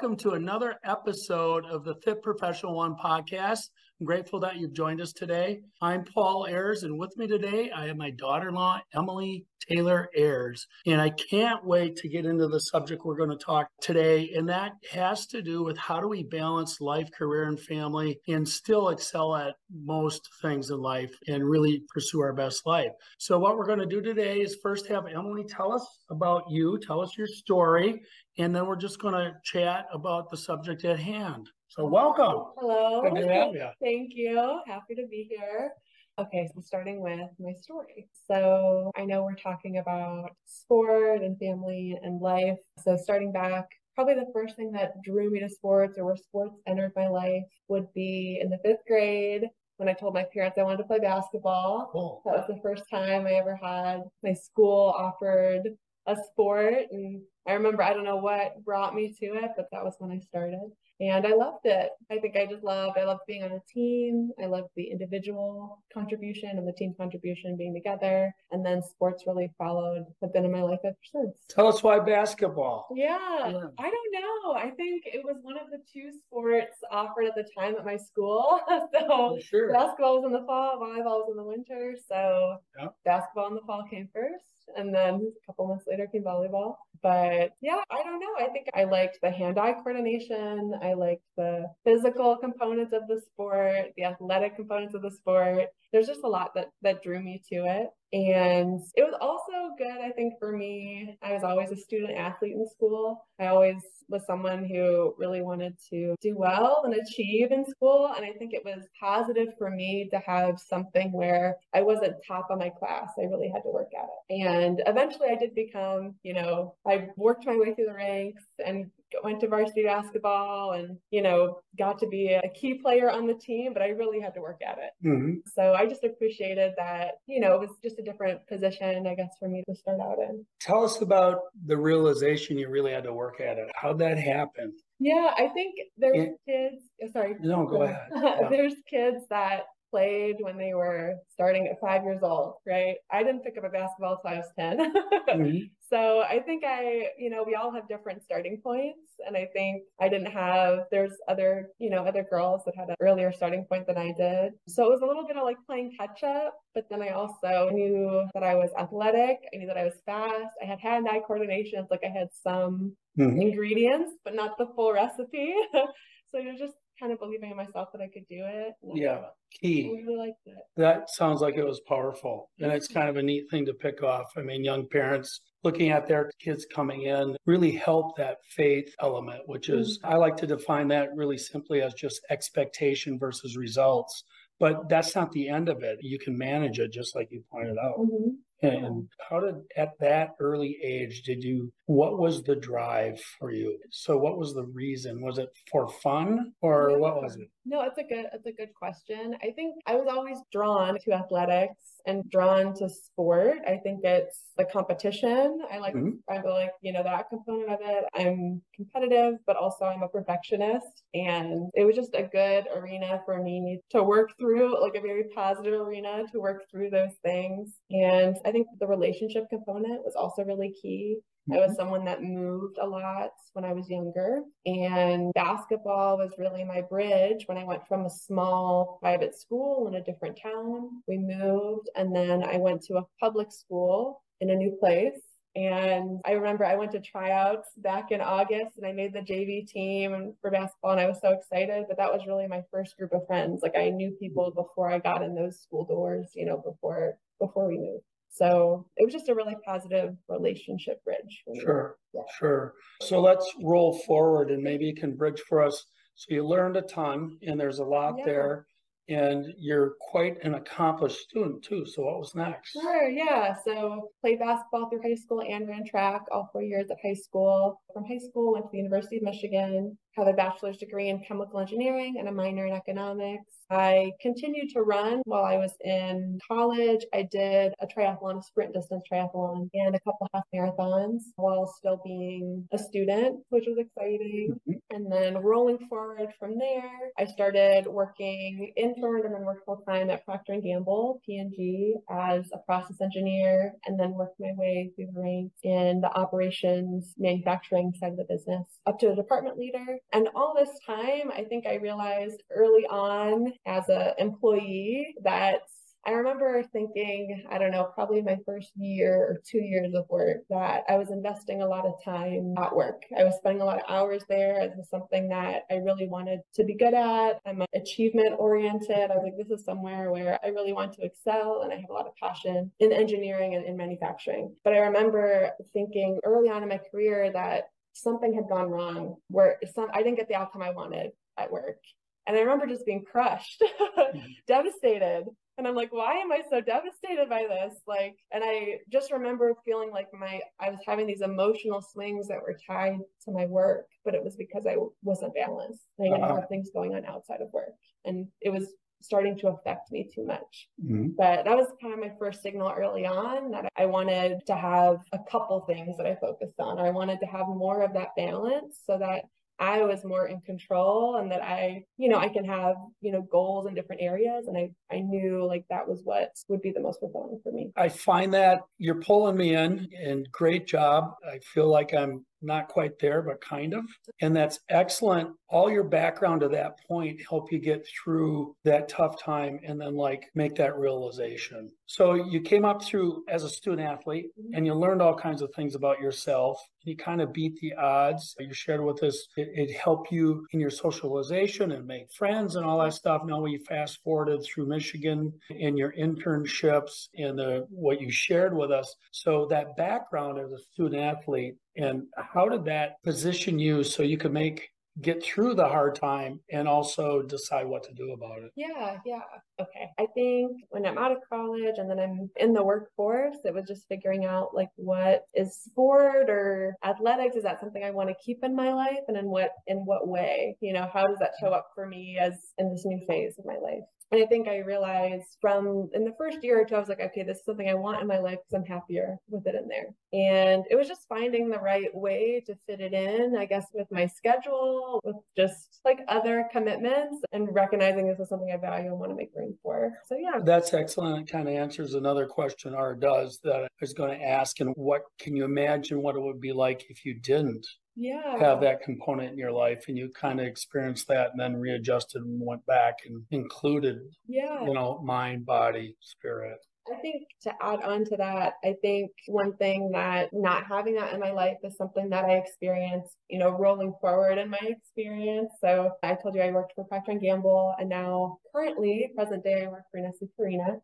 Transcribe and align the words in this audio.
welcome 0.00 0.16
to 0.16 0.34
another 0.34 0.76
episode 0.84 1.64
of 1.66 1.82
the 1.82 1.96
Fit 2.04 2.22
Professional 2.22 2.76
One 2.76 2.94
podcast. 2.94 3.70
I'm 4.00 4.06
grateful 4.06 4.38
that 4.38 4.56
you've 4.56 4.72
joined 4.72 5.00
us 5.00 5.12
today. 5.12 5.58
I'm 5.82 6.04
Paul 6.04 6.46
Ayres, 6.46 6.84
and 6.84 6.96
with 7.00 7.16
me 7.16 7.26
today, 7.26 7.72
I 7.74 7.86
have 7.86 7.96
my 7.96 8.10
daughter 8.10 8.50
in 8.50 8.54
law, 8.54 8.78
Emily 8.94 9.44
Taylor 9.68 10.08
Ayres. 10.16 10.68
And 10.86 11.00
I 11.00 11.10
can't 11.10 11.64
wait 11.64 11.96
to 11.96 12.08
get 12.08 12.26
into 12.26 12.46
the 12.46 12.60
subject 12.60 13.04
we're 13.04 13.16
going 13.16 13.36
to 13.36 13.44
talk 13.44 13.66
today. 13.80 14.30
And 14.36 14.48
that 14.48 14.72
has 14.92 15.26
to 15.26 15.42
do 15.42 15.64
with 15.64 15.76
how 15.76 16.00
do 16.00 16.06
we 16.06 16.22
balance 16.22 16.80
life, 16.80 17.10
career, 17.10 17.48
and 17.48 17.58
family 17.58 18.20
and 18.28 18.48
still 18.48 18.90
excel 18.90 19.34
at 19.34 19.56
most 19.84 20.28
things 20.40 20.70
in 20.70 20.78
life 20.78 21.12
and 21.26 21.44
really 21.44 21.82
pursue 21.92 22.20
our 22.20 22.32
best 22.32 22.64
life. 22.66 22.92
So, 23.18 23.38
what 23.38 23.56
we're 23.56 23.66
going 23.66 23.80
to 23.80 23.86
do 23.86 24.00
today 24.00 24.38
is 24.42 24.58
first 24.62 24.86
have 24.86 25.06
Emily 25.06 25.44
tell 25.48 25.72
us 25.72 25.84
about 26.08 26.44
you, 26.48 26.78
tell 26.86 27.00
us 27.00 27.18
your 27.18 27.26
story, 27.26 28.00
and 28.38 28.54
then 28.54 28.66
we're 28.66 28.76
just 28.76 29.00
going 29.00 29.14
to 29.14 29.34
chat 29.44 29.86
about 29.92 30.30
the 30.30 30.36
subject 30.36 30.84
at 30.84 30.98
hand. 30.98 31.48
So, 31.68 31.84
welcome. 31.84 32.44
Hello. 32.56 33.02
Good 33.02 33.22
to 33.22 33.32
have 33.32 33.52
you. 33.52 33.68
Thank 33.82 34.12
you. 34.14 34.60
Happy 34.66 34.94
to 34.94 35.06
be 35.10 35.28
here. 35.28 35.72
Okay, 36.18 36.48
so 36.54 36.60
starting 36.60 37.00
with 37.00 37.30
my 37.38 37.52
story. 37.52 38.08
So, 38.26 38.90
I 38.96 39.04
know 39.04 39.24
we're 39.24 39.34
talking 39.34 39.78
about 39.78 40.30
sport 40.46 41.22
and 41.22 41.38
family 41.38 41.98
and 42.02 42.20
life. 42.20 42.56
So, 42.82 42.96
starting 42.96 43.32
back, 43.32 43.66
probably 43.94 44.14
the 44.14 44.30
first 44.32 44.56
thing 44.56 44.70
that 44.72 44.92
drew 45.02 45.30
me 45.30 45.40
to 45.40 45.48
sports 45.48 45.98
or 45.98 46.04
where 46.04 46.16
sports 46.16 46.54
entered 46.66 46.92
my 46.96 47.08
life 47.08 47.42
would 47.66 47.92
be 47.92 48.38
in 48.40 48.48
the 48.50 48.58
fifth 48.64 48.86
grade 48.86 49.44
when 49.78 49.88
I 49.88 49.92
told 49.92 50.14
my 50.14 50.26
parents 50.32 50.56
I 50.58 50.62
wanted 50.62 50.78
to 50.78 50.84
play 50.84 51.00
basketball. 51.00 51.90
Cool. 51.92 52.22
That 52.24 52.36
was 52.36 52.46
the 52.48 52.60
first 52.62 52.84
time 52.90 53.26
I 53.26 53.32
ever 53.34 53.58
had 53.60 54.02
my 54.22 54.32
school 54.32 54.94
offered 54.96 55.62
a 56.08 56.16
sport. 56.32 56.74
And 56.90 57.22
I 57.46 57.52
remember, 57.52 57.82
I 57.82 57.92
don't 57.92 58.04
know 58.04 58.16
what 58.16 58.64
brought 58.64 58.94
me 58.94 59.14
to 59.20 59.26
it, 59.26 59.50
but 59.56 59.68
that 59.72 59.84
was 59.84 59.94
when 59.98 60.10
I 60.10 60.18
started 60.18 60.70
and 61.00 61.26
I 61.26 61.34
loved 61.34 61.64
it. 61.64 61.90
I 62.10 62.18
think 62.18 62.36
I 62.36 62.46
just 62.46 62.64
loved, 62.64 62.98
I 62.98 63.04
loved 63.04 63.20
being 63.26 63.44
on 63.44 63.52
a 63.52 63.60
team. 63.72 64.30
I 64.42 64.46
loved 64.46 64.68
the 64.74 64.90
individual 64.90 65.82
contribution 65.94 66.50
and 66.58 66.66
the 66.66 66.72
team 66.72 66.92
contribution 66.98 67.56
being 67.56 67.72
together. 67.72 68.34
And 68.50 68.66
then 68.66 68.82
sports 68.82 69.24
really 69.26 69.50
followed, 69.58 70.04
have 70.22 70.32
been 70.32 70.44
in 70.44 70.50
my 70.52 70.62
life 70.62 70.80
ever 70.84 70.96
since. 71.12 71.36
Tell 71.48 71.68
us 71.68 71.82
why 71.82 72.00
basketball. 72.00 72.88
Yeah, 72.94 73.18
Yeah. 73.48 73.68
I 73.78 73.90
don't 73.90 74.12
know. 74.12 74.52
I 74.54 74.70
think 74.76 75.04
it 75.06 75.24
was 75.24 75.36
one 75.42 75.56
of 75.56 75.70
the 75.70 75.78
two 75.92 76.10
sports 76.26 76.76
offered 76.90 77.26
at 77.26 77.34
the 77.36 77.46
time 77.56 77.76
at 77.76 77.84
my 77.84 77.96
school. 77.96 78.60
so 78.68 78.86
oh, 79.08 79.38
sure. 79.40 79.72
basketball 79.72 80.20
was 80.20 80.26
in 80.26 80.32
the 80.32 80.44
fall, 80.46 80.78
volleyball 80.80 81.20
was 81.22 81.28
in 81.30 81.36
the 81.36 81.44
winter. 81.44 81.94
So 82.08 82.56
Yeah. 82.78 82.88
basketball 83.04 83.48
in 83.48 83.54
the 83.54 83.62
fall 83.66 83.84
came 83.88 84.08
first. 84.12 84.44
And 84.76 84.94
then 84.94 85.32
a 85.42 85.46
couple 85.46 85.68
months 85.68 85.84
later 85.88 86.06
came 86.06 86.24
volleyball. 86.24 86.76
But 87.02 87.52
yeah, 87.60 87.80
I 87.90 88.02
don't 88.02 88.20
know. 88.20 88.34
I 88.38 88.48
think 88.48 88.66
I 88.74 88.84
liked 88.84 89.18
the 89.22 89.30
hand 89.30 89.58
eye 89.58 89.72
coordination. 89.72 90.72
I 90.82 90.94
liked 90.94 91.22
the 91.36 91.66
physical 91.84 92.36
components 92.36 92.92
of 92.92 93.06
the 93.08 93.20
sport, 93.20 93.92
the 93.96 94.04
athletic 94.04 94.56
components 94.56 94.94
of 94.94 95.02
the 95.02 95.10
sport. 95.10 95.68
There's 95.92 96.06
just 96.06 96.24
a 96.24 96.28
lot 96.28 96.54
that, 96.54 96.70
that 96.82 97.02
drew 97.02 97.20
me 97.20 97.42
to 97.52 97.64
it. 97.64 97.88
And 98.12 98.80
it 98.94 99.02
was 99.02 99.14
also 99.20 99.74
good, 99.78 100.00
I 100.00 100.10
think, 100.10 100.34
for 100.38 100.56
me. 100.56 101.18
I 101.22 101.32
was 101.32 101.44
always 101.44 101.70
a 101.70 101.76
student 101.76 102.18
athlete 102.18 102.54
in 102.54 102.66
school. 102.68 103.26
I 103.38 103.46
always 103.46 103.82
was 104.08 104.26
someone 104.26 104.64
who 104.64 105.14
really 105.18 105.42
wanted 105.42 105.76
to 105.90 106.14
do 106.20 106.36
well 106.36 106.82
and 106.84 106.94
achieve 106.94 107.52
in 107.52 107.64
school. 107.66 108.12
And 108.16 108.24
I 108.24 108.32
think 108.32 108.52
it 108.52 108.64
was 108.64 108.86
positive 108.98 109.48
for 109.58 109.70
me 109.70 110.08
to 110.10 110.18
have 110.20 110.58
something 110.58 111.12
where 111.12 111.56
I 111.74 111.82
wasn't 111.82 112.16
top 112.26 112.48
of 112.50 112.58
my 112.58 112.70
class. 112.70 113.10
I 113.18 113.22
really 113.24 113.48
had 113.48 113.62
to 113.62 113.70
work 113.70 113.90
at 113.96 114.04
it. 114.04 114.42
And 114.42 114.82
eventually 114.86 115.28
I 115.30 115.36
did 115.36 115.54
become, 115.54 116.14
you 116.22 116.34
know, 116.34 116.74
I 116.86 117.08
worked 117.16 117.46
my 117.46 117.56
way 117.56 117.74
through 117.74 117.86
the 117.86 117.94
ranks 117.94 118.44
and 118.64 118.90
went 119.24 119.40
to 119.40 119.48
varsity 119.48 119.84
basketball 119.84 120.72
and, 120.72 120.98
you 121.10 121.22
know, 121.22 121.60
got 121.78 121.98
to 121.98 122.06
be 122.08 122.28
a 122.34 122.48
key 122.50 122.74
player 122.74 123.10
on 123.10 123.26
the 123.26 123.34
team, 123.34 123.72
but 123.72 123.80
I 123.80 123.88
really 123.88 124.20
had 124.20 124.34
to 124.34 124.40
work 124.40 124.60
at 124.66 124.78
it. 124.78 124.90
Mhm. 125.02 125.40
So 125.46 125.72
I 125.72 125.86
just 125.86 126.04
appreciated 126.04 126.74
that, 126.76 127.14
you 127.26 127.40
know, 127.40 127.54
it 127.54 127.60
was 127.60 127.78
just 127.82 127.98
a 127.98 128.02
different 128.02 128.46
position, 128.46 129.06
I 129.06 129.14
guess, 129.14 129.30
for 129.38 129.48
me 129.48 129.64
to 129.66 129.74
start 129.74 130.00
out 130.00 130.18
in. 130.18 130.44
Tell 130.60 130.84
us 130.84 131.00
about 131.00 131.40
the 131.64 131.76
realization 131.78 132.58
you 132.58 132.68
really 132.68 132.92
had 132.92 133.04
to 133.04 133.14
work 133.14 133.40
at 133.40 133.56
it. 133.58 133.70
How'd 133.98 134.16
that 134.16 134.18
happen? 134.18 134.72
Yeah, 135.00 135.30
I 135.36 135.48
think 135.48 135.74
there's 135.96 136.28
kids, 136.46 136.82
oh, 137.02 137.08
sorry. 137.12 137.36
No, 137.40 137.66
go 137.66 137.82
ahead. 137.82 138.08
Yeah. 138.14 138.48
there's 138.50 138.74
kids 138.88 139.24
that 139.30 139.62
played 139.90 140.36
when 140.40 140.56
they 140.58 140.74
were 140.74 141.14
starting 141.30 141.66
at 141.68 141.80
five 141.80 142.02
years 142.04 142.20
old, 142.22 142.54
right? 142.66 142.96
I 143.10 143.22
didn't 143.22 143.42
pick 143.44 143.56
up 143.58 143.64
a 143.64 143.68
basketball 143.68 144.20
until 144.22 144.36
I 144.36 144.40
was 144.42 144.52
10. 144.58 144.94
Mhm. 145.28 145.70
So 145.90 146.20
I 146.20 146.40
think 146.40 146.64
I, 146.66 147.08
you 147.16 147.30
know, 147.30 147.42
we 147.46 147.54
all 147.54 147.72
have 147.72 147.88
different 147.88 148.22
starting 148.22 148.60
points. 148.62 149.08
And 149.26 149.34
I 149.34 149.46
think 149.54 149.84
I 149.98 150.10
didn't 150.10 150.30
have, 150.30 150.80
there's 150.90 151.12
other, 151.28 151.70
you 151.78 151.88
know, 151.88 152.04
other 152.04 152.26
girls 152.28 152.60
that 152.66 152.76
had 152.76 152.90
an 152.90 152.96
earlier 153.00 153.32
starting 153.32 153.64
point 153.64 153.86
than 153.86 153.96
I 153.96 154.12
did. 154.12 154.52
So 154.68 154.84
it 154.84 154.90
was 154.90 155.00
a 155.00 155.06
little 155.06 155.26
bit 155.26 155.38
of 155.38 155.44
like 155.44 155.56
playing 155.66 155.96
catch 155.98 156.22
up. 156.24 156.52
But 156.74 156.84
then 156.90 157.00
I 157.00 157.08
also 157.20 157.70
knew 157.72 158.26
that 158.34 158.42
I 158.42 158.54
was 158.54 158.68
athletic. 158.78 159.38
I 159.54 159.56
knew 159.56 159.66
that 159.66 159.78
I 159.78 159.84
was 159.84 159.94
fast. 160.04 160.52
I 160.62 160.66
had 160.66 160.78
hand 160.78 161.08
eye 161.10 161.20
coordination. 161.26 161.78
It's 161.80 161.90
like 161.90 162.04
I 162.04 162.10
had 162.18 162.28
some 162.34 162.94
Mhm. 163.18 163.40
ingredients, 163.40 164.12
but 164.24 164.34
not 164.34 164.58
the 164.58 164.66
full 164.76 164.92
recipe. 164.92 165.54
so 166.30 166.38
you're 166.38 166.58
just 166.58 166.74
kind 166.98 167.12
of 167.12 167.18
believing 167.18 167.50
in 167.50 167.56
myself 167.56 167.88
that 167.92 168.00
I 168.00 168.08
could 168.08 168.26
do 168.28 168.42
it. 168.44 168.74
Yeah, 168.94 169.26
key. 169.60 169.90
really 170.04 170.16
liked 170.16 170.40
it. 170.46 170.56
That 170.76 171.10
sounds 171.10 171.40
like 171.40 171.56
it 171.56 171.64
was 171.64 171.80
powerful. 171.86 172.50
And 172.60 172.72
it's 172.72 172.88
kind 172.88 173.08
of 173.08 173.16
a 173.16 173.22
neat 173.22 173.44
thing 173.50 173.66
to 173.66 173.74
pick 173.74 174.02
off. 174.02 174.26
I 174.36 174.42
mean, 174.42 174.64
young 174.64 174.88
parents 174.88 175.40
looking 175.64 175.90
at 175.90 176.06
their 176.06 176.30
kids 176.40 176.66
coming 176.74 177.02
in 177.02 177.36
really 177.46 177.72
help 177.72 178.16
that 178.16 178.38
faith 178.50 178.94
element, 179.00 179.40
which 179.46 179.68
is, 179.68 179.98
I 180.04 180.16
like 180.16 180.36
to 180.38 180.46
define 180.46 180.88
that 180.88 181.08
really 181.14 181.38
simply 181.38 181.82
as 181.82 181.94
just 181.94 182.20
expectation 182.30 183.18
versus 183.18 183.56
results. 183.56 184.24
But 184.60 184.88
that's 184.88 185.14
not 185.14 185.30
the 185.32 185.48
end 185.48 185.68
of 185.68 185.82
it. 185.82 185.98
You 186.00 186.18
can 186.18 186.36
manage 186.36 186.80
it 186.80 186.92
just 186.92 187.14
like 187.14 187.28
you 187.30 187.44
pointed 187.50 187.76
out. 187.78 187.98
Mhm. 187.98 188.38
And 188.60 188.84
mm-hmm. 188.84 189.00
how 189.28 189.40
did, 189.40 189.54
at 189.76 189.98
that 190.00 190.34
early 190.40 190.78
age, 190.82 191.22
did 191.22 191.44
you, 191.44 191.72
what 191.86 192.18
was 192.18 192.42
the 192.42 192.56
drive 192.56 193.20
for 193.38 193.52
you? 193.52 193.78
So, 193.90 194.18
what 194.18 194.36
was 194.36 194.52
the 194.54 194.64
reason? 194.64 195.20
Was 195.20 195.38
it 195.38 195.50
for 195.70 195.88
fun 195.88 196.52
or 196.60 196.98
what 196.98 197.22
was 197.22 197.36
it? 197.36 197.48
No, 197.64 197.82
it's 197.82 197.98
a 197.98 198.02
good 198.02 198.26
it's 198.32 198.46
a 198.46 198.52
good 198.52 198.74
question. 198.74 199.36
I 199.42 199.50
think 199.50 199.76
I 199.86 199.94
was 199.94 200.08
always 200.10 200.38
drawn 200.50 200.98
to 200.98 201.12
athletics 201.12 201.97
and 202.08 202.28
drawn 202.30 202.74
to 202.74 202.88
sport. 202.88 203.58
I 203.66 203.76
think 203.78 204.00
it's 204.04 204.50
the 204.56 204.64
competition. 204.64 205.60
I 205.70 205.78
like 205.78 205.94
Mhm. 205.94 206.18
I 206.30 206.40
like, 206.42 206.72
you 206.82 206.92
know, 206.92 207.02
that 207.02 207.28
component 207.30 207.70
of 207.70 207.78
it. 207.82 208.04
I'm 208.14 208.62
competitive, 208.74 209.34
but 209.46 209.56
also 209.56 209.84
I'm 209.86 210.02
a 210.02 210.08
perfectionist. 210.08 211.04
And 211.14 211.70
it 211.74 211.84
was 211.84 211.96
just 211.96 212.14
a 212.14 212.24
good 212.24 212.66
arena 212.74 213.22
for 213.24 213.42
me 213.42 213.80
to 213.90 214.02
work 214.02 214.30
through, 214.38 214.80
like 214.82 214.96
a 214.96 215.00
very 215.00 215.24
positive 215.34 215.74
arena 215.80 216.24
to 216.32 216.40
work 216.40 216.62
through 216.70 216.90
those 216.90 217.14
things. 217.22 217.76
And 217.90 218.36
I 218.44 218.52
think 218.52 218.66
the 218.80 218.86
relationship 218.86 219.48
component 219.50 220.04
was 220.04 220.16
also 220.16 220.42
really 220.44 220.72
key. 220.82 221.18
I 221.52 221.56
was 221.56 221.76
someone 221.76 222.04
that 222.04 222.22
moved 222.22 222.78
a 222.78 222.86
lot 222.86 223.30
when 223.52 223.64
I 223.64 223.72
was 223.72 223.88
younger, 223.88 224.42
and 224.66 225.32
basketball 225.34 226.18
was 226.18 226.32
really 226.38 226.64
my 226.64 226.82
bridge 226.82 227.46
when 227.46 227.58
I 227.58 227.64
went 227.64 227.86
from 227.86 228.06
a 228.06 228.10
small 228.10 228.98
private 229.00 229.34
school 229.34 229.88
in 229.88 229.94
a 229.94 230.04
different 230.04 230.38
town. 230.40 231.02
We 231.06 231.18
moved, 231.18 231.88
and 231.96 232.14
then 232.14 232.44
I 232.44 232.58
went 232.58 232.82
to 232.82 232.98
a 232.98 233.06
public 233.20 233.52
school 233.52 234.22
in 234.40 234.50
a 234.50 234.56
new 234.56 234.76
place. 234.78 235.20
And 235.56 236.20
I 236.24 236.32
remember 236.32 236.64
I 236.64 236.76
went 236.76 236.92
to 236.92 237.00
tryouts 237.00 237.70
back 237.78 238.12
in 238.12 238.20
August 238.20 238.76
and 238.76 238.86
I 238.86 238.92
made 238.92 239.12
the 239.12 239.20
JV 239.20 239.66
team 239.66 240.34
for 240.40 240.50
basketball 240.52 240.92
and 240.92 241.00
I 241.00 241.08
was 241.08 241.20
so 241.20 241.32
excited. 241.32 241.86
But 241.88 241.96
that 241.96 242.12
was 242.12 242.26
really 242.28 242.46
my 242.46 242.62
first 242.70 242.96
group 242.96 243.12
of 243.12 243.26
friends. 243.26 243.60
Like 243.62 243.76
I 243.76 243.88
knew 243.90 244.12
people 244.20 244.52
before 244.52 244.88
I 244.90 244.98
got 244.98 245.22
in 245.22 245.34
those 245.34 245.58
school 245.60 245.84
doors, 245.84 246.28
you 246.34 246.46
know, 246.46 246.58
before 246.58 247.18
before 247.40 247.66
we 247.66 247.78
moved. 247.78 248.04
So 248.30 248.86
it 248.96 249.04
was 249.04 249.12
just 249.12 249.28
a 249.28 249.34
really 249.34 249.56
positive 249.64 250.14
relationship 250.28 251.02
bridge. 251.04 251.42
Sure, 251.60 251.96
Yeah. 252.14 252.22
sure. 252.38 252.74
So 253.02 253.20
let's 253.20 253.50
roll 253.62 253.98
forward 254.06 254.50
and 254.50 254.62
maybe 254.62 254.84
you 254.86 254.94
can 254.94 255.16
bridge 255.16 255.40
for 255.48 255.62
us. 255.62 255.84
So 256.14 256.34
you 256.34 256.46
learned 256.46 256.76
a 256.76 256.82
ton 256.82 257.38
and 257.46 257.58
there's 257.58 257.78
a 257.78 257.84
lot 257.84 258.16
Yeah. 258.18 258.24
there. 258.26 258.66
And 259.10 259.46
you're 259.56 259.94
quite 260.10 260.36
an 260.44 260.54
accomplished 260.54 261.20
student 261.20 261.62
too. 261.64 261.86
So 261.86 262.04
what 262.04 262.18
was 262.18 262.34
next? 262.34 262.72
Sure, 262.72 263.08
yeah. 263.08 263.54
So 263.54 264.10
played 264.20 264.38
basketball 264.38 264.90
through 264.90 265.00
high 265.00 265.14
school 265.14 265.40
and 265.40 265.66
ran 265.66 265.86
track 265.86 266.20
all 266.30 266.50
four 266.52 266.62
years 266.62 266.90
at 266.90 266.98
high 267.02 267.14
school. 267.14 267.80
From 267.94 268.04
high 268.04 268.18
school, 268.18 268.52
went 268.52 268.66
to 268.66 268.70
the 268.70 268.76
University 268.76 269.16
of 269.16 269.22
Michigan, 269.22 269.96
have 270.18 270.28
a 270.28 270.32
bachelor's 270.32 270.76
degree 270.76 271.08
in 271.08 271.22
chemical 271.26 271.60
engineering 271.60 272.16
and 272.18 272.28
a 272.28 272.32
minor 272.32 272.66
in 272.66 272.74
economics. 272.74 273.44
I 273.70 274.12
continued 274.20 274.70
to 274.74 274.80
run 274.80 275.20
while 275.24 275.44
I 275.44 275.58
was 275.58 275.72
in 275.82 276.38
college. 276.48 277.04
I 277.14 277.28
did 277.30 277.72
a 277.80 277.86
triathlon, 277.86 278.38
a 278.38 278.42
sprint 278.42 278.74
distance 278.74 279.04
triathlon, 279.10 279.68
and 279.74 279.94
a 279.94 280.00
couple 280.00 280.26
half 280.34 280.44
marathons 280.54 281.20
while 281.36 281.66
still 281.78 282.00
being 282.04 282.66
a 282.72 282.78
student, 282.78 283.40
which 283.50 283.64
was 283.66 283.78
exciting. 283.78 284.58
Mm-hmm. 284.68 284.96
And 284.96 285.12
then 285.12 285.42
rolling 285.42 285.78
forward 285.88 286.32
from 286.40 286.58
there, 286.58 286.90
I 287.18 287.26
started 287.26 287.86
working 287.86 288.72
intern 288.76 289.26
and 289.26 289.34
then 289.34 289.44
worked 289.44 289.66
full 289.66 289.82
time 289.88 290.10
at 290.10 290.24
Procter 290.24 290.54
and 290.54 290.62
Gamble, 290.62 291.20
P&G, 291.26 291.94
as 292.10 292.48
a 292.54 292.58
process 292.58 292.96
engineer, 293.02 293.74
and 293.86 294.00
then 294.00 294.12
worked 294.12 294.40
my 294.40 294.52
way 294.56 294.90
through 294.96 295.08
the 295.14 295.20
ranks 295.20 295.54
in 295.62 296.00
the 296.00 296.10
operations 296.18 297.14
manufacturing 297.18 297.92
side 298.00 298.12
of 298.12 298.16
the 298.16 298.24
business 298.28 298.66
up 298.86 298.98
to 298.98 299.12
a 299.12 299.14
department 299.16 299.58
leader. 299.58 299.98
And 300.12 300.28
all 300.34 300.54
this 300.54 300.70
time, 300.86 301.30
I 301.34 301.44
think 301.44 301.66
I 301.66 301.74
realized 301.76 302.42
early 302.50 302.86
on 302.86 303.52
as 303.66 303.88
an 303.88 304.12
employee 304.18 305.14
that 305.22 305.62
I 306.06 306.12
remember 306.12 306.62
thinking, 306.72 307.44
I 307.50 307.58
don't 307.58 307.70
know, 307.70 307.90
probably 307.94 308.22
my 308.22 308.38
first 308.46 308.70
year 308.76 309.14
or 309.14 309.42
two 309.46 309.58
years 309.58 309.92
of 309.94 310.08
work, 310.08 310.38
that 310.48 310.84
I 310.88 310.96
was 310.96 311.10
investing 311.10 311.60
a 311.60 311.66
lot 311.66 311.84
of 311.84 312.02
time 312.02 312.54
at 312.56 312.74
work. 312.74 313.02
I 313.18 313.24
was 313.24 313.34
spending 313.36 313.60
a 313.60 313.66
lot 313.66 313.78
of 313.78 313.84
hours 313.90 314.22
there. 314.26 314.72
Was 314.74 314.88
something 314.88 315.28
that 315.28 315.64
I 315.70 315.74
really 315.74 316.08
wanted 316.08 316.40
to 316.54 316.64
be 316.64 316.76
good 316.76 316.94
at. 316.94 317.40
I'm 317.44 317.62
achievement 317.74 318.36
oriented. 318.38 319.10
I 319.10 319.16
was 319.16 319.24
like, 319.24 319.36
this 319.36 319.58
is 319.58 319.66
somewhere 319.66 320.10
where 320.10 320.38
I 320.42 320.48
really 320.48 320.72
want 320.72 320.94
to 320.94 321.04
excel 321.04 321.62
and 321.62 321.72
I 321.72 321.76
have 321.76 321.90
a 321.90 321.92
lot 321.92 322.06
of 322.06 322.16
passion 322.16 322.70
in 322.80 322.90
engineering 322.90 323.54
and 323.54 323.66
in 323.66 323.76
manufacturing. 323.76 324.54
But 324.64 324.72
I 324.72 324.78
remember 324.78 325.50
thinking 325.74 326.20
early 326.24 326.48
on 326.48 326.62
in 326.62 326.70
my 326.70 326.80
career 326.90 327.30
that 327.32 327.64
something 328.02 328.34
had 328.34 328.48
gone 328.48 328.70
wrong 328.70 329.16
where 329.28 329.58
some 329.74 329.88
I 329.92 330.02
didn't 330.02 330.16
get 330.16 330.28
the 330.28 330.36
outcome 330.36 330.62
I 330.62 330.70
wanted 330.70 331.10
at 331.36 331.50
work. 331.50 331.78
And 332.26 332.36
I 332.36 332.40
remember 332.40 332.66
just 332.66 332.84
being 332.84 333.04
crushed, 333.10 333.62
devastated. 334.46 335.24
And 335.56 335.66
I'm 335.66 335.74
like, 335.74 335.92
why 335.92 336.16
am 336.18 336.30
I 336.30 336.42
so 336.50 336.60
devastated 336.60 337.28
by 337.28 337.46
this? 337.48 337.80
Like, 337.86 338.16
and 338.30 338.44
I 338.44 338.80
just 338.92 339.10
remember 339.10 339.54
feeling 339.64 339.90
like 339.90 340.08
my, 340.12 340.40
I 340.60 340.68
was 340.68 340.78
having 340.86 341.06
these 341.06 341.22
emotional 341.22 341.80
swings 341.80 342.28
that 342.28 342.42
were 342.42 342.56
tied 342.66 342.98
to 343.24 343.30
my 343.32 343.46
work, 343.46 343.86
but 344.04 344.14
it 344.14 344.22
was 344.22 344.36
because 344.36 344.66
I 344.66 344.76
wasn't 345.02 345.34
balanced. 345.34 345.82
I 345.98 346.04
didn't 346.04 346.22
uh-huh. 346.22 346.36
have 346.36 346.48
things 346.48 346.68
going 346.72 346.94
on 346.94 347.06
outside 347.06 347.40
of 347.40 347.50
work. 347.52 347.72
And 348.04 348.28
it 348.42 348.50
was 348.50 348.74
starting 349.00 349.38
to 349.38 349.48
affect 349.48 349.90
me 349.92 350.08
too 350.12 350.24
much. 350.24 350.68
Mm-hmm. 350.84 351.10
But 351.16 351.44
that 351.44 351.56
was 351.56 351.68
kind 351.80 351.94
of 351.94 352.00
my 352.00 352.12
first 352.18 352.42
signal 352.42 352.72
early 352.76 353.06
on 353.06 353.50
that 353.52 353.70
I 353.76 353.86
wanted 353.86 354.46
to 354.46 354.56
have 354.56 354.98
a 355.12 355.18
couple 355.30 355.60
things 355.60 355.96
that 355.96 356.06
I 356.06 356.16
focused 356.16 356.58
on. 356.58 356.78
I 356.78 356.90
wanted 356.90 357.20
to 357.20 357.26
have 357.26 357.46
more 357.48 357.82
of 357.82 357.92
that 357.94 358.08
balance 358.16 358.80
so 358.84 358.98
that 358.98 359.24
I 359.60 359.82
was 359.82 360.04
more 360.04 360.28
in 360.28 360.40
control 360.42 361.16
and 361.16 361.30
that 361.32 361.42
I, 361.42 361.84
you 361.96 362.08
know, 362.08 362.18
I 362.18 362.28
can 362.28 362.44
have, 362.44 362.76
you 363.00 363.10
know, 363.10 363.22
goals 363.22 363.66
in 363.66 363.74
different 363.74 364.00
areas. 364.00 364.46
And 364.46 364.56
I, 364.56 364.70
I 364.94 365.00
knew 365.00 365.44
like 365.46 365.64
that 365.68 365.86
was 365.86 366.02
what 366.04 366.30
would 366.48 366.62
be 366.62 366.70
the 366.70 366.80
most 366.80 367.00
fulfilling 367.00 367.40
for 367.42 367.50
me. 367.50 367.72
I 367.76 367.88
find 367.88 368.32
that 368.34 368.60
you're 368.78 369.00
pulling 369.00 369.36
me 369.36 369.56
in 369.56 369.88
and 370.00 370.28
great 370.30 370.66
job. 370.66 371.12
I 371.28 371.40
feel 371.40 371.68
like 371.68 371.92
I'm 371.92 372.24
not 372.42 372.68
quite 372.68 372.98
there, 372.98 373.22
but 373.22 373.40
kind 373.40 373.74
of. 373.74 373.84
And 374.20 374.34
that's 374.34 374.60
excellent. 374.68 375.30
All 375.48 375.70
your 375.70 375.84
background 375.84 376.40
to 376.42 376.48
that 376.50 376.84
point 376.86 377.20
help 377.28 377.50
you 377.52 377.58
get 377.58 377.86
through 377.86 378.54
that 378.64 378.88
tough 378.88 379.20
time 379.20 379.60
and 379.64 379.80
then 379.80 379.94
like 379.94 380.30
make 380.34 380.54
that 380.56 380.78
realization. 380.78 381.70
So 381.88 382.12
you 382.12 382.42
came 382.42 382.66
up 382.66 382.84
through 382.84 383.24
as 383.28 383.44
a 383.44 383.48
student 383.48 383.88
athlete 383.88 384.26
and 384.52 384.66
you 384.66 384.74
learned 384.74 385.00
all 385.00 385.16
kinds 385.16 385.40
of 385.40 385.50
things 385.56 385.74
about 385.74 386.00
yourself. 386.00 386.60
You 386.84 386.94
kind 386.98 387.22
of 387.22 387.32
beat 387.32 387.58
the 387.60 387.72
odds. 387.72 388.36
You 388.38 388.52
shared 388.52 388.84
with 388.84 389.02
us 389.02 389.26
it, 389.38 389.48
it 389.54 389.74
helped 389.74 390.12
you 390.12 390.46
in 390.52 390.60
your 390.60 390.70
socialization 390.70 391.72
and 391.72 391.86
make 391.86 392.12
friends 392.12 392.56
and 392.56 392.66
all 392.66 392.78
that 392.80 392.92
stuff. 392.92 393.22
Now 393.24 393.40
we 393.40 393.56
fast 393.66 394.00
forwarded 394.04 394.44
through 394.44 394.66
Michigan 394.66 395.32
in 395.48 395.78
your 395.78 395.94
internships 395.94 397.08
and 397.16 397.38
the, 397.38 397.66
what 397.70 398.02
you 398.02 398.10
shared 398.10 398.54
with 398.54 398.70
us. 398.70 398.94
So 399.10 399.46
that 399.46 399.74
background 399.78 400.38
as 400.38 400.52
a 400.52 400.58
student 400.58 401.02
athlete 401.02 401.54
and 401.76 402.02
how 402.18 402.50
did 402.50 402.66
that 402.66 403.02
position 403.02 403.58
you 403.58 403.82
so 403.82 404.02
you 404.02 404.18
could 404.18 404.32
make 404.34 404.68
get 405.00 405.22
through 405.22 405.54
the 405.54 405.68
hard 405.68 405.94
time 405.94 406.40
and 406.50 406.66
also 406.66 407.22
decide 407.22 407.66
what 407.66 407.84
to 407.84 407.92
do 407.92 408.12
about 408.12 408.42
it? 408.42 408.50
Yeah, 408.56 408.98
yeah. 409.04 409.20
Okay. 409.60 409.88
I 409.98 410.06
think 410.14 410.52
when 410.70 410.86
I'm 410.86 410.98
out 410.98 411.12
of 411.12 411.18
college 411.28 411.74
and 411.78 411.90
then 411.90 411.98
I'm 411.98 412.30
in 412.36 412.52
the 412.52 412.64
workforce, 412.64 413.36
it 413.44 413.54
was 413.54 413.66
just 413.66 413.88
figuring 413.88 414.24
out 414.24 414.54
like 414.54 414.68
what 414.76 415.22
is 415.34 415.56
sport 415.56 416.28
or 416.28 416.74
athletics? 416.84 417.36
Is 417.36 417.44
that 417.44 417.60
something 417.60 417.82
I 417.82 417.90
want 417.90 418.08
to 418.08 418.14
keep 418.24 418.38
in 418.42 418.54
my 418.54 418.72
life? 418.72 419.00
And 419.08 419.16
in 419.16 419.26
what 419.26 419.50
in 419.66 419.78
what 419.78 420.08
way? 420.08 420.56
You 420.60 420.72
know, 420.72 420.88
how 420.92 421.06
does 421.06 421.18
that 421.20 421.32
show 421.40 421.48
up 421.48 421.68
for 421.74 421.86
me 421.86 422.18
as 422.20 422.32
in 422.58 422.70
this 422.70 422.84
new 422.84 423.00
phase 423.06 423.34
of 423.38 423.44
my 423.44 423.56
life? 423.56 423.84
And 424.10 424.22
I 424.22 424.26
think 424.26 424.48
I 424.48 424.58
realized 424.58 425.36
from 425.40 425.90
in 425.92 426.04
the 426.04 426.14
first 426.16 426.38
year 426.42 426.62
or 426.62 426.64
two, 426.64 426.76
I 426.76 426.78
was 426.78 426.88
like, 426.88 427.00
okay, 427.00 427.22
this 427.24 427.38
is 427.38 427.44
something 427.44 427.68
I 427.68 427.74
want 427.74 428.00
in 428.00 428.06
my 428.06 428.18
life 428.18 428.38
because 428.38 428.54
I'm 428.54 428.64
happier 428.64 429.18
with 429.28 429.46
it 429.46 429.54
in 429.54 429.68
there. 429.68 429.94
And 430.12 430.64
it 430.70 430.76
was 430.76 430.88
just 430.88 431.06
finding 431.08 431.50
the 431.50 431.58
right 431.58 431.94
way 431.94 432.42
to 432.46 432.54
fit 432.66 432.80
it 432.80 432.94
in, 432.94 433.36
I 433.36 433.44
guess, 433.44 433.66
with 433.74 433.86
my 433.90 434.06
schedule, 434.06 434.87
with 435.04 435.16
just 435.36 435.80
like 435.84 436.00
other 436.08 436.48
commitments 436.52 437.22
and 437.32 437.48
recognizing 437.52 438.08
this 438.08 438.18
is 438.18 438.28
something 438.28 438.50
I 438.52 438.56
value 438.56 438.90
and 438.90 438.98
want 438.98 439.10
to 439.10 439.16
make 439.16 439.30
room 439.34 439.56
for. 439.62 439.92
So, 440.06 440.16
yeah. 440.16 440.40
That's 440.44 440.74
excellent. 440.74 441.28
It 441.28 441.32
kind 441.32 441.48
of 441.48 441.54
answers 441.54 441.94
another 441.94 442.26
question, 442.26 442.74
or 442.74 442.94
does, 442.94 443.40
that 443.44 443.64
I 443.64 443.68
was 443.80 443.92
going 443.92 444.18
to 444.18 444.24
ask. 444.24 444.60
And 444.60 444.72
what 444.76 445.02
can 445.18 445.36
you 445.36 445.44
imagine 445.44 446.02
what 446.02 446.16
it 446.16 446.22
would 446.22 446.40
be 446.40 446.52
like 446.52 446.84
if 446.88 447.04
you 447.04 447.18
didn't? 447.20 447.66
yeah. 447.98 448.38
have 448.38 448.60
that 448.60 448.82
component 448.82 449.32
in 449.32 449.38
your 449.38 449.50
life 449.50 449.84
and 449.88 449.98
you 449.98 450.08
kind 450.14 450.40
of 450.40 450.46
experienced 450.46 451.08
that 451.08 451.30
and 451.32 451.40
then 451.40 451.56
readjusted 451.56 452.22
and 452.22 452.40
went 452.40 452.64
back 452.64 452.94
and 453.04 453.22
included 453.30 453.98
yeah 454.28 454.64
you 454.64 454.72
know 454.72 455.00
mind 455.04 455.44
body 455.44 455.96
spirit 456.00 456.58
I 456.90 457.00
think 457.00 457.24
to 457.42 457.52
add 457.62 457.82
on 457.82 458.04
to 458.06 458.16
that, 458.16 458.54
I 458.64 458.74
think 458.82 459.10
one 459.26 459.56
thing 459.56 459.90
that 459.92 460.30
not 460.32 460.64
having 460.66 460.94
that 460.96 461.12
in 461.12 461.20
my 461.20 461.30
life 461.30 461.56
is 461.62 461.76
something 461.76 462.08
that 462.10 462.24
I 462.24 462.36
experienced, 462.36 463.14
you 463.28 463.38
know, 463.38 463.50
rolling 463.50 463.94
forward 464.00 464.38
in 464.38 464.50
my 464.50 464.60
experience. 464.62 465.50
So 465.60 465.92
I 466.02 466.14
told 466.14 466.34
you 466.34 466.42
I 466.42 466.50
worked 466.50 466.72
for 466.74 466.84
Procter 466.84 467.12
and 467.12 467.20
Gamble, 467.20 467.74
and 467.78 467.88
now 467.88 468.38
currently, 468.54 469.10
present 469.16 469.44
day, 469.44 469.64
I 469.64 469.68
work 469.68 469.84
for 469.90 470.00
Nestle 470.00 470.28
Purina, 470.38 470.80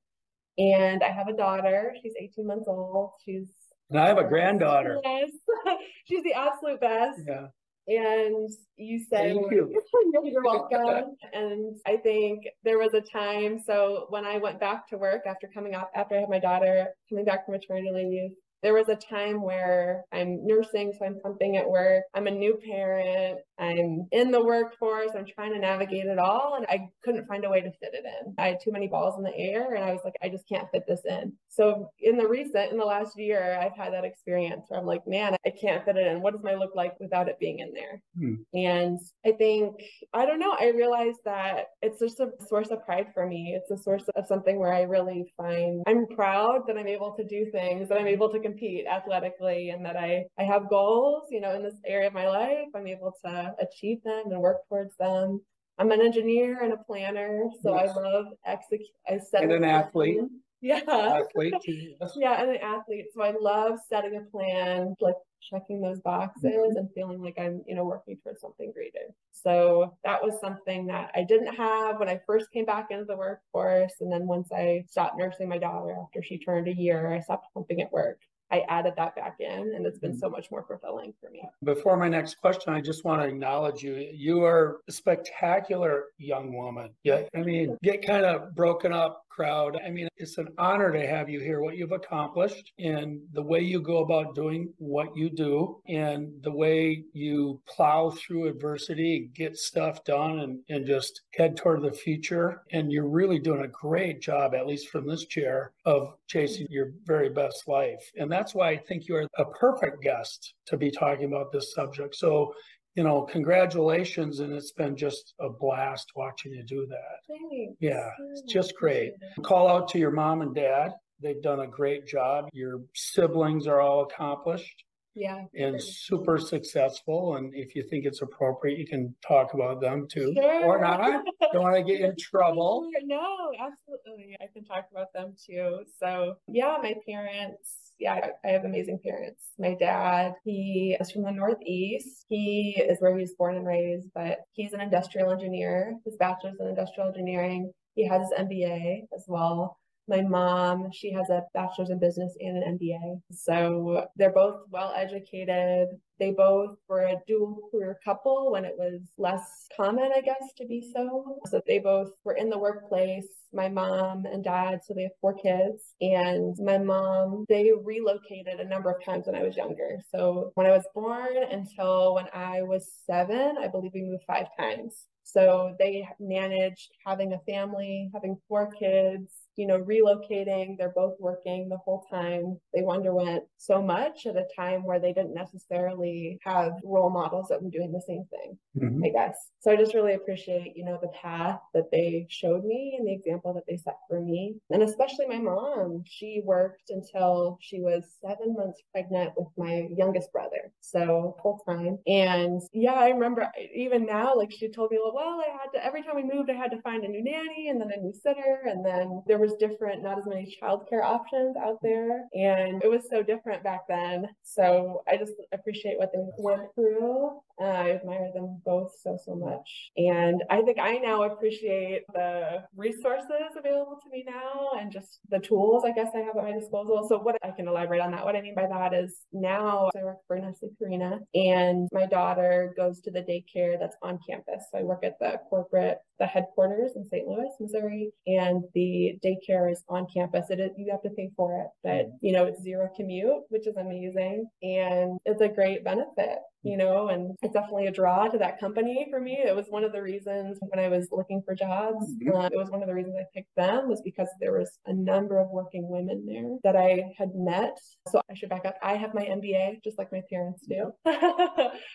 and 0.59 1.03
I 1.03 1.11
have 1.11 1.29
a 1.29 1.37
daughter. 1.37 1.95
She's 2.03 2.15
18 2.19 2.47
months 2.47 2.67
old. 2.69 3.13
She's 3.25 3.49
and 3.91 4.01
I 4.01 4.09
have 4.09 4.19
a 4.19 4.25
granddaughter. 4.25 4.99
Yes. 5.05 5.31
She's 6.07 6.23
the 6.23 6.33
absolute 6.35 6.81
best. 6.81 7.21
Yeah. 7.27 7.47
And 7.87 8.49
you 8.77 8.99
said, 8.99 9.35
Thank 9.35 9.53
you. 9.53 9.75
You're 10.25 10.43
welcome. 10.45 11.17
and 11.33 11.77
I 11.87 11.97
think 11.99 12.45
there 12.63 12.79
was 12.79 12.95
a 12.95 13.01
time. 13.01 13.59
So 13.59 14.07
when 14.09 14.25
I 14.25 14.39
went 14.39 14.59
back 14.59 14.89
to 14.89 14.97
work 14.97 15.23
after 15.27 15.49
coming 15.53 15.75
up, 15.75 15.91
after 15.95 16.17
I 16.17 16.21
had 16.21 16.31
my 16.31 16.39
daughter 16.39 16.89
coming 17.09 17.25
back 17.25 17.45
from 17.45 17.53
maternity 17.53 17.91
leave, 17.95 18.31
there 18.65 18.73
was 18.73 18.89
a 18.89 18.97
time 18.97 19.43
where 19.43 20.05
I'm 20.11 20.45
nursing, 20.45 20.95
so 20.99 21.05
I'm 21.05 21.21
pumping 21.21 21.59
at 21.59 21.69
work. 21.69 22.05
I'm 22.15 22.27
a 22.27 22.31
new 22.31 22.59
parent. 22.67 23.39
I'm 23.59 24.09
in 24.11 24.31
the 24.31 24.43
workforce. 24.43 25.11
I'm 25.15 25.27
trying 25.27 25.53
to 25.53 25.59
navigate 25.59 26.07
it 26.07 26.19
all. 26.19 26.55
And 26.57 26.67
I 26.67 26.89
couldn't 27.05 27.29
find 27.29 27.45
a 27.45 27.51
way 27.51 27.61
to 27.61 27.71
fit 27.71 27.93
it 27.93 28.05
in. 28.05 28.35
I 28.39 28.49
had 28.49 28.59
too 28.65 28.73
many 28.73 28.89
balls 28.89 29.17
in 29.19 29.23
the 29.23 29.37
air 29.37 29.75
and 29.75 29.85
I 29.85 29.93
was 29.93 30.01
like, 30.03 30.15
I 30.23 30.31
just 30.31 30.49
can't 30.49 30.67
fit 30.73 30.85
this 30.89 31.03
in. 31.09 31.35
So 31.51 31.91
in 32.01 32.17
the 32.17 32.27
recent, 32.27 32.73
in 32.73 32.79
the 32.79 32.85
last 32.85 33.19
year, 33.19 33.59
I've 33.61 33.77
had 33.77 33.93
that 33.93 34.05
experience 34.05 34.65
where 34.69 34.81
I'm 34.81 34.87
like, 34.87 35.07
man, 35.07 35.37
I 35.47 35.51
can't 35.51 35.85
fit 35.85 35.97
it 35.97 36.07
in. 36.07 36.23
What 36.23 36.33
does 36.33 36.43
my 36.43 36.55
look 36.55 36.75
like 36.75 36.99
without 36.99 37.29
it 37.29 37.39
being 37.39 37.59
in 37.59 37.73
there? 37.75 38.03
Hmm. 38.19 38.35
And 38.55 38.99
I 39.27 39.33
think, 39.33 39.77
I 40.15 40.25
don't 40.25 40.41
know, 40.41 40.57
I 40.59 40.71
realized 40.71 41.21
that 41.27 41.67
it's 41.83 42.01
just 42.01 42.19
a 42.19 42.31
source 42.49 42.71
of 42.71 42.85
pride 42.85 43.09
for 43.13 43.27
me. 43.27 43.57
It's 43.57 43.71
a 43.71 43.83
source 43.83 44.05
of 44.17 44.27
something 44.27 44.59
where 44.59 44.73
I 44.73 44.83
really 44.83 45.33
find 45.37 45.83
I'm 45.87 46.07
proud 46.09 46.63
that 46.67 46.79
I'm 46.79 46.89
able 46.89 47.15
to 47.17 47.25
do 47.25 47.51
things, 47.53 47.89
that 47.89 47.99
I'm 47.99 48.07
able 48.07 48.31
to 48.31 48.41
compete 48.55 48.87
athletically 48.87 49.71
and 49.71 49.85
that 49.85 49.97
I, 49.97 50.25
I 50.39 50.45
have 50.45 50.69
goals, 50.71 51.25
you 51.31 51.41
know, 51.41 51.55
in 51.55 51.63
this 51.63 51.75
area 51.87 52.09
of 52.09 52.15
my 52.15 52.29
life. 52.29 52.69
I'm 52.75 52.87
able 52.87 53.13
to 53.25 53.55
achieve 53.61 54.03
them 54.05 54.25
and 54.31 54.41
work 54.41 54.59
towards 54.69 54.97
them. 54.97 55.41
I'm 55.79 55.91
an 55.91 56.01
engineer 56.01 56.63
and 56.63 56.73
a 56.73 56.77
planner, 56.77 57.49
so 57.63 57.75
yes. 57.75 57.91
I 57.91 58.01
love 58.01 58.27
execute. 58.47 58.89
I 59.09 59.19
set 59.19 59.43
and 59.43 59.53
an 59.53 59.65
athlete. 59.65 60.19
Yeah. 60.61 60.81
Athlete. 60.89 61.53
yeah, 62.17 62.41
and 62.41 62.53
an 62.53 62.57
athlete. 62.57 63.09
So 63.15 63.21
I 63.21 63.35
love 63.39 63.79
setting 63.87 64.17
a 64.17 64.23
plan, 64.35 64.95
like 64.99 65.17
checking 65.51 65.83
those 65.83 66.01
boxes 66.01 66.43
mm-hmm. 66.45 66.79
and 66.79 66.89
feeling 66.95 67.21
like 67.21 67.35
I'm, 67.39 67.63
you 67.67 67.75
know, 67.75 67.85
working 67.85 68.17
towards 68.23 68.41
something 68.41 68.73
greater. 68.73 69.13
So 69.31 69.95
that 70.05 70.23
was 70.23 70.41
something 70.41 70.87
that 70.87 71.11
I 71.15 71.23
didn't 71.23 71.55
have 71.55 71.99
when 71.99 72.09
I 72.09 72.19
first 72.27 72.51
came 72.51 72.65
back 72.65 72.87
into 72.91 73.05
the 73.05 73.15
workforce. 73.15 73.93
And 74.01 74.11
then 74.11 74.27
once 74.27 74.49
I 74.53 74.87
stopped 74.89 75.19
nursing 75.19 75.51
my 75.51 75.59
daughter 75.59 75.99
after 76.03 76.23
she 76.23 76.39
turned 76.39 76.69
a 76.69 76.75
year, 76.75 77.13
I 77.13 77.21
stopped 77.21 77.53
pumping 77.53 77.83
at 77.83 77.93
work. 77.93 78.21
I 78.55 78.65
added 78.69 78.93
that 78.97 79.17
back 79.17 79.37
in 79.41 79.75
and 79.75 79.85
it's 79.85 79.99
been 79.99 80.13
mm-hmm. 80.13 80.21
so 80.21 80.31
much 80.31 80.49
more 80.53 80.63
fulfilling 80.63 81.13
for 81.21 81.29
me. 81.29 81.43
Before 81.65 81.97
my 81.97 82.09
next 82.09 82.37
question, 82.37 82.73
I 82.73 82.81
just 82.81 83.05
want 83.05 83.21
to 83.21 83.27
acknowledge 83.27 83.83
you. 83.83 83.95
You 84.13 84.45
are 84.45 84.79
a 84.89 84.93
spectacular 84.93 86.05
young 86.19 86.55
woman. 86.55 86.91
Yeah. 87.03 87.23
I 87.35 87.41
mean, 87.41 87.77
get 87.83 88.07
kind 88.07 88.25
of 88.25 88.55
broken 88.55 88.93
up 88.93 89.24
crowd. 89.35 89.79
I 89.85 89.91
mean, 89.91 90.09
it's 90.17 90.39
an 90.39 90.49
honor 90.59 90.93
to 90.93 91.07
have 91.07 91.29
you 91.29 91.41
here, 91.41 91.61
what 91.61 91.77
you've 91.77 91.93
accomplished 91.93 92.73
and 92.79 93.21
the 93.33 93.43
way 93.43 93.61
you 93.61 93.81
go 93.81 93.99
about 93.99 94.35
doing 94.35 94.73
what 94.79 95.17
you 95.17 95.31
do 95.31 95.81
and 95.89 96.31
the 96.43 96.53
way 96.53 97.05
you 97.13 97.61
plow 97.67 98.11
through 98.11 98.49
adversity, 98.49 99.31
get 99.35 99.57
stuff 99.57 100.05
done 100.05 100.41
and, 100.41 100.61
and 100.69 100.87
just 100.87 101.23
head 101.35 101.57
toward 101.57 101.83
the 101.83 101.93
future. 101.93 102.63
And 102.73 102.93
you're 102.93 103.09
really 103.09 103.39
doing 103.39 103.65
a 103.65 103.69
great 103.69 104.21
job, 104.21 104.55
at 104.55 104.67
least 104.67 104.89
from 104.89 105.07
this 105.07 105.27
chair, 105.27 105.73
of 105.85 106.15
chasing 106.29 106.67
your 106.71 106.93
very 107.05 107.29
best 107.29 107.67
life. 107.67 108.11
And 108.17 108.31
that's 108.31 108.55
why 108.55 108.71
I 108.71 108.77
think 108.77 109.09
you 109.09 109.17
are 109.17 109.27
a 109.39 109.45
perfect 109.47 110.03
guest 110.03 110.55
to 110.67 110.77
be 110.77 110.91
talking 110.91 111.27
about 111.27 111.53
this 111.53 111.75
subject. 111.75 112.15
So 112.15 112.55
you 112.95 113.03
know, 113.05 113.23
congratulations. 113.23 114.41
And 114.41 114.53
it's 114.53 114.73
been 114.73 114.97
just 114.97 115.35
a 115.41 115.49
blast 115.49 116.13
watching 116.17 116.53
you 116.53 116.63
do 116.65 116.87
that. 116.87 117.19
Thanks. 117.29 117.77
Yeah, 117.81 118.11
it's 118.33 118.43
just 118.53 118.75
great. 118.77 119.13
Call 119.43 119.69
out 119.69 119.89
to 119.89 119.99
your 119.99 120.11
mom 120.11 120.43
and 120.43 120.55
dad. 120.55 120.93
They've 121.23 121.41
done 121.43 121.61
a 121.61 121.67
great 121.67 122.07
job. 122.07 122.49
Your 122.53 122.81
siblings 122.95 123.67
are 123.67 123.81
all 123.81 124.03
accomplished 124.03 124.85
Yeah. 125.15 125.45
and 125.55 125.81
super 125.83 126.39
successful. 126.39 127.37
And 127.37 127.55
if 127.55 127.75
you 127.77 127.85
think 127.89 128.05
it's 128.05 128.21
appropriate, 128.21 128.79
you 128.79 128.87
can 128.87 129.15
talk 129.27 129.55
about 129.55 129.81
them 129.81 130.07
too. 130.11 130.33
Sure. 130.35 130.65
Or 130.65 130.81
not. 130.81 131.25
Don't 131.53 131.63
want 131.63 131.77
to 131.77 131.83
get 131.85 132.01
in 132.01 132.15
trouble. 132.19 132.89
No, 133.05 133.53
absolutely. 133.59 134.37
I 134.41 134.47
can 134.53 134.65
talk 134.65 134.87
about 134.91 135.13
them 135.15 135.35
too. 135.47 135.85
So, 136.01 136.35
yeah, 136.49 136.77
my 136.83 136.95
parents, 137.09 137.84
yeah, 137.99 138.29
I 138.45 138.49
have 138.49 138.65
amazing 138.65 138.99
parents. 139.05 139.43
My 139.59 139.75
dad, 139.75 140.33
he 140.45 140.97
is 141.01 141.11
from 141.11 141.23
the 141.23 141.31
Northeast. 141.31 142.27
He 142.29 142.77
is 142.79 142.99
where 143.01 143.15
he 143.15 143.21
was 143.21 143.35
born 143.39 143.57
and 143.57 143.67
raised, 143.67 144.09
but 144.15 144.39
he's 144.53 144.73
an 144.73 144.81
industrial 144.81 145.31
engineer, 145.31 145.95
his 146.05 146.17
bachelor's 146.17 146.57
in 146.61 146.67
industrial 146.67 147.09
engineering. 147.09 147.73
He 147.95 148.07
has 148.09 148.23
his 148.23 148.47
MBA 148.47 149.03
as 149.15 149.25
well. 149.29 149.79
My 150.07 150.21
mom, 150.21 150.91
she 150.93 151.13
has 151.13 151.31
a 151.31 151.43
bachelor's 151.55 151.91
in 151.91 151.99
business 151.99 152.37
and 152.41 152.63
an 152.63 152.79
MBA. 152.79 153.21
So 153.33 154.07
they're 154.17 154.33
both 154.33 154.61
well 154.71 154.93
educated. 154.95 155.89
They 156.19 156.31
both 156.31 156.77
were 156.89 157.03
a 157.03 157.17
dual 157.27 157.59
career 157.71 157.99
couple 158.05 158.53
when 158.53 158.65
it 158.65 158.75
was 158.77 159.01
less 159.19 159.67
common, 159.77 160.11
I 160.15 160.21
guess, 160.21 160.53
to 160.59 160.67
be 160.67 160.93
so. 160.95 161.39
So 161.47 161.61
they 161.67 161.79
both 161.79 162.11
were 162.25 162.35
in 162.35 162.51
the 162.51 162.59
workplace. 162.59 163.27
My 163.53 163.69
mom 163.69 164.25
and 164.27 164.45
dad, 164.45 164.81
so 164.85 164.95
they 164.95 165.05
have 165.05 165.13
four 165.21 165.35
kids. 165.35 165.95
And 166.01 166.55
my 166.61 166.79
mom, 166.79 167.47
they 167.49 167.71
relocated 167.73 168.61
a 168.61 168.69
number 168.69 168.91
of 168.91 169.03
times 169.05 169.27
when 169.27 169.37
I 169.37 169.43
was 169.43 169.57
younger. 169.57 169.99
So 170.11 170.53
when 170.55 170.67
I 170.67 170.71
was 170.71 170.85
born 170.95 171.37
until 171.51 172.15
when 172.15 172.27
I 172.35 172.63
was 172.63 172.93
seven, 173.07 173.57
I 173.59 173.69
believe 173.69 173.93
we 173.95 174.03
moved 174.03 174.25
five 174.27 174.47
times. 174.59 175.07
So 175.25 175.75
they 175.79 176.07
managed 176.21 176.91
having 177.07 177.33
a 177.33 177.41
family, 177.51 178.11
having 178.13 178.37
four 178.47 178.71
kids, 178.79 179.33
you 179.57 179.67
know, 179.67 179.81
relocating. 179.81 180.77
They're 180.79 180.93
both 180.95 181.15
working 181.21 181.69
the 181.69 181.79
whole 181.79 182.05
time. 182.11 182.59
They 182.73 182.85
underwent 182.89 183.45
so 183.59 183.83
much 183.83 184.27
at 184.27 184.37
a 184.37 184.47
time 184.57 184.85
where 184.85 185.01
they 185.01 185.13
didn't 185.13 185.35
necessarily 185.35 186.39
have 186.43 186.73
role 186.85 187.11
models 187.11 187.49
that 187.49 187.63
were 187.63 187.71
doing 187.71 187.93
the 187.93 188.03
same 188.07 188.25
thing, 188.31 188.59
Mhm. 188.77 189.05
I 189.05 189.11
guess. 189.11 189.51
So 189.61 189.71
I 189.71 189.77
just 189.77 189.95
really 189.95 190.15
appreciate, 190.15 190.77
you 190.77 190.85
know, 190.85 190.99
the 191.01 191.09
path 191.09 191.61
that 191.75 191.91
they 191.91 192.27
showed 192.29 192.65
me 192.65 192.97
and 192.99 193.07
the 193.07 193.13
example 193.13 193.55
that 193.55 193.65
they 193.67 193.77
set 193.77 193.99
for 194.09 194.21
me. 194.21 194.57
And 194.71 194.83
especially 194.83 195.27
my 195.27 195.39
mom, 195.39 196.03
she 196.07 196.43
worked 196.45 196.91
until 196.91 197.59
she 197.61 197.81
was 197.81 198.17
seven 198.21 198.55
months 198.55 198.83
pregnant 198.93 199.33
with 199.37 199.49
my 199.57 199.87
youngest 199.97 200.33
brother. 200.33 200.73
So 200.81 201.37
full 201.43 201.61
time. 201.67 201.99
And 202.07 202.61
yeah, 202.73 202.95
I 202.95 203.09
remember 203.11 203.51
even 203.75 204.05
now, 204.07 204.35
like 204.37 204.51
she 204.53 204.69
told 204.69 204.91
me, 204.91 204.99
well, 205.03 205.41
I 205.47 205.51
had 205.51 205.71
to, 205.75 205.85
every 205.85 206.03
time 206.03 206.17
we 206.17 206.23
moved, 206.25 206.51
I 206.51 206.55
had 206.55 206.71
to 206.73 206.81
find 206.83 207.05
a 207.05 207.09
new 207.09 207.23
nanny 207.23 207.69
and 207.69 207.81
then 207.81 207.91
a 207.93 208.01
new 208.01 208.13
sitter. 208.13 208.63
And 208.67 208.85
then 208.85 209.23
there 209.27 209.39
was 209.39 209.55
different, 209.55 210.03
not 210.03 210.19
as 210.19 210.27
many 210.27 210.55
childcare 210.61 211.03
options 211.03 211.57
out 211.57 211.79
there. 211.83 212.25
And 212.35 212.83
it 212.83 212.89
was 212.91 213.09
so 213.09 213.23
different 213.23 213.63
back 213.63 213.83
then. 213.89 214.29
So 214.43 215.03
I 215.09 215.17
just 215.17 215.35
appreciate 215.53 215.99
what 215.99 216.11
they 216.13 216.21
went 216.37 216.75
through. 216.75 217.41
Uh, 217.61 217.65
I 217.65 217.91
admire 217.93 218.31
them 218.35 218.61
both 218.65 218.93
so, 219.01 219.17
so 219.25 219.35
much. 219.35 219.91
And 219.97 220.43
I 220.51 220.63
think 220.63 220.79
I 220.79 220.97
now 220.99 221.23
appreciate 221.23 222.03
the 222.13 222.65
resources 222.77 223.31
available 223.57 223.99
to 224.03 224.11
me 224.11 224.25
now 224.27 224.71
and 224.79 224.91
just 224.91 225.21
the 225.31 225.39
tools 225.39 225.85
I 225.85 225.93
guess 225.93 226.09
I 226.15 226.19
have 226.19 226.37
at 226.37 226.43
my 226.43 226.53
disposal. 226.53 227.07
So 227.09 227.19
what 227.19 227.37
I 227.45 227.51
can 227.51 227.69
elaborate 227.69 228.01
on 228.01 228.11
that. 228.13 228.25
What 228.25 228.37
I 228.37 228.41
mean 228.41 228.55
by 228.55 228.67
that 228.67 228.93
is 228.93 229.21
now 229.33 229.91
I 229.97 230.03
work 230.03 230.19
for 230.27 230.39
Nestle 230.39 230.71
Purina 230.81 231.21
and 231.35 231.89
my 231.93 232.07
daughter 232.07 232.75
goes 232.77 233.01
to 233.03 233.11
the 233.11 233.21
daycare 233.21 233.79
that's 233.79 233.97
on 234.03 234.19
campus. 234.29 234.65
So 234.73 234.79
I 234.79 234.83
work 234.83 235.05
at 235.05 235.19
the 235.21 235.41
corporate, 235.49 235.99
the 236.19 236.27
headquarters 236.27 236.93
in 236.97 237.05
St. 237.05 237.27
Louis, 237.27 237.51
Missouri, 237.61 238.11
and 238.27 238.65
the 238.75 239.19
daycare 239.25 239.71
is 239.71 239.83
on 239.89 240.07
campus. 240.13 240.51
It 240.51 240.61
is, 240.61 240.71
you 240.77 240.91
have 240.91 241.03
to 241.03 241.11
pay 241.11 241.31
for 241.37 241.61
it, 241.61 241.69
but 241.85 242.07
you 242.21 242.33
know, 242.33 242.47
it's 242.47 242.63
zero 242.63 242.91
commute, 242.97 243.43
which 243.49 243.67
is 243.67 243.77
amazing. 243.77 244.47
And 244.63 245.19
it's 245.25 245.41
a 245.41 245.49
great 245.49 245.85
benefit 245.85 246.39
you 246.65 246.79
know, 246.79 247.09
and 247.09 247.37
it's 247.45 247.53
definitely 247.55 247.87
a 247.87 247.93
draw 247.93 248.27
to 248.29 248.39
that 248.39 248.59
company 248.59 249.07
for 249.11 249.21
me. 249.21 249.39
It 249.45 249.55
was 249.55 249.67
one 249.69 249.85
of 249.85 249.93
the 249.93 250.03
reasons 250.03 250.59
when 250.61 250.85
I 250.85 250.89
was 250.89 251.09
looking 251.13 251.43
for 251.43 251.55
jobs, 251.55 252.15
Mhm. 252.17 252.35
uh, 252.35 252.49
it 252.53 252.57
was 252.57 252.71
one 252.71 252.83
of 252.83 252.89
the 252.89 252.95
reasons 252.95 253.17
I 253.17 253.27
picked 253.35 253.55
them 253.57 253.89
was 253.89 254.01
because 254.03 254.29
there 254.41 254.53
was 254.59 254.79
a 254.87 254.93
number 254.93 255.39
of 255.39 255.51
working 255.51 255.89
women 255.89 256.25
there 256.27 256.57
that 256.65 256.77
I 256.77 257.13
had 257.19 257.35
met. 257.35 257.79
So 258.09 258.21
I 258.31 258.35
should 258.35 258.49
back 258.49 258.65
up. 258.65 258.77
I 258.83 258.97
have 258.97 259.15
my 259.15 259.25
MBA, 259.25 259.81
just 259.85 259.99
like 259.99 260.11
my 260.13 260.23
parents 260.31 260.67
do, 260.67 260.93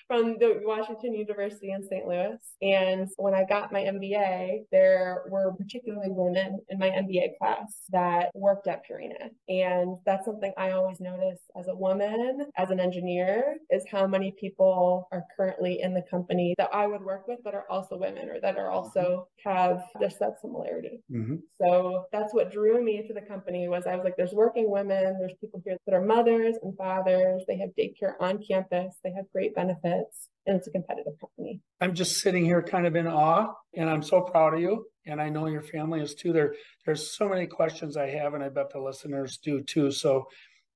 from 0.08 0.38
the 0.38 0.62
Washington 0.63 1.13
University 1.15 1.72
in 1.72 1.84
St. 1.88 2.06
Louis. 2.06 2.38
And 2.62 3.10
when 3.18 3.34
I 3.34 3.44
got 3.44 3.72
my 3.72 3.82
MBA, 3.84 4.65
there 4.72 5.24
were 5.29 5.53
particularly 5.53 6.10
women 6.12 6.60
in 6.70 6.77
my 6.79 6.89
MBA 6.89 7.38
class 7.38 7.86
that 7.89 8.29
worked 8.36 8.68
at 8.68 8.84
Purina. 8.86 9.29
And 9.48 9.98
that's 10.06 10.25
something 10.25 10.53
I 10.58 10.72
always 10.72 11.00
notice 11.00 11.41
as 11.58 11.68
a 11.68 11.75
woman, 11.75 12.46
as 12.58 12.70
an 12.70 12.79
engineer, 12.79 13.58
is 13.70 13.86
how 13.89 14.06
many 14.08 14.32
people 14.39 15.08
are 15.12 15.25
currently 15.39 15.79
in 15.81 15.93
the 15.93 16.03
company 16.10 16.53
that 16.58 16.69
I 16.74 16.86
would 16.86 17.01
work 17.01 17.25
with 17.27 17.39
that 17.46 17.53
are 17.53 17.65
also 17.69 17.98
women 17.98 18.27
or 18.29 18.41
that 18.41 18.58
are 18.58 18.69
also 18.69 19.29
have 19.46 19.81
just 20.01 20.19
that 20.19 20.41
similarity. 20.41 21.01
Mhm. 21.10 21.41
So 21.62 22.05
that's 22.12 22.34
what 22.34 22.51
drew 22.51 22.84
me 22.84 23.08
to 23.08 23.13
the 23.13 23.22
company 23.22 23.69
was 23.69 23.88
I 23.88 23.96
was 23.96 24.03
like, 24.03 24.17
there's 24.17 24.34
working 24.34 24.69
women, 24.69 25.17
there's 25.17 25.36
people 25.39 25.62
here 25.63 25.77
that 25.86 25.96
are 25.96 26.01
mothers 26.01 26.58
and 26.62 26.75
fathers, 26.75 27.43
they 27.48 27.58
have 27.58 27.69
daycare 27.79 28.15
on 28.19 28.43
campus, 28.43 29.00
they 29.01 29.13
have 29.13 29.31
great 29.31 29.55
benefits, 29.55 30.29
and 30.46 30.58
it's 30.58 30.67
a 30.67 30.72
competitive 30.72 31.13
company. 31.22 31.62
I'm 31.79 31.93
just 31.93 32.17
sitting 32.17 32.43
here 32.43 32.62
kind 32.62 32.86
of 32.86 32.98
in 32.98 33.08
awe 33.08 33.53
and 33.75 33.89
I'm 33.89 34.03
so 34.03 34.22
proud 34.22 34.55
of 34.55 34.60
you. 34.60 34.88
And 35.05 35.22
I 35.22 35.29
know 35.29 35.48
your 35.48 35.62
family 35.62 36.01
is 36.01 36.13
too. 36.13 36.34
There, 36.34 36.53
there's 36.86 37.15
so 37.17 37.27
many 37.27 37.48
questions 37.48 37.98
I 37.98 38.10
have, 38.10 38.36
and 38.36 38.43
I 38.43 38.50
bet 38.50 38.69
the 38.72 38.79
listeners 38.79 39.38
do 39.38 39.63
too. 39.63 39.89
So 39.91 40.27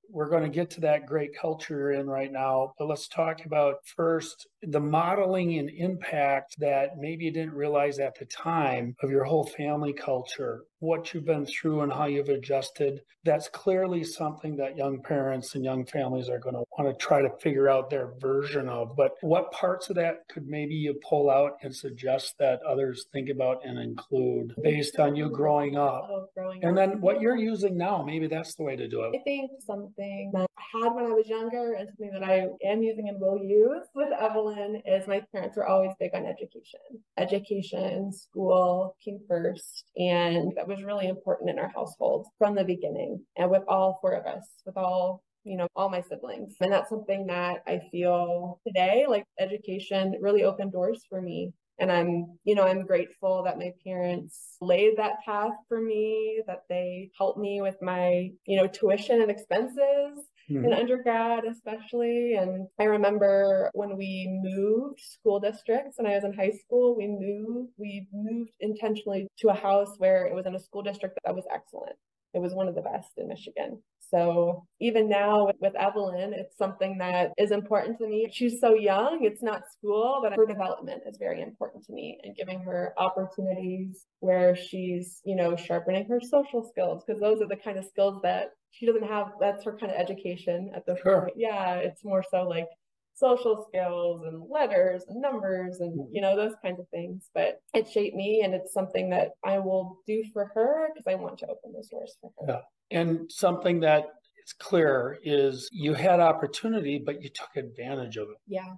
we're 0.10 0.30
going 0.30 0.44
to 0.44 0.50
get 0.50 0.70
to 0.72 0.82
that 0.82 1.06
great 1.06 1.36
culture 1.36 1.78
you're 1.78 1.92
in 1.94 2.08
right 2.08 2.32
now. 2.32 2.74
But 2.78 2.88
let's 2.88 3.08
talk 3.08 3.46
about 3.46 3.78
first 3.96 4.48
the 4.62 4.80
modeling 4.80 5.58
and 5.58 5.70
impact 5.70 6.60
that 6.60 6.98
maybe 6.98 7.26
you 7.26 7.32
didn't 7.32 7.54
realize 7.54 8.00
at 8.00 8.18
the 8.18 8.26
time 8.26 8.96
of 9.02 9.10
your 9.10 9.24
whole 9.24 9.46
family 9.46 9.94
culture, 9.94 10.64
what 10.84 11.14
you've 11.14 11.24
been 11.26 11.46
through 11.46 11.82
and 11.82 11.94
how 11.94 12.06
you've 12.06 12.28
adjusted. 12.28 13.02
That's 13.24 13.48
clearly 13.48 14.04
something 14.04 14.58
that 14.58 14.76
young 14.76 15.02
parents 15.02 15.56
and 15.56 15.64
young 15.64 15.86
families 15.86 16.28
are 16.28 16.40
going 16.40 16.56
to 16.56 16.64
want 16.78 16.90
to 16.90 17.06
try 17.06 17.22
to 17.22 17.30
figure 17.42 17.70
out 17.70 17.90
their 17.90 18.12
version 18.20 18.68
of. 18.68 18.96
But 18.98 19.14
what 19.22 19.50
parts 19.52 19.90
of 19.90 19.96
that 19.96 20.28
could 20.30 20.46
maybe 20.46 20.74
you 20.76 21.00
pull 21.08 21.30
out 21.30 21.54
and 21.64 21.74
suggest 21.74 22.36
that 22.40 22.60
others 22.68 23.06
think 23.14 23.30
about 23.30 23.66
and 23.66 23.80
include 23.80 24.54
based 24.62 25.00
on 25.00 25.16
you 25.16 25.30
growing 25.30 25.78
up? 25.78 26.08
Oh, 26.12 26.28
growing 26.36 26.62
And 26.64 26.78
up. 26.78 26.90
then 26.92 27.02
what 27.02 27.22
you're 27.22 27.38
using 27.38 27.78
now, 27.78 28.04
maybe 28.04 28.28
that's 28.28 28.56
the 28.56 28.64
way 28.64 28.76
to 28.76 28.88
do 28.90 29.04
it. 29.04 29.16
I 29.16 29.24
think 29.24 29.52
something 29.60 30.34
had 30.58 30.90
when 30.90 31.06
I 31.06 31.10
was 31.10 31.28
younger 31.28 31.74
and 31.74 31.88
something 31.88 32.12
that 32.14 32.24
I 32.24 32.48
am 32.66 32.84
using 32.84 33.10
and 33.10 33.20
will 33.20 33.38
use 33.38 33.88
with 33.96 34.10
Evelyn 34.12 34.82
is 34.86 35.08
my 35.08 35.22
parents 35.32 35.58
were 35.58 35.68
always 35.68 35.92
big 36.00 36.12
on 36.14 36.26
education. 36.26 36.80
Education, 37.18 38.12
school 38.12 38.96
came 39.04 39.20
first. 39.28 39.86
And 39.98 40.54
that 40.56 40.68
was 40.68 40.84
really 40.84 41.08
important 41.08 41.50
in 41.50 41.60
our 41.60 41.72
household 41.76 42.28
from 42.38 42.56
the 42.56 42.64
beginning. 42.64 43.24
And 43.38 43.50
with 43.50 43.64
all 43.68 44.00
four 44.02 44.14
of 44.14 44.26
us, 44.26 44.48
with 44.66 44.78
all 44.78 45.24
you 45.46 45.58
know, 45.58 45.68
all 45.76 45.90
my 45.90 46.00
siblings. 46.00 46.56
And 46.62 46.72
that's 46.72 46.90
something 46.90 47.28
that 47.28 47.64
I 47.68 47.82
feel 47.92 48.62
today, 48.66 49.06
like 49.10 49.26
education 49.38 50.16
really 50.22 50.46
opened 50.46 50.72
doors 50.72 51.04
for 51.10 51.22
me 51.22 51.52
and 51.80 51.92
i'm 51.92 52.38
you 52.44 52.56
know 52.56 52.64
i'm 52.64 52.86
grateful 52.86 53.44
that 53.44 53.58
my 53.58 53.72
parents 53.86 54.58
laid 54.62 54.98
that 54.98 55.24
path 55.26 55.54
for 55.68 55.82
me 55.82 56.42
that 56.48 56.62
they 56.70 57.10
helped 57.18 57.40
me 57.40 57.62
with 57.62 57.76
my 57.82 58.30
you 58.46 58.58
know 58.58 58.68
tuition 58.68 59.22
and 59.22 59.32
expenses 59.32 60.20
Mhm. 60.50 60.66
in 60.66 60.74
undergrad 60.74 61.46
especially 61.46 62.36
and 62.36 62.68
i 62.80 62.84
remember 62.84 63.70
when 63.74 63.98
we 63.98 64.28
moved 64.44 65.00
school 65.00 65.40
districts 65.40 65.98
when 65.98 66.08
i 66.12 66.16
was 66.16 66.24
in 66.24 66.34
high 66.34 66.52
school 66.52 66.96
we 66.96 67.08
moved 67.08 67.72
we 67.78 68.08
moved 68.14 68.52
intentionally 68.60 69.28
to 69.38 69.50
a 69.50 69.54
house 69.54 69.96
where 69.98 70.26
it 70.26 70.34
was 70.36 70.46
in 70.46 70.56
a 70.56 70.60
school 70.60 70.82
district 70.84 71.18
that 71.26 71.36
was 71.36 71.46
excellent 71.54 71.96
it 72.34 72.40
was 72.42 72.54
one 72.54 72.68
of 72.68 72.76
the 72.76 72.82
best 72.82 73.12
in 73.18 73.28
michigan 73.28 73.82
So 74.00 74.66
even 74.80 75.10
now 75.10 75.50
with 75.60 75.76
Evelyn, 75.76 76.34
it's 76.34 76.56
something 76.58 76.98
that 77.00 77.32
is 77.38 77.52
important 77.52 77.98
to 78.00 78.08
me. 78.08 78.20
She's 78.32 78.60
so 78.60 78.76
young, 78.76 79.24
it's 79.24 79.42
not 79.42 79.64
school, 79.76 80.20
but 80.22 80.34
her 80.36 80.46
development 80.46 81.02
is 81.10 81.18
very 81.18 81.42
important 81.42 81.84
to 81.86 81.94
me 81.94 82.20
and 82.24 82.36
giving 82.36 82.60
her 82.70 82.94
opportunities 82.98 84.06
where 84.20 84.56
she's, 84.56 85.22
you 85.26 85.36
know, 85.36 85.56
sharpening 85.56 86.06
her 86.10 86.20
social 86.22 86.62
skills 86.72 87.04
because 87.04 87.20
those 87.22 87.42
are 87.42 87.48
the 87.48 87.56
kind 87.56 87.78
of 87.80 87.86
skills 87.86 88.22
that 88.24 88.50
she 88.74 88.86
doesn't 88.86 89.08
have. 89.08 89.28
That's 89.40 89.64
her 89.64 89.78
kind 89.78 89.92
of 89.92 89.98
education 89.98 90.72
at 90.76 90.86
the 90.86 90.98
sure. 91.02 91.22
point. 91.22 91.34
Yeah, 91.38 91.76
it's 91.76 92.04
more 92.04 92.24
so 92.30 92.44
like 92.44 92.68
social 93.16 93.66
skills 93.70 94.24
and 94.26 94.44
letters 94.50 95.04
and 95.08 95.22
numbers 95.22 95.80
and 95.80 95.92
mm-hmm. 96.00 96.16
you 96.16 96.22
know 96.22 96.36
those 96.36 96.54
kinds 96.64 96.80
of 96.80 96.88
things 96.90 97.30
but 97.36 97.62
it 97.74 97.88
shaped 97.88 98.16
me 98.16 98.42
and 98.44 98.56
it's 98.56 98.74
something 98.74 99.10
that 99.12 99.30
i 99.46 99.60
will 99.60 100.00
do 100.08 100.24
for 100.34 100.52
her 100.56 100.88
because 100.92 101.06
i 101.08 101.14
want 101.14 101.38
to 101.38 101.46
open 101.46 101.72
those 101.74 101.88
doors 101.90 102.18
for 102.20 102.32
her 102.40 102.54
yeah 102.54 103.00
and 103.00 103.32
something 103.32 103.80
that 103.80 104.06
is 104.46 104.54
clear 104.60 105.20
is 105.24 105.70
you 105.72 105.94
had 105.94 106.20
opportunity 106.20 107.02
but 107.04 107.22
you 107.22 107.30
took 107.30 107.56
advantage 107.56 108.18
of 108.18 108.28
it 108.30 108.38
yeah 108.48 108.74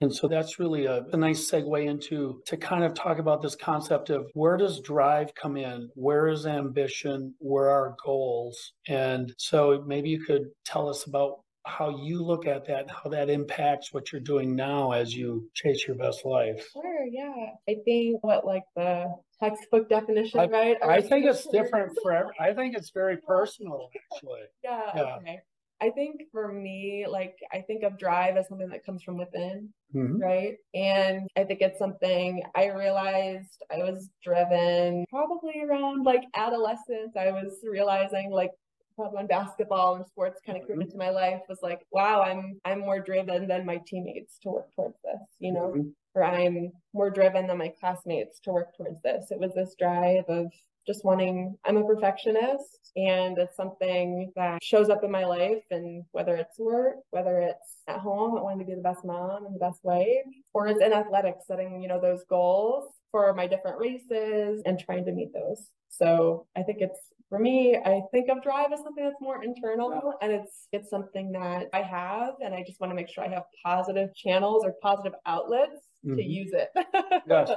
and 0.00 0.14
so 0.14 0.28
that's 0.28 0.58
really 0.58 0.86
a, 0.86 1.04
a, 1.12 1.16
nice 1.16 1.50
segue 1.50 1.84
into 1.84 2.40
to 2.46 2.56
kind 2.56 2.84
of 2.84 2.94
talk 2.94 3.18
about 3.18 3.42
this 3.42 3.56
concept 3.56 4.10
of 4.10 4.30
where 4.34 4.56
does 4.56 4.80
drive 4.80 5.34
come 5.34 5.56
in? 5.56 5.90
Where 5.94 6.28
is 6.28 6.46
ambition? 6.46 7.34
Where 7.38 7.68
are 7.68 7.96
goals? 8.04 8.72
And 8.86 9.34
so 9.38 9.82
maybe 9.86 10.10
you 10.10 10.24
could 10.24 10.50
tell 10.64 10.88
us 10.88 11.04
about 11.04 11.40
how 11.66 11.98
you 12.02 12.24
look 12.24 12.46
at 12.46 12.66
that 12.66 12.82
and 12.82 12.90
how 12.90 13.10
that 13.10 13.28
impacts 13.28 13.92
what 13.92 14.12
you're 14.12 14.20
doing 14.20 14.54
now 14.54 14.92
as 14.92 15.14
you 15.14 15.50
chase 15.54 15.86
your 15.86 15.96
best 15.96 16.24
life. 16.24 16.66
Sure, 16.72 17.06
yeah. 17.10 17.50
I 17.68 17.76
think 17.84 18.22
what 18.22 18.46
like 18.46 18.62
the 18.74 19.12
textbook 19.42 19.88
definition, 19.88 20.40
I, 20.40 20.46
right? 20.46 20.76
I 20.82 21.00
think 21.00 21.26
it's 21.26 21.46
different 21.48 21.92
for 22.02 22.32
I 22.40 22.54
think 22.54 22.76
it's 22.76 22.90
very 22.90 23.18
personal 23.18 23.88
actually. 24.12 24.42
Yeah, 24.64 24.90
yeah. 24.94 25.16
Okay. 25.16 25.40
I 25.80 25.90
think 25.90 26.22
for 26.32 26.52
me, 26.52 27.06
like 27.08 27.36
I 27.52 27.60
think 27.60 27.84
of 27.84 27.98
drive 27.98 28.36
as 28.36 28.48
something 28.48 28.68
that 28.70 28.84
comes 28.84 29.02
from 29.02 29.16
within, 29.16 29.68
mm-hmm. 29.94 30.20
right? 30.20 30.56
And 30.74 31.28
I 31.36 31.44
think 31.44 31.60
it's 31.60 31.78
something 31.78 32.42
I 32.56 32.66
realized 32.66 33.62
I 33.70 33.78
was 33.78 34.10
driven 34.22 35.04
probably 35.08 35.62
around 35.62 36.04
like 36.04 36.24
adolescence. 36.34 37.16
I 37.16 37.30
was 37.30 37.60
realizing 37.62 38.30
like 38.30 38.50
when 38.96 39.26
basketball 39.28 39.94
and 39.94 40.06
sports 40.06 40.40
kind 40.44 40.58
of 40.58 40.66
came 40.66 40.76
mm-hmm. 40.76 40.82
into 40.82 40.96
my 40.96 41.10
life 41.10 41.40
was 41.48 41.60
like, 41.62 41.86
wow, 41.92 42.22
I'm 42.22 42.60
I'm 42.64 42.80
more 42.80 43.00
driven 43.00 43.46
than 43.46 43.64
my 43.64 43.80
teammates 43.86 44.38
to 44.42 44.50
work 44.50 44.74
towards 44.74 44.96
this, 45.04 45.20
you 45.38 45.52
know, 45.52 45.72
mm-hmm. 45.76 45.88
or 46.14 46.24
I'm 46.24 46.72
more 46.92 47.10
driven 47.10 47.46
than 47.46 47.58
my 47.58 47.72
classmates 47.78 48.40
to 48.40 48.52
work 48.52 48.76
towards 48.76 49.00
this. 49.02 49.30
It 49.30 49.38
was 49.38 49.54
this 49.54 49.76
drive 49.78 50.24
of 50.28 50.52
just 50.86 51.04
wanting 51.04 51.56
i'm 51.64 51.76
a 51.76 51.84
perfectionist 51.84 52.90
and 52.96 53.38
it's 53.38 53.56
something 53.56 54.30
that 54.36 54.62
shows 54.62 54.88
up 54.88 55.04
in 55.04 55.10
my 55.10 55.24
life 55.24 55.62
and 55.70 56.02
whether 56.12 56.36
it's 56.36 56.58
work 56.58 56.96
whether 57.10 57.38
it's 57.38 57.82
at 57.86 57.98
home 57.98 58.38
i 58.38 58.58
to 58.58 58.64
be 58.64 58.74
the 58.74 58.80
best 58.80 59.04
mom 59.04 59.46
and 59.46 59.54
the 59.54 59.58
best 59.58 59.80
wife 59.82 60.06
or 60.54 60.66
it's 60.68 60.80
in 60.80 60.92
athletics 60.92 61.44
setting 61.46 61.80
you 61.80 61.88
know 61.88 62.00
those 62.00 62.24
goals 62.28 62.92
for 63.10 63.32
my 63.34 63.46
different 63.46 63.78
races 63.78 64.62
and 64.66 64.78
trying 64.78 65.04
to 65.04 65.12
meet 65.12 65.32
those 65.32 65.68
so 65.88 66.46
i 66.56 66.62
think 66.62 66.78
it's 66.80 67.00
for 67.28 67.38
me, 67.38 67.76
I 67.76 68.00
think 68.10 68.30
of 68.30 68.42
drive 68.42 68.72
as 68.72 68.80
something 68.80 69.04
that's 69.04 69.20
more 69.20 69.42
internal 69.44 70.14
and 70.22 70.32
it's 70.32 70.68
it's 70.72 70.88
something 70.88 71.32
that 71.32 71.66
I 71.74 71.82
have 71.82 72.34
and 72.42 72.54
I 72.54 72.64
just 72.66 72.80
want 72.80 72.90
to 72.90 72.94
make 72.94 73.08
sure 73.08 73.24
I 73.24 73.28
have 73.28 73.44
positive 73.64 74.14
channels 74.14 74.64
or 74.64 74.74
positive 74.82 75.12
outlets 75.26 75.82
mm-hmm. 76.04 76.16
to 76.16 76.22
use 76.22 76.52
it. 76.52 76.70
yes. 77.28 77.50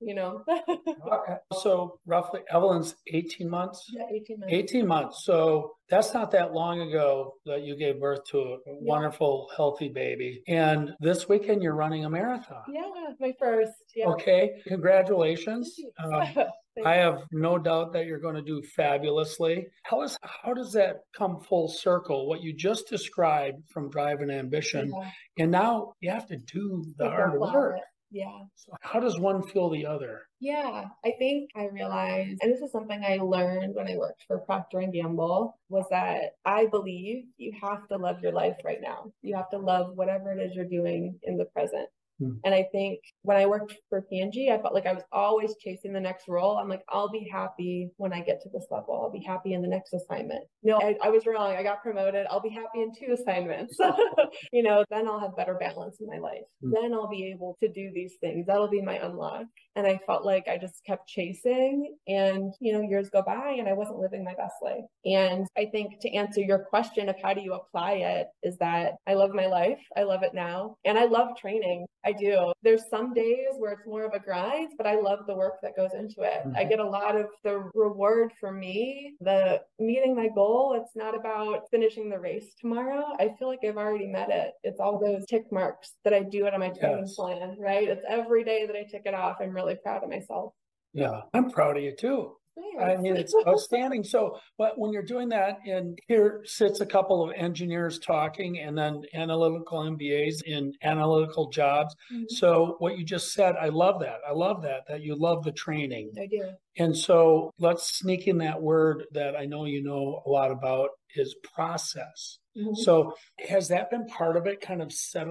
You 0.00 0.14
know. 0.14 0.44
okay. 0.68 1.36
So 1.60 1.98
roughly 2.06 2.40
Evelyn's 2.50 2.94
18 3.12 3.48
months? 3.48 3.84
Yeah, 3.92 4.04
18 4.12 4.40
months. 4.40 4.54
18 4.54 4.86
months. 4.86 5.24
So 5.24 5.72
that's 5.88 6.12
not 6.14 6.30
that 6.32 6.52
long 6.52 6.80
ago 6.80 7.34
that 7.46 7.62
you 7.62 7.76
gave 7.76 8.00
birth 8.00 8.24
to 8.30 8.38
a 8.38 8.56
yeah. 8.66 8.74
wonderful, 8.80 9.48
healthy 9.56 9.88
baby. 9.88 10.42
And 10.48 10.92
this 11.00 11.28
weekend 11.28 11.62
you're 11.62 11.74
running 11.74 12.04
a 12.04 12.10
marathon. 12.10 12.62
Yeah, 12.72 12.82
my 13.20 13.32
first. 13.38 13.72
Yeah. 13.94 14.06
Okay. 14.08 14.50
Congratulations. 14.66 15.76
Um, 16.02 16.22
I 16.84 16.96
have 16.96 17.22
no 17.32 17.56
doubt 17.56 17.94
that 17.94 18.04
you're 18.04 18.20
going 18.20 18.34
to 18.34 18.42
do 18.42 18.62
fabulously. 18.76 19.66
Tell 19.88 20.02
us, 20.02 20.18
how 20.22 20.52
does 20.52 20.72
that 20.72 20.96
come 21.16 21.40
full 21.40 21.68
circle? 21.68 22.28
What 22.28 22.42
you 22.42 22.52
just 22.52 22.88
described 22.88 23.62
from 23.70 23.88
drive 23.88 24.20
and 24.20 24.30
ambition, 24.30 24.92
yeah. 24.94 25.10
and 25.38 25.50
now 25.50 25.94
you 26.00 26.10
have 26.10 26.26
to 26.26 26.36
do 26.36 26.84
the 26.98 27.08
hard 27.08 27.40
work. 27.40 27.78
Yeah. 28.10 28.44
So 28.54 28.72
how 28.80 29.00
does 29.00 29.18
one 29.18 29.42
feel 29.42 29.68
the 29.68 29.86
other? 29.86 30.22
Yeah, 30.40 30.86
I 31.04 31.12
think 31.18 31.50
I 31.56 31.66
realized, 31.66 32.38
and 32.40 32.52
this 32.52 32.60
is 32.60 32.70
something 32.70 33.02
I 33.04 33.16
learned 33.16 33.74
when 33.74 33.88
I 33.88 33.96
worked 33.96 34.24
for 34.26 34.38
Procter 34.38 34.80
and 34.80 34.92
Gamble, 34.92 35.58
was 35.68 35.86
that 35.90 36.36
I 36.44 36.66
believe 36.66 37.24
you 37.36 37.52
have 37.60 37.88
to 37.88 37.96
love 37.96 38.20
your 38.22 38.32
life 38.32 38.56
right 38.64 38.80
now. 38.80 39.12
You 39.22 39.34
have 39.36 39.50
to 39.50 39.58
love 39.58 39.96
whatever 39.96 40.32
it 40.32 40.40
is 40.40 40.54
you're 40.54 40.64
doing 40.64 41.18
in 41.24 41.36
the 41.36 41.46
present. 41.46 41.88
Hmm. 42.18 42.32
And 42.44 42.54
I 42.54 42.66
think 42.72 43.00
when 43.22 43.36
I 43.36 43.46
worked 43.46 43.74
for 43.88 44.02
P&G, 44.02 44.50
I 44.50 44.60
felt 44.60 44.74
like 44.74 44.86
I 44.86 44.92
was 44.92 45.02
always 45.12 45.54
chasing 45.60 45.92
the 45.92 46.00
next 46.00 46.28
role. 46.28 46.56
I'm 46.56 46.68
like, 46.68 46.82
I'll 46.88 47.10
be 47.10 47.28
happy 47.30 47.90
when 47.96 48.12
I 48.12 48.20
get 48.20 48.40
to 48.42 48.48
this 48.52 48.66
level. 48.70 49.00
I'll 49.02 49.12
be 49.12 49.24
happy 49.24 49.52
in 49.52 49.62
the 49.62 49.68
next 49.68 49.92
assignment. 49.92 50.44
No, 50.62 50.80
I, 50.80 50.96
I 51.02 51.10
was 51.10 51.26
wrong. 51.26 51.54
I 51.54 51.62
got 51.62 51.82
promoted. 51.82 52.26
I'll 52.30 52.40
be 52.40 52.50
happy 52.50 52.82
in 52.82 52.92
two 52.94 53.12
assignments. 53.12 53.76
you 54.52 54.62
know, 54.62 54.84
then 54.90 55.06
I'll 55.06 55.20
have 55.20 55.36
better 55.36 55.54
balance 55.54 55.98
in 56.00 56.06
my 56.06 56.18
life. 56.18 56.44
Mm. 56.64 56.72
Then 56.72 56.94
I'll 56.94 57.08
be 57.08 57.30
able 57.30 57.56
to 57.62 57.68
do 57.68 57.90
these 57.94 58.14
things. 58.20 58.46
That'll 58.46 58.70
be 58.70 58.82
my 58.82 58.96
unlock. 58.96 59.44
And 59.74 59.86
I 59.86 60.00
felt 60.06 60.24
like 60.24 60.48
I 60.48 60.56
just 60.56 60.82
kept 60.86 61.06
chasing 61.06 61.94
and, 62.08 62.54
you 62.60 62.72
know, 62.72 62.80
years 62.80 63.10
go 63.10 63.22
by 63.22 63.56
and 63.58 63.68
I 63.68 63.74
wasn't 63.74 63.98
living 63.98 64.24
my 64.24 64.34
best 64.34 64.54
life. 64.62 64.84
And 65.04 65.46
I 65.56 65.66
think 65.66 66.00
to 66.00 66.10
answer 66.14 66.40
your 66.40 66.60
question 66.60 67.10
of 67.10 67.16
how 67.22 67.34
do 67.34 67.42
you 67.42 67.52
apply 67.52 67.92
it 67.92 68.28
is 68.42 68.56
that 68.58 68.94
I 69.06 69.14
love 69.14 69.34
my 69.34 69.46
life. 69.46 69.78
I 69.96 70.04
love 70.04 70.22
it 70.22 70.32
now. 70.32 70.76
And 70.86 70.98
I 70.98 71.04
love 71.04 71.36
training. 71.36 71.86
I 72.06 72.12
do. 72.12 72.52
There's 72.62 72.88
some 72.88 73.12
days 73.12 73.54
where 73.58 73.72
it's 73.72 73.86
more 73.86 74.04
of 74.04 74.12
a 74.14 74.20
grind, 74.20 74.74
but 74.78 74.86
I 74.86 74.94
love 75.00 75.26
the 75.26 75.34
work 75.34 75.54
that 75.62 75.74
goes 75.74 75.92
into 75.92 76.22
it. 76.22 76.46
Mm-hmm. 76.46 76.56
I 76.56 76.62
get 76.62 76.78
a 76.78 76.88
lot 76.88 77.16
of 77.16 77.26
the 77.42 77.68
reward 77.74 78.30
for 78.38 78.52
me, 78.52 79.14
the 79.20 79.60
meeting 79.80 80.14
my 80.14 80.28
goal. 80.28 80.80
It's 80.80 80.94
not 80.94 81.16
about 81.16 81.64
finishing 81.68 82.08
the 82.08 82.20
race 82.20 82.54
tomorrow. 82.60 83.06
I 83.18 83.34
feel 83.36 83.48
like 83.48 83.58
I've 83.66 83.76
already 83.76 84.06
met 84.06 84.30
it. 84.30 84.52
It's 84.62 84.78
all 84.78 85.00
those 85.00 85.26
tick 85.26 85.50
marks 85.50 85.94
that 86.04 86.14
I 86.14 86.22
do 86.22 86.46
out 86.46 86.54
of 86.54 86.60
my 86.60 86.68
training 86.68 87.06
yes. 87.06 87.16
plan, 87.16 87.56
right? 87.58 87.88
It's 87.88 88.04
every 88.08 88.44
day 88.44 88.66
that 88.66 88.76
I 88.76 88.84
tick 88.84 89.02
it 89.04 89.14
off. 89.14 89.38
I'm 89.40 89.52
really 89.52 89.74
proud 89.74 90.04
of 90.04 90.08
myself. 90.08 90.52
Yeah, 90.92 91.22
I'm 91.34 91.50
proud 91.50 91.76
of 91.76 91.82
you 91.82 91.94
too. 91.94 92.36
I 92.80 92.96
mean, 92.96 93.16
it's 93.16 93.34
outstanding. 93.46 94.04
So, 94.04 94.38
but 94.58 94.78
when 94.78 94.92
you're 94.92 95.02
doing 95.02 95.28
that, 95.30 95.58
and 95.66 95.98
here 96.08 96.42
sits 96.44 96.80
a 96.80 96.86
couple 96.86 97.24
of 97.24 97.34
engineers 97.36 97.98
talking, 97.98 98.60
and 98.60 98.76
then 98.76 99.02
analytical 99.14 99.80
MBAs 99.80 100.42
in 100.42 100.72
analytical 100.82 101.50
jobs. 101.50 101.94
Mm-hmm. 102.12 102.24
So, 102.28 102.76
what 102.78 102.98
you 102.98 103.04
just 103.04 103.32
said, 103.32 103.56
I 103.56 103.68
love 103.68 104.00
that. 104.00 104.18
I 104.28 104.32
love 104.32 104.62
that, 104.62 104.82
that 104.88 105.02
you 105.02 105.14
love 105.14 105.44
the 105.44 105.52
training. 105.52 106.12
I 106.20 106.26
do. 106.26 106.50
And 106.78 106.96
so, 106.96 107.50
let's 107.58 107.98
sneak 107.98 108.26
in 108.26 108.38
that 108.38 108.60
word 108.60 109.04
that 109.12 109.36
I 109.36 109.46
know 109.46 109.64
you 109.64 109.82
know 109.82 110.22
a 110.26 110.28
lot 110.28 110.50
about 110.50 110.90
is 111.14 111.34
process. 111.54 112.38
Mm-hmm. 112.56 112.74
So, 112.74 113.14
has 113.48 113.68
that 113.68 113.90
been 113.90 114.06
part 114.06 114.36
of 114.36 114.46
it, 114.46 114.60
kind 114.60 114.82
of 114.82 114.92
set 114.92 115.28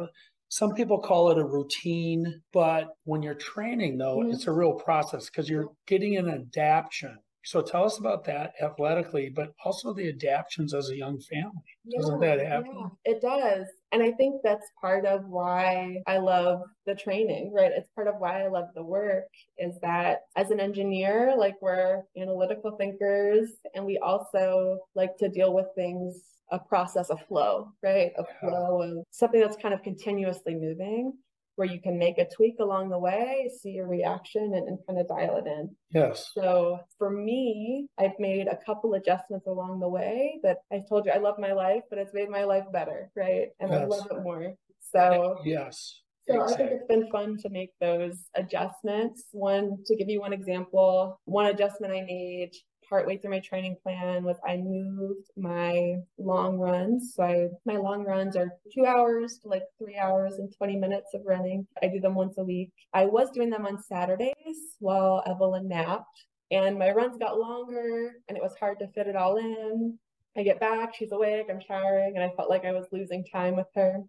some 0.56 0.74
people 0.74 1.00
call 1.00 1.32
it 1.32 1.38
a 1.38 1.44
routine, 1.44 2.42
but 2.54 2.88
when 3.04 3.22
you're 3.22 3.36
training, 3.36 3.98
though, 3.98 4.20
mm-hmm. 4.20 4.32
it's 4.32 4.48
a 4.48 4.54
real 4.54 4.72
process 4.72 5.30
because 5.30 5.50
you're 5.50 5.68
getting 5.86 6.16
an 6.16 6.30
adaptation. 6.30 7.18
So 7.44 7.62
tell 7.62 7.84
us 7.84 8.00
about 8.00 8.24
that 8.28 8.54
athletically, 8.64 9.34
but 9.36 9.50
also 9.66 9.94
the 9.94 10.08
adaptations 10.08 10.74
as 10.74 10.90
a 10.90 10.96
young 10.96 11.20
family. 11.20 11.62
Yeah, 11.84 12.00
Doesn't 12.00 12.22
that 12.22 12.40
happen? 12.40 12.72
Yeah, 12.74 13.12
it 13.12 13.22
does. 13.22 13.68
And 13.92 14.02
I 14.02 14.14
think 14.14 14.44
that's 14.46 14.66
part 14.80 15.06
of 15.06 15.26
why 15.28 15.98
I 16.08 16.20
love 16.20 16.62
the 16.86 16.96
training, 16.96 17.52
right? 17.54 17.74
It's 17.76 17.92
part 17.94 18.08
of 18.08 18.16
why 18.20 18.42
I 18.42 18.48
love 18.48 18.70
the 18.76 18.84
work 18.84 19.26
is 19.58 19.76
that 19.82 20.20
as 20.38 20.52
an 20.52 20.62
engineer, 20.62 21.36
like 21.38 21.56
we're 21.62 22.04
analytical 22.18 22.78
thinkers 22.78 23.50
and 23.74 23.86
we 23.86 24.00
also 24.02 24.78
like 24.96 25.18
to 25.18 25.28
deal 25.28 25.54
with 25.54 25.66
things 25.76 26.22
a 26.52 26.60
process, 26.60 27.10
a 27.10 27.18
flow, 27.18 27.72
right? 27.84 28.12
A 28.18 28.24
flow 28.40 28.82
of 28.82 29.04
something 29.12 29.42
that's 29.42 29.58
kind 29.58 29.74
of 29.74 29.84
continuously 29.84 30.56
moving 30.56 31.14
where 31.56 31.68
you 31.68 31.82
can 31.82 31.98
make 31.98 32.18
a 32.18 32.28
tweak 32.28 32.56
along 32.60 32.90
the 32.90 33.00
way, 33.00 33.50
see 33.62 33.72
your 33.72 33.88
reaction 33.88 34.54
and, 34.56 34.68
and, 34.68 34.78
kind 34.86 35.00
of 35.00 35.08
dial 35.08 35.38
it 35.38 35.48
in. 35.48 35.70
Yes. 35.92 36.32
So 36.34 36.80
for 36.98 37.10
me, 37.10 37.88
I've 37.98 38.20
made 38.20 38.48
a 38.48 38.58
couple 38.66 38.94
adjustments 38.96 39.48
along 39.48 39.80
the 39.80 39.88
way 39.88 40.40
that 40.44 40.58
I 40.72 40.82
told 40.88 41.06
you 41.06 41.12
I 41.14 41.18
love 41.18 41.36
my 41.40 41.54
life, 41.54 41.84
but 41.90 41.98
it's 42.00 42.14
made 42.14 42.30
my 42.30 42.44
life 42.44 42.66
better, 42.74 43.10
right? 43.16 43.48
And 43.60 43.72
yes. 43.72 43.82
I 43.82 43.86
love 43.86 44.08
it 44.12 44.24
more. 44.24 44.54
So 44.94 45.38
yes. 45.46 46.02
So 46.28 46.42
exactly. 46.42 46.66
I 46.66 46.70
think 46.70 46.80
it's 46.82 46.88
been 46.88 47.12
fun 47.12 47.38
to 47.38 47.50
make 47.50 47.72
those 47.80 48.18
adjustments. 48.36 49.26
One, 49.32 49.78
to 49.86 49.96
give 49.96 50.10
you 50.10 50.22
one 50.22 50.34
example, 50.34 51.20
one 51.26 51.46
adjustment 51.46 51.94
I 51.94 52.02
made 52.02 52.52
partway 52.90 53.18
through 53.18 53.32
my 53.32 53.40
training 53.40 53.78
plan 53.82 54.24
was 54.24 54.38
I 54.48 54.58
moved 54.58 55.30
my 55.38 55.96
long 56.18 56.58
runs. 56.58 57.14
So 57.16 57.24
I, 57.24 57.48
my 57.66 57.78
long 57.78 58.04
runs 58.04 58.36
are 58.36 58.52
two 58.74 58.86
hours 58.86 59.40
to 59.40 59.50
like 59.50 59.64
three 59.78 59.98
hours 59.98 60.36
and 60.36 60.54
20 60.58 60.78
minutes 60.78 61.14
of 61.14 61.22
running. 61.26 61.68
I 61.82 61.88
do 61.88 62.00
them 62.00 62.16
once 62.16 62.38
a 62.38 62.44
week. 62.44 62.72
I 62.94 63.06
was 63.06 63.32
doing 63.32 63.50
them 63.50 63.66
on 63.66 63.82
Saturdays 63.82 64.78
while 64.80 65.24
Evelyn 65.28 65.68
napped 65.68 66.26
and 66.52 66.78
my 66.78 66.92
runs 66.92 67.18
got 67.18 67.40
longer 67.40 68.14
and 68.28 68.38
it 68.38 68.44
was 68.44 68.56
hard 68.60 68.80
to 68.80 68.88
fit 68.90 69.08
it 69.08 69.16
all 69.16 69.38
in. 69.38 69.98
I 70.38 70.44
get 70.44 70.60
back, 70.60 70.94
she's 70.94 71.14
awake, 71.14 71.48
I'm 71.50 71.62
showering, 71.62 72.14
and 72.16 72.24
I 72.24 72.36
felt 72.36 72.50
like 72.50 72.66
I 72.66 72.74
was 72.74 72.88
losing 72.92 73.24
time 73.24 73.56
with 73.56 73.68
her. 73.76 74.04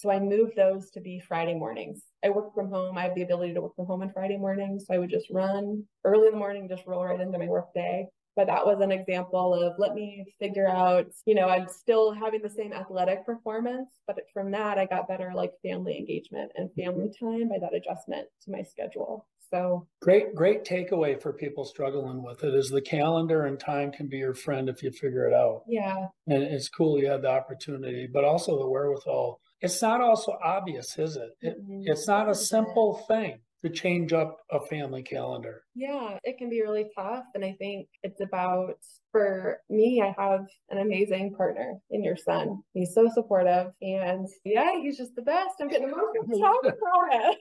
So 0.00 0.10
I 0.10 0.18
moved 0.18 0.56
those 0.56 0.90
to 0.92 1.00
be 1.00 1.20
Friday 1.20 1.54
mornings. 1.54 2.02
I 2.24 2.30
work 2.30 2.54
from 2.54 2.70
home. 2.70 2.96
I 2.96 3.02
have 3.02 3.14
the 3.14 3.22
ability 3.22 3.52
to 3.52 3.60
work 3.60 3.76
from 3.76 3.84
home 3.84 4.00
on 4.00 4.10
Friday 4.12 4.38
mornings. 4.38 4.86
So 4.86 4.94
I 4.94 4.98
would 4.98 5.10
just 5.10 5.28
run 5.30 5.84
early 6.04 6.28
in 6.28 6.32
the 6.32 6.38
morning, 6.38 6.68
just 6.70 6.86
roll 6.86 7.04
right 7.04 7.20
into 7.20 7.38
my 7.38 7.46
work 7.46 7.66
day. 7.74 8.06
But 8.40 8.46
that 8.46 8.64
was 8.64 8.80
an 8.80 8.90
example 8.90 9.52
of 9.52 9.74
let 9.76 9.92
me 9.92 10.24
figure 10.38 10.66
out, 10.66 11.04
you 11.26 11.34
know, 11.34 11.50
I'm 11.50 11.68
still 11.68 12.14
having 12.14 12.40
the 12.40 12.48
same 12.48 12.72
athletic 12.72 13.26
performance, 13.26 13.90
but 14.06 14.16
from 14.32 14.50
that, 14.52 14.78
I 14.78 14.86
got 14.86 15.06
better 15.08 15.32
like 15.34 15.52
family 15.62 15.98
engagement 15.98 16.50
and 16.54 16.70
family 16.72 17.10
time 17.20 17.50
by 17.50 17.58
that 17.60 17.74
adjustment 17.74 18.28
to 18.44 18.50
my 18.50 18.62
schedule. 18.62 19.26
So 19.50 19.86
great, 20.00 20.34
great 20.34 20.64
takeaway 20.64 21.20
for 21.20 21.34
people 21.34 21.66
struggling 21.66 22.22
with 22.22 22.42
it 22.42 22.54
is 22.54 22.70
the 22.70 22.80
calendar 22.80 23.44
and 23.44 23.60
time 23.60 23.92
can 23.92 24.08
be 24.08 24.16
your 24.16 24.32
friend 24.32 24.70
if 24.70 24.82
you 24.82 24.90
figure 24.90 25.28
it 25.28 25.34
out. 25.34 25.64
Yeah. 25.68 26.06
And 26.26 26.42
it's 26.42 26.70
cool 26.70 26.98
you 26.98 27.10
had 27.10 27.20
the 27.20 27.28
opportunity, 27.28 28.08
but 28.10 28.24
also 28.24 28.58
the 28.58 28.70
wherewithal. 28.70 29.38
It's 29.60 29.82
not 29.82 30.00
also 30.00 30.38
obvious, 30.42 30.98
is 30.98 31.16
it? 31.16 31.28
it 31.42 31.62
mm-hmm. 31.62 31.82
It's 31.84 32.08
not 32.08 32.30
a 32.30 32.34
simple 32.34 33.04
thing 33.06 33.40
to 33.64 33.70
change 33.70 34.12
up 34.12 34.38
a 34.50 34.60
family 34.66 35.02
calendar. 35.02 35.62
Yeah, 35.74 36.18
it 36.24 36.38
can 36.38 36.48
be 36.48 36.62
really 36.62 36.86
tough. 36.96 37.24
And 37.34 37.44
I 37.44 37.52
think 37.58 37.88
it's 38.02 38.20
about, 38.20 38.78
for 39.12 39.58
me, 39.68 40.02
I 40.02 40.14
have 40.20 40.46
an 40.70 40.78
amazing 40.78 41.34
partner 41.34 41.78
in 41.90 42.02
your 42.02 42.16
son. 42.16 42.62
He's 42.72 42.94
so 42.94 43.08
supportive. 43.12 43.72
And 43.82 44.26
yeah, 44.44 44.72
he's 44.80 44.96
just 44.96 45.14
the 45.14 45.22
best. 45.22 45.56
I'm 45.60 45.68
getting 45.68 45.88
emotional 45.88 46.58
about 46.64 46.76
it. 47.12 47.38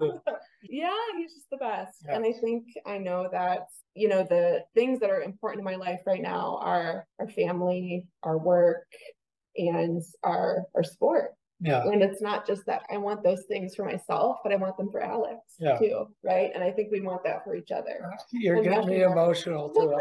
yeah, 0.68 0.90
he's 1.16 1.34
just 1.34 1.50
the 1.50 1.58
best. 1.58 2.02
Yes. 2.06 2.16
And 2.16 2.24
I 2.24 2.32
think 2.40 2.64
I 2.84 2.98
know 2.98 3.28
that, 3.30 3.66
you 3.94 4.08
know, 4.08 4.26
the 4.28 4.64
things 4.74 4.98
that 5.00 5.10
are 5.10 5.22
important 5.22 5.60
in 5.60 5.64
my 5.64 5.76
life 5.76 6.00
right 6.06 6.22
now 6.22 6.58
are 6.60 7.06
our 7.20 7.28
family, 7.28 8.06
our 8.22 8.38
work, 8.38 8.86
and 9.56 10.02
our 10.24 10.64
our 10.74 10.82
sport 10.82 11.32
yeah. 11.62 11.82
And 11.84 12.02
it's 12.02 12.20
not 12.20 12.46
just 12.46 12.66
that 12.66 12.82
I 12.92 12.96
want 12.96 13.22
those 13.22 13.44
things 13.44 13.74
for 13.74 13.84
myself, 13.84 14.38
but 14.42 14.52
I 14.52 14.56
want 14.56 14.76
them 14.76 14.90
for 14.90 15.00
Alex 15.00 15.38
yeah. 15.58 15.78
too. 15.78 16.06
Right. 16.24 16.50
And 16.54 16.62
I 16.62 16.70
think 16.70 16.90
we 16.90 17.00
want 17.00 17.22
that 17.24 17.44
for 17.44 17.54
each 17.54 17.70
other. 17.70 18.10
You're 18.32 18.56
and 18.56 18.64
getting 18.64 18.88
me 18.88 19.02
emotional 19.02 19.70
too. 19.70 19.96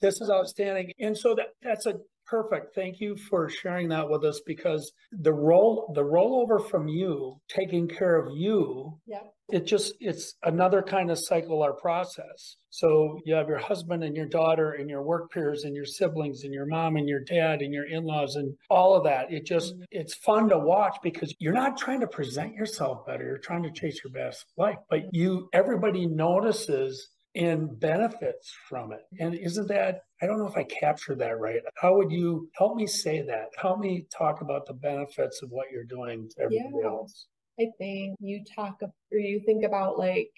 this 0.00 0.20
is 0.20 0.30
outstanding. 0.30 0.92
And 0.98 1.16
so 1.16 1.34
that 1.34 1.48
that's 1.62 1.86
a 1.86 2.00
perfect. 2.32 2.74
Thank 2.74 2.98
you 2.98 3.14
for 3.14 3.50
sharing 3.50 3.90
that 3.90 4.08
with 4.08 4.24
us 4.24 4.40
because 4.46 4.90
the 5.12 5.34
roll 5.34 5.92
the 5.94 6.02
rollover 6.02 6.66
from 6.70 6.88
you 6.88 7.38
taking 7.48 7.86
care 7.86 8.16
of 8.16 8.34
you 8.34 8.98
yeah 9.06 9.18
it 9.52 9.66
just 9.66 9.92
it's 10.00 10.34
another 10.44 10.80
kind 10.80 11.10
of 11.10 11.18
cycle 11.18 11.62
or 11.62 11.74
process. 11.74 12.56
So 12.70 13.20
you 13.26 13.34
have 13.34 13.48
your 13.48 13.58
husband 13.58 14.02
and 14.02 14.16
your 14.16 14.26
daughter 14.26 14.72
and 14.72 14.88
your 14.88 15.02
work 15.02 15.30
peers 15.30 15.64
and 15.64 15.76
your 15.76 15.84
siblings 15.84 16.44
and 16.44 16.54
your 16.54 16.64
mom 16.64 16.96
and 16.96 17.06
your 17.06 17.20
dad 17.20 17.60
and 17.60 17.72
your 17.72 17.86
in-laws 17.86 18.36
and 18.36 18.54
all 18.70 18.96
of 18.96 19.04
that. 19.04 19.30
It 19.30 19.44
just 19.44 19.74
mm-hmm. 19.74 19.82
it's 19.90 20.14
fun 20.14 20.48
to 20.48 20.58
watch 20.58 20.96
because 21.02 21.34
you're 21.38 21.52
not 21.52 21.76
trying 21.76 22.00
to 22.00 22.06
present 22.06 22.54
yourself 22.54 23.04
better. 23.06 23.24
You're 23.24 23.38
trying 23.38 23.62
to 23.64 23.70
chase 23.70 24.00
your 24.02 24.12
best 24.12 24.46
life. 24.56 24.78
But 24.88 25.02
you 25.12 25.50
everybody 25.52 26.06
notices 26.06 27.10
and 27.34 27.78
benefits 27.80 28.54
from 28.68 28.92
it. 28.92 29.00
And 29.18 29.34
isn't 29.34 29.68
that, 29.68 30.02
I 30.20 30.26
don't 30.26 30.38
know 30.38 30.46
if 30.46 30.56
I 30.56 30.64
captured 30.64 31.18
that 31.20 31.40
right. 31.40 31.60
How 31.76 31.96
would 31.96 32.10
you 32.10 32.48
help 32.54 32.76
me 32.76 32.86
say 32.86 33.22
that? 33.22 33.46
Help 33.56 33.80
me 33.80 34.06
talk 34.16 34.42
about 34.42 34.66
the 34.66 34.74
benefits 34.74 35.42
of 35.42 35.50
what 35.50 35.70
you're 35.72 35.84
doing 35.84 36.28
to 36.30 36.42
everybody 36.42 36.74
yeah. 36.82 36.88
else. 36.88 37.26
I 37.58 37.66
think 37.78 38.16
you 38.20 38.44
talk 38.54 38.80
or 38.82 39.18
you 39.18 39.40
think 39.46 39.64
about 39.64 39.98
like 39.98 40.30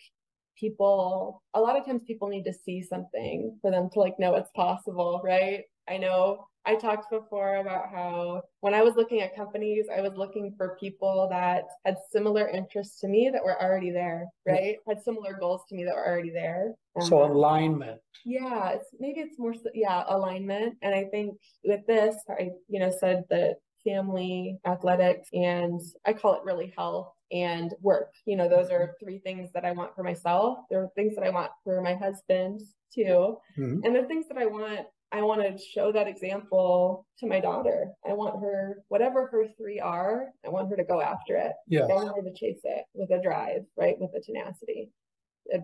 people, 0.58 1.42
a 1.54 1.60
lot 1.60 1.76
of 1.76 1.84
times 1.84 2.02
people 2.06 2.28
need 2.28 2.44
to 2.44 2.52
see 2.52 2.82
something 2.82 3.58
for 3.60 3.70
them 3.70 3.88
to 3.92 4.00
like 4.00 4.18
know 4.18 4.34
it's 4.36 4.50
possible, 4.54 5.20
right? 5.24 5.62
I 5.88 5.98
know 5.98 6.46
I 6.66 6.76
talked 6.76 7.10
before 7.10 7.56
about 7.56 7.90
how 7.90 8.42
when 8.60 8.74
I 8.74 8.82
was 8.82 8.94
looking 8.96 9.20
at 9.20 9.36
companies, 9.36 9.86
I 9.94 10.00
was 10.00 10.14
looking 10.16 10.54
for 10.56 10.76
people 10.80 11.28
that 11.30 11.64
had 11.84 11.96
similar 12.10 12.48
interests 12.48 13.00
to 13.00 13.08
me 13.08 13.30
that 13.32 13.44
were 13.44 13.60
already 13.62 13.90
there, 13.90 14.26
right? 14.46 14.76
Yeah. 14.86 14.94
Had 14.94 15.04
similar 15.04 15.36
goals 15.38 15.62
to 15.68 15.74
me 15.74 15.84
that 15.84 15.94
were 15.94 16.06
already 16.06 16.30
there. 16.30 16.74
Um, 16.98 17.06
so 17.06 17.24
alignment. 17.24 18.00
Yeah, 18.24 18.70
it's 18.70 18.88
maybe 18.98 19.20
it's 19.20 19.38
more 19.38 19.54
yeah, 19.74 20.04
alignment. 20.08 20.76
And 20.82 20.94
I 20.94 21.04
think 21.04 21.36
with 21.64 21.86
this, 21.86 22.16
I 22.28 22.50
you 22.68 22.80
know 22.80 22.92
said 22.98 23.24
that 23.30 23.56
family, 23.84 24.58
athletics, 24.66 25.28
and 25.32 25.80
I 26.06 26.14
call 26.14 26.34
it 26.34 26.44
really 26.44 26.72
health 26.76 27.12
and 27.30 27.74
work. 27.80 28.12
You 28.24 28.36
know, 28.36 28.48
those 28.48 28.70
are 28.70 28.94
three 29.02 29.18
things 29.18 29.50
that 29.52 29.64
I 29.64 29.72
want 29.72 29.94
for 29.94 30.02
myself. 30.02 30.58
There 30.70 30.82
are 30.82 30.88
things 30.94 31.14
that 31.16 31.24
I 31.24 31.30
want 31.30 31.50
for 31.62 31.82
my 31.82 31.94
husband 31.94 32.60
too. 32.94 33.38
Mm-hmm. 33.58 33.80
And 33.84 33.96
the 33.96 34.06
things 34.06 34.26
that 34.28 34.38
I 34.38 34.46
want 34.46 34.86
I 35.14 35.22
want 35.22 35.42
to 35.42 35.64
show 35.64 35.92
that 35.92 36.08
example 36.08 37.06
to 37.20 37.26
my 37.28 37.38
daughter. 37.38 37.86
I 38.04 38.14
want 38.14 38.40
her, 38.40 38.82
whatever 38.88 39.28
her 39.28 39.44
three 39.56 39.78
are, 39.78 40.26
I 40.44 40.48
want 40.48 40.68
her 40.70 40.76
to 40.76 40.82
go 40.82 41.00
after 41.00 41.36
it. 41.36 41.52
Yeah. 41.68 41.82
I 41.82 41.86
want 41.86 42.08
her 42.16 42.22
to 42.22 42.34
chase 42.34 42.58
it 42.64 42.84
with 42.94 43.12
a 43.12 43.22
drive, 43.22 43.62
right? 43.76 43.94
With 44.00 44.10
a 44.16 44.20
tenacity. 44.20 44.90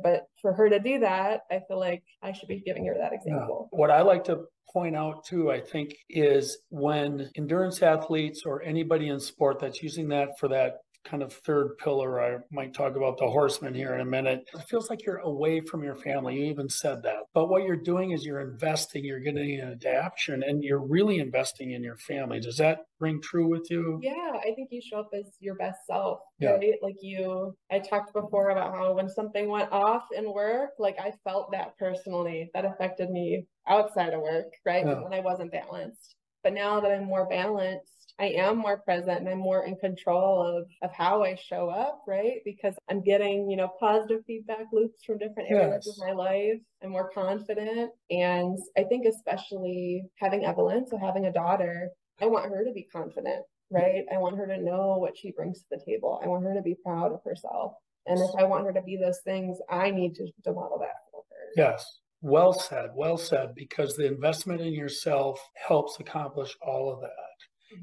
But 0.04 0.26
for 0.40 0.52
her 0.52 0.68
to 0.68 0.78
do 0.78 1.00
that, 1.00 1.40
I 1.50 1.62
feel 1.66 1.80
like 1.80 2.04
I 2.22 2.30
should 2.30 2.46
be 2.48 2.62
giving 2.64 2.86
her 2.86 2.94
that 2.96 3.12
example. 3.12 3.68
Yeah. 3.72 3.78
What 3.78 3.90
I 3.90 4.02
like 4.02 4.22
to 4.24 4.44
point 4.72 4.94
out 4.94 5.24
too, 5.24 5.50
I 5.50 5.60
think, 5.60 5.96
is 6.08 6.58
when 6.68 7.28
endurance 7.36 7.82
athletes 7.82 8.42
or 8.46 8.62
anybody 8.62 9.08
in 9.08 9.18
sport 9.18 9.58
that's 9.58 9.82
using 9.82 10.08
that 10.10 10.38
for 10.38 10.46
that 10.48 10.74
kind 11.04 11.22
of 11.22 11.32
third 11.32 11.78
pillar. 11.78 12.20
I 12.20 12.38
might 12.50 12.74
talk 12.74 12.96
about 12.96 13.18
the 13.18 13.28
horseman 13.28 13.74
here 13.74 13.94
in 13.94 14.00
a 14.00 14.04
minute. 14.04 14.44
It 14.54 14.68
feels 14.68 14.90
like 14.90 15.04
you're 15.04 15.18
away 15.18 15.60
from 15.60 15.82
your 15.82 15.96
family. 15.96 16.36
You 16.36 16.44
even 16.44 16.68
said 16.68 17.02
that. 17.02 17.20
But 17.34 17.48
what 17.48 17.64
you're 17.64 17.76
doing 17.76 18.10
is 18.10 18.24
you're 18.24 18.40
investing, 18.40 19.04
you're 19.04 19.20
getting 19.20 19.60
an 19.60 19.72
adaptation, 19.72 20.42
and 20.42 20.62
you're 20.62 20.84
really 20.84 21.18
investing 21.18 21.72
in 21.72 21.82
your 21.82 21.96
family. 21.96 22.40
Does 22.40 22.58
that 22.58 22.80
ring 22.98 23.20
true 23.22 23.48
with 23.48 23.70
you? 23.70 23.98
Yeah, 24.02 24.32
I 24.34 24.52
think 24.54 24.68
you 24.70 24.80
show 24.82 25.00
up 25.00 25.10
as 25.14 25.36
your 25.40 25.54
best 25.54 25.80
self. 25.86 26.20
Yeah. 26.38 26.50
Right? 26.50 26.74
Like 26.82 26.96
you, 27.00 27.56
I 27.70 27.78
talked 27.78 28.12
before 28.12 28.50
about 28.50 28.74
how 28.74 28.94
when 28.94 29.08
something 29.08 29.48
went 29.48 29.72
off 29.72 30.04
in 30.16 30.32
work, 30.32 30.70
like 30.78 30.98
I 31.00 31.12
felt 31.24 31.50
that 31.52 31.76
personally. 31.78 32.50
That 32.54 32.64
affected 32.64 33.10
me 33.10 33.46
outside 33.68 34.12
of 34.14 34.20
work, 34.20 34.52
right? 34.66 34.84
Yeah. 34.86 35.00
When 35.00 35.14
I 35.14 35.20
wasn't 35.20 35.52
balanced. 35.52 36.16
But 36.42 36.54
now 36.54 36.80
that 36.80 36.90
I'm 36.90 37.04
more 37.04 37.28
balanced, 37.28 37.99
I 38.20 38.26
am 38.37 38.59
more 38.59 38.76
present 38.76 39.20
and 39.20 39.28
I'm 39.28 39.38
more 39.38 39.64
in 39.64 39.76
control 39.76 40.59
of, 40.59 40.66
of 40.83 40.94
how 40.94 41.24
I 41.24 41.37
show 41.37 41.70
up, 41.70 42.02
right? 42.06 42.40
Because 42.44 42.74
I'm 42.90 43.02
getting, 43.02 43.48
you 43.48 43.56
know, 43.56 43.70
positive 43.80 44.20
feedback 44.26 44.66
loops 44.72 45.02
from 45.04 45.16
different 45.16 45.50
areas 45.50 45.87
yes. 45.87 45.98
of 45.98 46.06
my 46.06 46.12
life. 46.12 46.61
I'm 46.85 46.90
more 46.90 47.11
confident. 47.14 47.90
And 48.11 48.59
I 48.76 48.85
think 48.85 49.06
especially 49.06 50.02
having 50.16 50.44
Evelyn, 50.44 50.87
so 50.87 50.98
having 50.98 51.24
a 51.24 51.33
daughter, 51.33 51.88
I 52.20 52.26
want 52.26 52.50
her 52.50 52.62
to 52.62 52.72
be 52.72 52.87
confident, 52.92 53.42
right? 53.70 54.04
I 54.12 54.18
want 54.18 54.37
her 54.37 54.46
to 54.46 54.62
know 54.62 54.96
what 54.98 55.16
she 55.16 55.33
brings 55.33 55.61
to 55.61 55.64
the 55.70 55.83
table. 55.87 56.20
I 56.22 56.28
want 56.28 56.44
her 56.44 56.54
to 56.54 56.62
be 56.62 56.76
proud 56.85 57.12
of 57.12 57.20
herself. 57.24 57.72
And 58.06 58.18
if 58.18 58.30
I 58.38 58.44
want 58.44 58.66
her 58.66 58.72
to 58.74 58.83
be 58.83 58.98
those 59.02 59.20
things, 59.24 59.56
I 59.70 59.90
need 59.90 60.14
to, 60.16 60.26
to 60.44 60.52
model 60.52 60.78
that 60.80 60.96
for 61.11 61.22
her. 61.30 61.52
Yes. 61.56 61.87
Well 62.20 62.52
said, 62.52 62.90
well 62.94 63.16
said, 63.16 63.54
because 63.56 63.96
the 63.96 64.06
investment 64.06 64.61
in 64.61 64.74
yourself 64.74 65.40
helps 65.54 65.98
accomplish 65.98 66.54
all 66.61 66.92
of 66.92 67.00
that. 67.00 67.30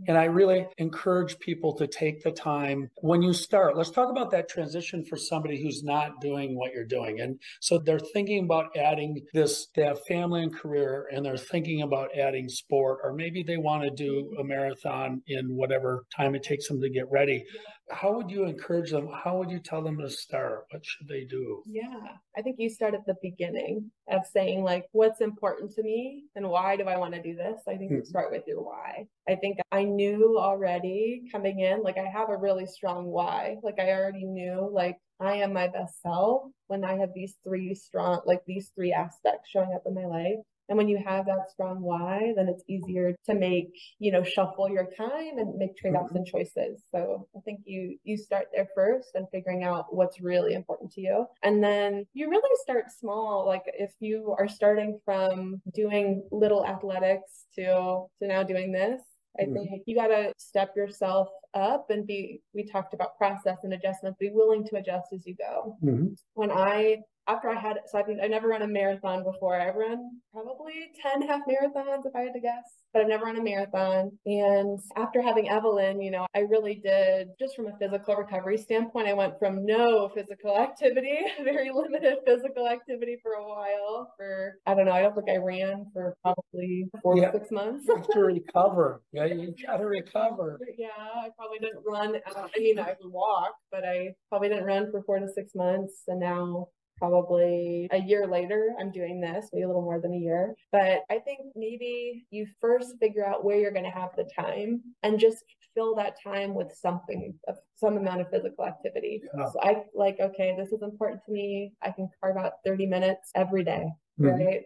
And 0.07 0.17
I 0.17 0.25
really 0.25 0.67
encourage 0.77 1.39
people 1.39 1.75
to 1.77 1.87
take 1.87 2.23
the 2.23 2.31
time 2.31 2.89
when 2.97 3.21
you 3.21 3.33
start. 3.33 3.77
Let's 3.77 3.91
talk 3.91 4.09
about 4.09 4.31
that 4.31 4.49
transition 4.49 5.03
for 5.05 5.17
somebody 5.17 5.61
who's 5.61 5.83
not 5.83 6.21
doing 6.21 6.57
what 6.57 6.73
you're 6.73 6.85
doing. 6.85 7.19
And 7.19 7.39
so 7.59 7.77
they're 7.77 7.99
thinking 7.99 8.43
about 8.43 8.75
adding 8.75 9.21
this, 9.33 9.67
they 9.75 9.83
have 9.83 9.99
family 10.07 10.43
and 10.43 10.55
career, 10.55 11.07
and 11.11 11.25
they're 11.25 11.37
thinking 11.37 11.81
about 11.81 12.09
adding 12.17 12.49
sport, 12.49 12.99
or 13.03 13.13
maybe 13.13 13.43
they 13.43 13.57
want 13.57 13.83
to 13.83 13.91
do 13.91 14.35
a 14.39 14.43
marathon 14.43 15.21
in 15.27 15.55
whatever 15.55 16.05
time 16.15 16.35
it 16.35 16.43
takes 16.43 16.67
them 16.67 16.81
to 16.81 16.89
get 16.89 17.09
ready. 17.11 17.43
How 17.89 18.13
would 18.13 18.29
you 18.29 18.43
encourage 18.43 18.91
them? 18.91 19.07
How 19.07 19.37
would 19.37 19.49
you 19.49 19.59
tell 19.59 19.81
them 19.81 19.97
to 19.99 20.09
start? 20.09 20.65
What 20.71 20.85
should 20.85 21.07
they 21.07 21.23
do? 21.23 21.63
Yeah, 21.65 22.17
I 22.37 22.41
think 22.41 22.57
you 22.59 22.69
start 22.69 22.93
at 22.93 23.05
the 23.05 23.15
beginning 23.21 23.91
of 24.09 24.25
saying, 24.25 24.63
like, 24.63 24.85
what's 24.91 25.21
important 25.21 25.71
to 25.75 25.83
me 25.83 26.25
and 26.35 26.49
why 26.49 26.75
do 26.75 26.83
I 26.83 26.97
want 26.97 27.13
to 27.13 27.21
do 27.21 27.35
this? 27.35 27.61
I 27.67 27.77
think 27.77 27.91
mm-hmm. 27.91 27.99
you 27.99 28.05
start 28.05 28.31
with 28.31 28.43
your 28.45 28.61
why. 28.61 29.07
I 29.29 29.35
think 29.35 29.57
I 29.71 29.83
knew 29.83 30.37
already 30.37 31.23
coming 31.31 31.61
in, 31.61 31.81
like, 31.81 31.97
I 31.97 32.09
have 32.13 32.29
a 32.29 32.37
really 32.37 32.65
strong 32.65 33.05
why. 33.05 33.57
Like, 33.63 33.79
I 33.79 33.91
already 33.91 34.25
knew, 34.25 34.69
like, 34.71 34.97
I 35.19 35.35
am 35.35 35.53
my 35.53 35.67
best 35.67 36.01
self 36.01 36.43
when 36.67 36.83
I 36.83 36.97
have 36.97 37.09
these 37.15 37.35
three 37.43 37.73
strong, 37.73 38.21
like, 38.25 38.41
these 38.45 38.71
three 38.75 38.93
aspects 38.93 39.49
showing 39.49 39.73
up 39.73 39.83
in 39.85 39.93
my 39.93 40.05
life. 40.05 40.43
And 40.69 40.77
when 40.77 40.87
you 40.87 40.97
have 41.05 41.25
that 41.25 41.49
strong 41.51 41.81
why, 41.81 42.33
then 42.35 42.47
it's 42.47 42.63
easier 42.67 43.15
to 43.25 43.33
make, 43.33 43.69
you 43.99 44.11
know, 44.11 44.23
shuffle 44.23 44.69
your 44.69 44.87
time 44.97 45.37
and 45.37 45.55
make 45.55 45.77
trade-offs 45.77 46.09
mm-hmm. 46.09 46.17
and 46.17 46.27
choices. 46.27 46.83
So 46.91 47.27
I 47.35 47.39
think 47.41 47.61
you 47.65 47.97
you 48.03 48.17
start 48.17 48.47
there 48.53 48.67
first 48.75 49.09
and 49.15 49.27
figuring 49.31 49.63
out 49.63 49.93
what's 49.93 50.21
really 50.21 50.53
important 50.53 50.91
to 50.93 51.01
you. 51.01 51.25
And 51.43 51.63
then 51.63 52.05
you 52.13 52.29
really 52.29 52.49
start 52.63 52.85
small. 52.91 53.45
Like 53.45 53.63
if 53.65 53.91
you 53.99 54.35
are 54.37 54.47
starting 54.47 54.99
from 55.05 55.61
doing 55.73 56.23
little 56.31 56.65
athletics 56.65 57.45
to 57.55 58.05
to 58.19 58.27
now 58.27 58.43
doing 58.43 58.71
this, 58.71 59.01
I 59.39 59.43
mm-hmm. 59.43 59.53
think 59.53 59.83
you 59.85 59.95
got 59.95 60.07
to 60.07 60.33
step 60.37 60.73
yourself 60.75 61.29
up 61.53 61.87
and 61.89 62.05
be, 62.05 62.41
we 62.53 62.65
talked 62.65 62.93
about 62.93 63.17
process 63.17 63.57
and 63.63 63.73
adjustments, 63.73 64.17
be 64.19 64.31
willing 64.31 64.65
to 64.67 64.77
adjust 64.77 65.07
as 65.13 65.25
you 65.25 65.35
go. 65.35 65.77
Mm-hmm. 65.83 66.13
When 66.33 66.51
I 66.51 66.97
after 67.27 67.49
I 67.49 67.59
had, 67.59 67.77
so 67.87 67.97
I've, 67.99 68.05
I 68.23 68.27
never 68.27 68.47
run 68.47 68.61
a 68.61 68.67
marathon 68.67 69.23
before. 69.23 69.59
I've 69.59 69.75
run 69.75 69.97
probably 70.31 70.73
10 71.01 71.21
half 71.27 71.41
marathons 71.49 72.05
if 72.05 72.15
I 72.15 72.21
had 72.21 72.33
to 72.33 72.39
guess, 72.39 72.63
but 72.93 73.01
I've 73.01 73.07
never 73.09 73.25
run 73.25 73.37
a 73.37 73.43
marathon. 73.43 74.11
And 74.25 74.79
after 74.95 75.21
having 75.21 75.49
Evelyn, 75.49 76.01
you 76.01 76.11
know, 76.11 76.25
I 76.35 76.39
really 76.39 76.75
did 76.83 77.29
just 77.39 77.55
from 77.55 77.67
a 77.67 77.77
physical 77.79 78.15
recovery 78.15 78.57
standpoint, 78.57 79.07
I 79.07 79.13
went 79.13 79.33
from 79.39 79.65
no 79.65 80.09
physical 80.15 80.57
activity, 80.67 81.17
very 81.43 81.69
limited 81.73 82.19
physical 82.25 82.67
activity 82.67 83.17
for 83.21 83.33
a 83.33 83.47
while. 83.47 84.13
For, 84.17 84.55
I 84.65 84.73
don't 84.73 84.85
know, 84.85 84.91
I 84.93 85.01
don't 85.01 85.15
think 85.15 85.29
I 85.29 85.37
ran 85.37 85.85
for 85.93 86.15
probably 86.23 86.87
four 87.03 87.17
Yeah. 87.17 87.31
to 87.31 87.39
six 87.39 87.51
months. 87.51 87.85
You 87.87 87.95
have 87.97 88.07
to 88.07 88.19
recover. 88.23 89.01
Yeah, 89.11 89.25
you 89.25 89.53
gotta 89.65 89.85
recover. 89.85 90.59
Yeah, 90.77 90.87
I 90.97 91.29
probably 91.37 91.59
didn't 91.59 91.83
run. 91.85 92.15
uh, 92.15 92.47
I 92.55 92.59
mean, 92.59 92.79
I 92.79 92.95
would 93.01 93.11
walk, 93.11 93.53
but 93.71 93.83
I 93.83 94.13
probably 94.29 94.49
didn't 94.49 94.65
run 94.65 94.91
for 94.91 95.01
four 95.03 95.19
to 95.19 95.27
six 95.27 95.51
months. 95.55 96.03
And 96.07 96.19
now, 96.19 96.67
probably 96.97 97.87
a 97.91 97.97
year 98.01 98.27
later, 98.27 98.73
I'm 98.79 98.91
doing 98.91 99.19
this, 99.21 99.49
maybe 99.53 99.63
a 99.63 99.67
little 99.67 99.81
more 99.81 99.99
than 100.01 100.13
a 100.13 100.17
year. 100.17 100.55
But 100.71 101.03
I 101.09 101.19
think 101.19 101.41
maybe 101.55 102.25
you 102.31 102.47
first 102.59 102.95
figure 102.99 103.25
out 103.25 103.43
where 103.45 103.57
you're 103.57 103.71
going 103.71 103.85
to 103.85 103.91
have 103.91 104.11
the 104.15 104.29
time 104.35 104.81
and 105.03 105.19
just 105.19 105.43
fill 105.75 105.95
that 105.95 106.15
time 106.21 106.55
with 106.55 106.71
something 106.73 107.33
of 107.47 107.57
some 107.75 107.97
amount 107.97 108.21
of 108.21 108.29
physical 108.31 108.65
activity. 108.65 109.21
Yeah. 109.37 109.49
So 109.51 109.59
I 109.61 109.83
like, 109.93 110.17
okay, 110.19 110.55
this 110.57 110.71
is 110.71 110.81
important 110.81 111.23
to 111.25 111.31
me. 111.31 111.73
I 111.81 111.91
can 111.91 112.09
carve 112.19 112.37
out 112.37 112.53
30 112.65 112.87
minutes 112.87 113.31
every 113.35 113.63
day, 113.63 113.85
Mhm. 114.19 114.33
right? 114.33 114.65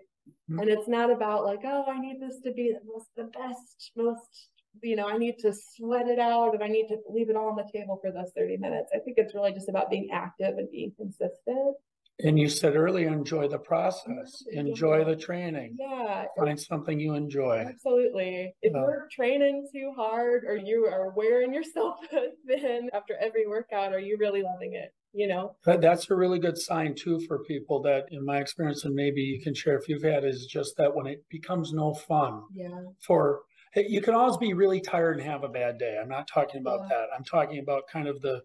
Mhm. 0.50 0.62
And 0.62 0.70
it's 0.70 0.88
not 0.88 1.12
about 1.12 1.44
like, 1.44 1.62
oh, 1.66 1.84
I 1.88 2.00
need 2.00 2.22
this 2.22 2.40
to 2.42 2.54
be 2.54 2.72
the 2.74 2.80
most, 2.86 3.14
the 3.16 3.26
best, 3.26 3.92
most, 3.98 4.50
you 4.82 4.96
know, 4.96 5.08
I 5.08 5.18
need 5.18 5.38
to 5.40 5.52
sweat 5.54 6.08
it 6.08 6.20
out 6.20 6.54
and 6.54 6.64
I 6.64 6.68
need 6.68 6.88
to 6.88 6.98
leave 7.10 7.30
it 7.30 7.36
all 7.36 7.50
on 7.50 7.58
the 7.58 7.70
table 7.74 7.98
for 8.02 8.12
those 8.12 8.32
30 8.34 8.56
minutes. 8.58 8.92
I 8.96 9.00
think 9.00 9.18
it's 9.18 9.36
really 9.36 9.52
just 9.52 9.68
about 9.68 9.90
being 9.90 10.12
active 10.12 10.58
and 10.58 10.72
being 10.72 10.94
consistent. 10.96 11.76
And 12.24 12.38
you 12.38 12.50
said 12.50 12.76
earlier, 12.76 13.08
enjoy 13.08 13.48
the 13.48 13.58
process, 13.58 14.44
enjoy 14.52 15.04
the 15.04 15.16
training, 15.16 15.78
Yeah, 15.80 16.26
find 16.38 16.60
something 16.60 17.00
you 17.00 17.16
enjoy. 17.16 17.60
absolutely. 17.68 18.56
If 18.62 18.74
Yeah. 18.74 18.80
you're 18.82 19.08
training 19.12 19.68
too 19.74 19.92
hard 19.96 20.44
or 20.46 20.56
you 20.56 20.86
are 20.86 21.10
wearing 21.12 21.54
yourself 21.54 22.00
thin 22.48 22.90
after 22.94 23.16
every 23.18 23.48
workout, 23.48 23.94
are 23.94 24.00
you 24.00 24.18
really 24.20 24.44
loving 24.44 24.74
it? 24.74 24.94
You 25.14 25.28
know? 25.28 25.56
But 25.66 25.82
that's 25.82 26.10
a 26.10 26.16
really 26.16 26.40
good 26.40 26.58
sign 26.58 26.96
too 26.96 27.20
for 27.28 27.44
people 27.44 27.82
that, 27.82 28.06
in 28.12 28.24
my 28.24 28.40
experience, 28.40 28.86
and 28.86 28.94
maybe 28.96 29.22
you 29.22 29.42
can 29.42 29.54
share 29.56 29.78
if 29.78 29.90
you've 29.90 30.04
had, 30.04 30.24
is 30.24 30.46
just 30.46 30.78
that 30.78 30.94
when 30.96 31.08
it 31.08 31.24
becomes 31.30 31.74
no 31.74 31.94
fun 31.94 32.44
Yeah. 32.54 32.82
for, 33.06 33.42
hey, 33.74 33.86
you 33.90 34.02
can 34.02 34.14
always 34.14 34.38
be 34.38 34.54
really 34.54 34.80
tired 34.80 35.18
and 35.18 35.26
have 35.28 35.44
a 35.44 35.50
bad 35.50 35.80
day. 35.80 35.98
I'm 36.02 36.08
not 36.10 36.28
talking 36.28 36.62
about 36.62 36.82
Yeah. 36.82 36.88
that. 36.90 37.08
I'm 37.18 37.24
talking 37.24 37.60
about 37.60 37.88
kind 37.92 38.08
of 38.08 38.22
the 38.22 38.42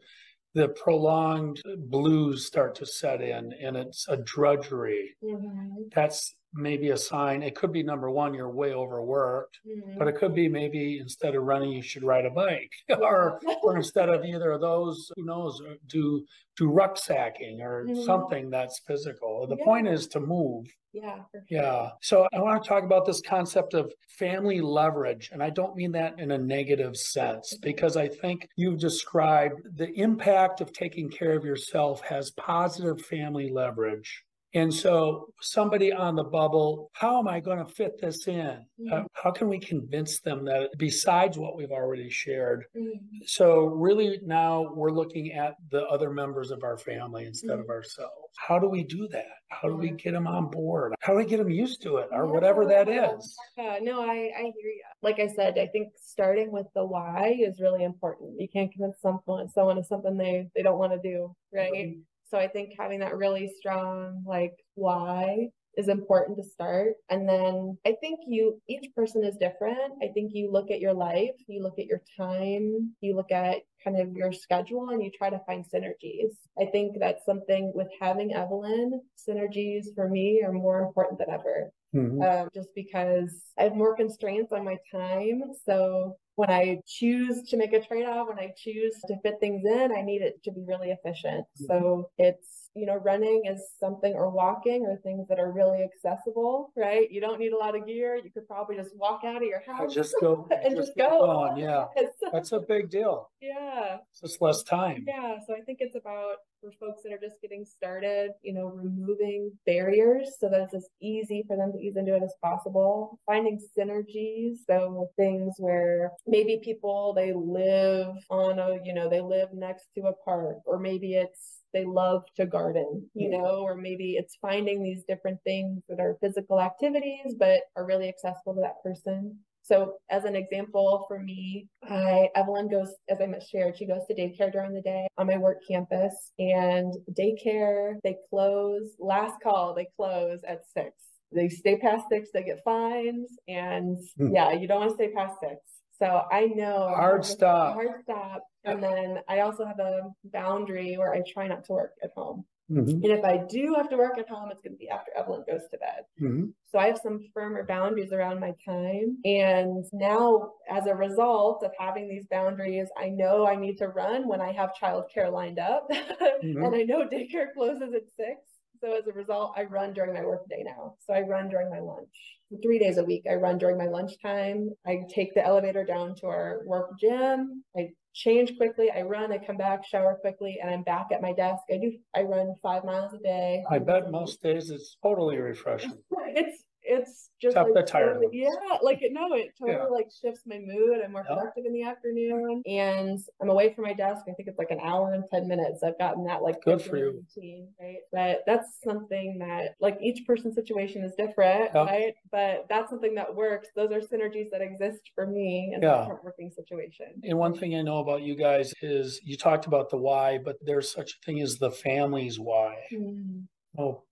the 0.56 0.68
prolonged 0.68 1.60
blues 1.76 2.46
start 2.46 2.74
to 2.74 2.86
set 2.86 3.20
in 3.20 3.52
and 3.62 3.76
it's 3.76 4.06
a 4.08 4.16
drudgery. 4.16 5.14
Mhm. 5.22 5.92
That's 5.94 6.34
maybe 6.56 6.90
a 6.90 6.96
sign. 6.96 7.42
It 7.42 7.54
could 7.54 7.72
be 7.72 7.82
number 7.82 8.10
one, 8.10 8.34
you're 8.34 8.50
way 8.50 8.72
overworked, 8.74 9.58
Mhm. 9.66 9.98
but 9.98 10.08
it 10.08 10.16
could 10.16 10.34
be 10.34 10.48
maybe 10.48 10.98
instead 10.98 11.34
of 11.34 11.42
running, 11.44 11.72
you 11.72 11.82
should 11.82 12.02
ride 12.04 12.26
a 12.26 12.30
bike 12.30 12.72
or 13.02 13.40
or 13.62 13.76
instead 13.76 14.08
of 14.08 14.24
either 14.24 14.52
of 14.52 14.60
those, 14.60 15.10
who 15.16 15.24
knows, 15.24 15.60
uh, 15.60 15.74
do 15.86 16.24
do 16.58 16.70
rucksacking 16.70 17.60
or 17.60 17.84
Mhm. 17.86 18.04
something 18.04 18.48
that's 18.50 18.80
physical. 18.86 19.46
The 19.46 19.56
Yeah. 19.58 19.64
point 19.64 19.88
is 19.88 20.06
to 20.08 20.20
move. 20.20 20.66
yeah. 20.92 21.24
Sure. 21.30 21.42
Yeah. 21.50 21.90
So 22.00 22.26
I 22.32 22.40
want 22.40 22.62
to 22.62 22.66
talk 22.66 22.82
about 22.82 23.04
this 23.04 23.20
concept 23.20 23.74
of 23.74 23.92
family 24.18 24.62
leverage. 24.62 25.28
And 25.30 25.42
I 25.42 25.50
don't 25.50 25.76
mean 25.76 25.92
that 25.92 26.18
in 26.18 26.30
a 26.30 26.38
negative 26.38 26.96
sense, 26.96 27.54
because 27.58 27.98
I 27.98 28.08
think 28.08 28.48
you've 28.56 28.78
described 28.78 29.60
the 29.76 29.90
impact 30.00 30.62
of 30.62 30.72
taking 30.72 31.10
care 31.10 31.34
of 31.36 31.44
yourself 31.44 32.00
has 32.02 32.30
positive 32.30 33.02
family 33.04 33.50
leverage. 33.50 34.24
And 34.56 34.72
so, 34.72 35.28
somebody 35.42 35.92
on 35.92 36.16
the 36.16 36.24
bubble, 36.24 36.90
how 36.94 37.18
am 37.18 37.28
I 37.28 37.40
going 37.40 37.58
to 37.58 37.70
fit 37.70 38.00
this 38.00 38.26
in? 38.26 38.64
Uh, 38.90 39.02
Mhm. 39.02 39.06
how 39.12 39.30
can 39.30 39.50
we 39.50 39.58
convince 39.58 40.20
them 40.20 40.46
that 40.46 40.70
besides 40.78 41.36
what 41.38 41.56
we've 41.56 41.70
already 41.70 42.08
shared? 42.08 42.64
Mhm. 42.74 42.98
So, 43.26 43.64
really, 43.66 44.18
now 44.22 44.72
we're 44.72 44.92
looking 44.92 45.32
at 45.32 45.56
the 45.70 45.84
other 45.88 46.10
members 46.10 46.50
of 46.50 46.64
our 46.64 46.78
family 46.78 47.26
instead 47.26 47.58
of 47.58 47.66
Mhm. 47.66 47.70
ourselves. 47.70 48.30
How 48.38 48.58
do 48.58 48.66
we 48.66 48.82
do 48.82 49.06
that? 49.08 49.26
How 49.48 49.68
do 49.68 49.76
we 49.76 49.90
get 49.90 50.12
them 50.12 50.26
on 50.26 50.46
board? 50.50 50.94
How 51.00 51.12
do 51.12 51.18
we 51.18 51.26
get 51.26 51.36
them 51.36 51.50
used 51.50 51.82
to 51.82 51.98
it 51.98 52.08
or 52.10 52.26
whatever 52.26 52.64
that 52.64 52.88
is? 52.88 53.36
Yeah. 53.58 53.74
Yeah, 53.74 53.78
no, 53.84 54.00
I, 54.00 54.32
I 54.38 54.42
hear 54.56 54.70
you. 54.70 54.82
Like 55.02 55.18
I 55.20 55.26
said, 55.26 55.58
I 55.58 55.66
think 55.66 55.92
starting 55.98 56.50
with 56.50 56.66
the 56.74 56.84
why 56.86 57.36
is 57.38 57.60
really 57.60 57.84
important. 57.84 58.40
You 58.40 58.48
can't 58.48 58.72
convince 58.72 58.98
someone 59.02 59.48
someone 59.50 59.76
of 59.76 59.84
something 59.84 60.16
they 60.16 60.48
they 60.54 60.62
don't 60.62 60.78
want 60.78 60.94
to 60.94 60.98
do, 60.98 61.34
right? 61.52 61.98
So 62.30 62.38
I 62.38 62.48
think 62.48 62.72
having 62.78 63.00
that 63.00 63.16
really 63.16 63.52
strong 63.58 64.22
like 64.26 64.54
why 64.74 65.48
is 65.76 65.88
important 65.88 66.38
to 66.38 66.42
start. 66.42 66.94
And 67.10 67.28
then 67.28 67.76
I 67.84 67.94
think 68.00 68.20
you 68.26 68.60
each 68.68 68.94
person 68.94 69.22
is 69.22 69.36
different. 69.36 69.92
I 70.02 70.08
think 70.14 70.32
you 70.34 70.50
look 70.50 70.70
at 70.70 70.80
your 70.80 70.94
life, 70.94 71.34
you 71.48 71.62
look 71.62 71.78
at 71.78 71.86
your 71.86 72.00
time, 72.16 72.94
you 73.00 73.14
look 73.14 73.30
at 73.30 73.58
kind 73.84 74.00
of 74.00 74.12
your 74.16 74.32
schedule 74.32 74.88
and 74.88 75.02
you 75.02 75.10
try 75.16 75.28
to 75.28 75.40
find 75.46 75.64
synergies. 75.64 76.32
I 76.58 76.64
think 76.66 76.96
that's 76.98 77.24
something 77.26 77.72
with 77.74 77.88
having 78.00 78.32
Evelyn, 78.32 79.02
synergies 79.28 79.94
for 79.94 80.08
me 80.08 80.42
are 80.44 80.52
more 80.52 80.80
important 80.80 81.18
than 81.18 81.30
ever 81.30 81.70
Mhm. 81.94 82.22
um, 82.22 82.50
just 82.54 82.74
because 82.74 83.52
I 83.58 83.64
have 83.64 83.76
more 83.76 83.94
constraints 83.94 84.52
on 84.52 84.64
my 84.64 84.78
time. 84.90 85.42
So 85.64 86.16
when 86.36 86.50
I 86.50 86.80
choose 86.86 87.48
to 87.48 87.56
make 87.56 87.72
a 87.72 87.80
trade 87.80 88.04
off, 88.04 88.28
when 88.28 88.38
I 88.38 88.52
choose 88.56 88.94
to 89.08 89.16
fit 89.22 89.36
things 89.40 89.64
in, 89.64 89.90
I 89.96 90.02
need 90.02 90.20
it 90.22 90.42
to 90.44 90.52
be 90.52 90.62
really 90.66 90.90
efficient. 90.90 91.46
So 91.54 91.74
mm-hmm. 91.74 92.02
it's, 92.18 92.70
you 92.74 92.84
know, 92.84 92.96
running 92.96 93.44
is 93.46 93.62
something 93.80 94.12
or 94.12 94.28
walking 94.28 94.84
or 94.84 94.98
things 94.98 95.26
that 95.28 95.38
are 95.38 95.50
really 95.50 95.82
accessible, 95.82 96.72
right? 96.76 97.10
You 97.10 97.22
don't 97.22 97.40
need 97.40 97.52
a 97.52 97.56
lot 97.56 97.74
of 97.74 97.86
gear. 97.86 98.16
You 98.22 98.30
could 98.30 98.46
probably 98.46 98.76
just 98.76 98.94
walk 98.94 99.22
out 99.24 99.36
of 99.36 99.44
your 99.44 99.62
I 99.66 99.76
house 99.76 99.94
just 99.94 100.14
go, 100.20 100.46
and 100.50 100.76
just 100.76 100.94
get 100.94 101.08
go. 101.08 101.30
On. 101.30 101.56
Yeah, 101.56 101.86
that's 102.32 102.52
a 102.52 102.60
big 102.60 102.90
deal. 102.90 103.30
yeah. 103.40 103.96
It's 104.10 104.20
just 104.20 104.42
less 104.42 104.62
time. 104.62 105.06
Yeah, 105.08 105.36
so 105.46 105.54
I 105.54 105.62
think 105.62 105.78
it's 105.80 105.96
about 105.96 106.36
for 106.66 106.86
folks 106.86 107.02
that 107.02 107.12
are 107.12 107.18
just 107.18 107.40
getting 107.40 107.64
started, 107.64 108.30
you 108.42 108.52
know, 108.52 108.66
removing 108.66 109.52
barriers 109.66 110.36
so 110.40 110.48
that 110.48 110.62
it's 110.62 110.74
as 110.74 110.88
easy 111.00 111.44
for 111.46 111.56
them 111.56 111.72
to 111.72 111.78
ease 111.78 111.96
into 111.96 112.14
it 112.14 112.22
as 112.22 112.34
possible. 112.42 113.18
Finding 113.26 113.60
synergies, 113.78 114.56
so 114.68 115.10
things 115.16 115.54
where 115.58 116.12
maybe 116.26 116.60
people 116.62 117.12
they 117.14 117.32
live 117.32 118.14
on 118.30 118.58
a, 118.58 118.78
you 118.84 118.94
know, 118.94 119.08
they 119.08 119.20
live 119.20 119.48
next 119.52 119.86
to 119.94 120.02
a 120.02 120.12
park, 120.24 120.56
or 120.64 120.78
maybe 120.78 121.14
it's 121.14 121.62
they 121.72 121.84
love 121.84 122.22
to 122.36 122.46
garden, 122.46 123.08
you 123.14 123.28
know, 123.28 123.60
or 123.62 123.76
maybe 123.76 124.12
it's 124.12 124.38
finding 124.40 124.82
these 124.82 125.02
different 125.06 125.38
things 125.44 125.82
that 125.88 126.00
are 126.00 126.16
physical 126.22 126.60
activities 126.60 127.34
but 127.38 127.60
are 127.76 127.84
really 127.84 128.08
accessible 128.08 128.54
to 128.54 128.60
that 128.62 128.82
person. 128.82 129.38
So 129.66 129.94
as 130.10 130.24
an 130.24 130.36
example 130.36 131.04
for 131.08 131.18
me, 131.18 131.66
I 131.82 132.28
Evelyn 132.36 132.68
goes, 132.68 132.94
as 133.08 133.18
I 133.20 133.26
shared, 133.50 133.76
she 133.76 133.86
goes 133.86 134.02
to 134.08 134.14
daycare 134.14 134.52
during 134.52 134.72
the 134.72 134.80
day 134.80 135.08
on 135.18 135.26
my 135.26 135.38
work 135.38 135.58
campus 135.68 136.32
and 136.38 136.94
daycare, 137.12 137.94
they 138.04 138.16
close, 138.30 138.94
last 139.00 139.34
call, 139.42 139.74
they 139.74 139.88
close 139.96 140.38
at 140.46 140.60
six. 140.72 140.92
They 141.32 141.48
stay 141.48 141.78
past 141.78 142.04
six, 142.08 142.30
they 142.32 142.44
get 142.44 142.62
fines. 142.64 143.36
And 143.48 143.98
Hmm. 144.16 144.32
yeah, 144.32 144.52
you 144.52 144.68
don't 144.68 144.80
want 144.80 144.90
to 144.90 144.94
stay 144.94 145.12
past 145.12 145.40
six. 145.40 145.56
So 145.98 146.22
I 146.30 146.46
know 146.46 146.88
Hard 146.88 147.24
stop. 147.24 147.74
Hard 147.74 148.02
stop. 148.02 148.42
And 148.64 148.80
then 148.80 149.18
I 149.28 149.40
also 149.40 149.64
have 149.64 149.80
a 149.80 150.10
boundary 150.24 150.96
where 150.96 151.12
I 151.12 151.22
try 151.26 151.48
not 151.48 151.64
to 151.64 151.72
work 151.72 151.92
at 152.04 152.10
home. 152.16 152.44
Mhm. 152.70 152.88
And 152.94 153.04
if 153.04 153.24
I 153.24 153.38
do 153.48 153.74
have 153.76 153.88
to 153.90 153.96
work 153.96 154.18
at 154.18 154.28
home, 154.28 154.50
it's 154.50 154.60
going 154.60 154.72
to 154.74 154.78
be 154.78 154.88
after 154.88 155.12
Evelyn 155.16 155.44
goes 155.48 155.62
to 155.70 155.78
bed. 155.78 156.04
Mhm. 156.20 156.52
So 156.66 156.78
I 156.78 156.86
have 156.88 156.98
some 156.98 157.20
firmer 157.32 157.64
boundaries 157.64 158.12
around 158.12 158.40
my 158.40 158.54
time. 158.64 159.18
And 159.24 159.84
now, 159.92 160.52
as 160.68 160.86
a 160.86 160.94
result 160.94 161.62
of 161.62 161.72
having 161.78 162.08
these 162.08 162.26
boundaries, 162.26 162.88
I 162.96 163.08
know 163.10 163.46
I 163.46 163.54
need 163.56 163.78
to 163.78 163.88
run 163.88 164.26
when 164.26 164.40
I 164.40 164.52
have 164.52 164.72
childcare 164.74 165.30
lined 165.32 165.58
up. 165.58 165.86
Mhm. 166.42 166.66
and 166.66 166.74
I 166.74 166.82
know 166.82 167.06
daycare 167.08 167.52
closes 167.54 167.94
at 167.94 168.02
six. 168.16 168.40
So 168.80 168.92
as 168.92 169.06
a 169.06 169.12
result, 169.12 169.54
I 169.56 169.64
run 169.64 169.94
during 169.94 170.12
my 170.12 170.24
workday 170.24 170.62
now. 170.62 170.96
So 171.00 171.14
I 171.14 171.22
run 171.22 171.48
during 171.48 171.70
my 171.70 171.78
lunch. 171.78 172.14
Three 172.62 172.78
days 172.78 172.98
a 172.98 173.04
week, 173.04 173.24
I 173.30 173.34
run 173.36 173.56
during 173.58 173.78
my 173.78 173.86
lunchtime. 173.86 174.70
I 174.86 175.04
take 175.08 175.34
the 175.34 175.44
elevator 175.44 175.82
down 175.84 176.14
to 176.16 176.26
our 176.26 176.62
work 176.66 176.90
gym. 177.00 177.64
I 177.76 177.92
change 178.16 178.56
quickly. 178.56 178.90
I 178.90 179.02
run. 179.02 179.30
I 179.30 179.38
come 179.38 179.58
back, 179.58 179.86
shower 179.86 180.16
quickly, 180.20 180.58
and 180.60 180.70
I'm 180.70 180.82
back 180.82 181.08
at 181.12 181.20
my 181.20 181.32
desk. 181.32 181.62
I 181.70 181.76
do. 181.76 181.92
I 182.14 182.22
run 182.22 182.54
five 182.62 182.84
miles 182.84 183.12
a 183.12 183.18
day. 183.18 183.62
I 183.70 183.78
bet 183.78 184.10
most 184.10 184.42
days 184.42 184.70
it's 184.70 184.96
totally 185.02 185.36
refreshing. 185.36 185.98
It's 186.38 186.64
it's 186.88 187.30
just 187.42 187.52
Except 187.56 187.70
like 187.70 187.74
the 187.74 187.90
tired 187.90 188.14
totally- 188.14 188.38
yeah, 188.38 188.48
like 188.82 189.02
it 189.02 189.12
no, 189.12 189.34
it 189.34 189.52
totally 189.58 189.76
Yeah. 189.78 189.84
like 189.86 190.08
shifts 190.10 190.42
my 190.46 190.58
mood. 190.58 191.00
I'm 191.04 191.12
more 191.12 191.24
Yeah. 191.28 191.34
productive 191.36 191.64
in 191.66 191.72
the 191.72 191.82
afternoon, 191.82 192.62
and 192.66 193.18
I'm 193.40 193.48
away 193.50 193.74
from 193.74 193.84
my 193.84 193.92
desk. 193.92 194.24
I 194.28 194.32
think 194.32 194.48
it's 194.48 194.58
like 194.58 194.70
an 194.70 194.80
hour 194.80 195.12
and 195.12 195.24
ten 195.30 195.46
minutes. 195.48 195.82
I've 195.82 195.98
gotten 195.98 196.24
that 196.24 196.42
like 196.42 196.62
Good 196.62 196.80
for 196.80 196.96
you. 196.96 197.10
routine, 197.36 197.68
right? 197.80 197.98
But 198.12 198.40
that's 198.46 198.78
something 198.82 199.38
that 199.40 199.74
like 199.80 199.98
each 200.00 200.26
person's 200.26 200.54
situation 200.54 201.02
is 201.04 201.14
different, 201.16 201.70
Yeah. 201.74 201.84
right? 201.84 202.14
But 202.30 202.66
that's 202.68 202.88
something 202.90 203.14
that 203.16 203.34
works. 203.34 203.68
Those 203.76 203.92
are 203.92 204.00
synergies 204.00 204.50
that 204.50 204.62
exist 204.62 205.10
for 205.14 205.26
me 205.26 205.72
in 205.74 205.82
Yeah. 205.82 206.08
working 206.24 206.50
situation. 206.50 207.20
And 207.24 207.38
one 207.38 207.54
thing 207.54 207.74
I 207.74 207.82
know 207.82 207.98
about 207.98 208.22
you 208.22 208.34
guys 208.36 208.72
is 208.80 209.20
you 209.24 209.36
talked 209.36 209.66
about 209.66 209.90
the 209.90 209.98
why, 209.98 210.38
but 210.38 210.56
there's 210.62 210.90
such 210.90 211.12
a 211.12 211.24
thing 211.26 211.40
as 211.40 211.58
the 211.58 211.70
family's 211.70 212.38
why. 212.40 212.76
Mm, 212.92 213.46
Oh, 213.78 214.02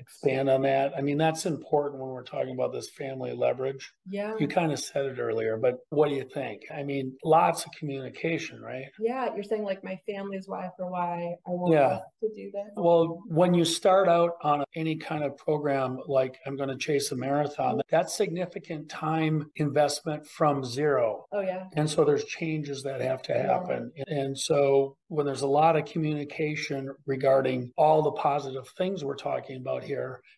expand 0.00 0.48
on 0.48 0.62
that? 0.62 0.92
I 0.96 1.00
mean, 1.00 1.18
that's 1.18 1.46
important 1.46 2.00
when 2.00 2.10
we're 2.10 2.22
talking 2.24 2.54
about 2.54 2.72
this 2.72 2.88
family 2.90 3.32
leverage. 3.32 3.92
Yeah. 4.08 4.34
You 4.38 4.48
kind 4.48 4.72
of 4.72 4.80
said 4.80 5.06
it 5.06 5.18
earlier, 5.18 5.56
but 5.56 5.76
what 5.90 6.08
do 6.08 6.14
you 6.14 6.24
think? 6.32 6.62
I 6.74 6.82
mean, 6.82 7.16
lots 7.24 7.64
of 7.64 7.72
communication, 7.78 8.60
right? 8.60 8.84
Yeah, 8.98 9.28
you're 9.34 9.44
saying 9.44 9.64
like 9.64 9.84
my 9.84 9.98
family's 10.08 10.44
why 10.46 10.68
for 10.76 10.90
why 10.90 11.34
I 11.46 11.50
want 11.50 11.74
Yeah. 11.74 12.00
to 12.22 12.28
do 12.34 12.50
this. 12.52 12.72
Well, 12.76 13.22
when 13.26 13.54
you 13.54 13.64
start 13.64 14.08
out 14.08 14.32
on 14.42 14.64
any 14.74 14.96
kind 14.96 15.24
of 15.24 15.36
program 15.36 15.98
like 16.06 16.38
I'm 16.46 16.56
going 16.56 16.68
to 16.70 16.76
chase 16.76 17.12
a 17.12 17.16
marathon, 17.16 17.74
mm-hmm. 17.74 17.80
that's 17.90 18.16
significant 18.16 18.88
time 18.88 19.50
investment 19.56 20.26
from 20.26 20.64
zero. 20.64 21.26
Oh 21.32 21.40
yeah. 21.40 21.64
And 21.76 21.88
so 21.88 22.04
there's 22.04 22.24
changes 22.24 22.82
that 22.84 23.00
have 23.00 23.22
to 23.22 23.32
Yeah. 23.32 23.46
happen. 23.46 23.92
And 24.06 24.38
so 24.38 24.96
when 25.08 25.26
there's 25.26 25.42
a 25.42 25.46
lot 25.46 25.76
of 25.76 25.84
communication 25.84 26.88
regarding 27.06 27.72
all 27.76 28.02
the 28.02 28.12
positive 28.12 28.66
things 28.78 29.04
we're 29.04 29.16
talking 29.16 29.56
about 29.60 29.82
here, 29.82 29.89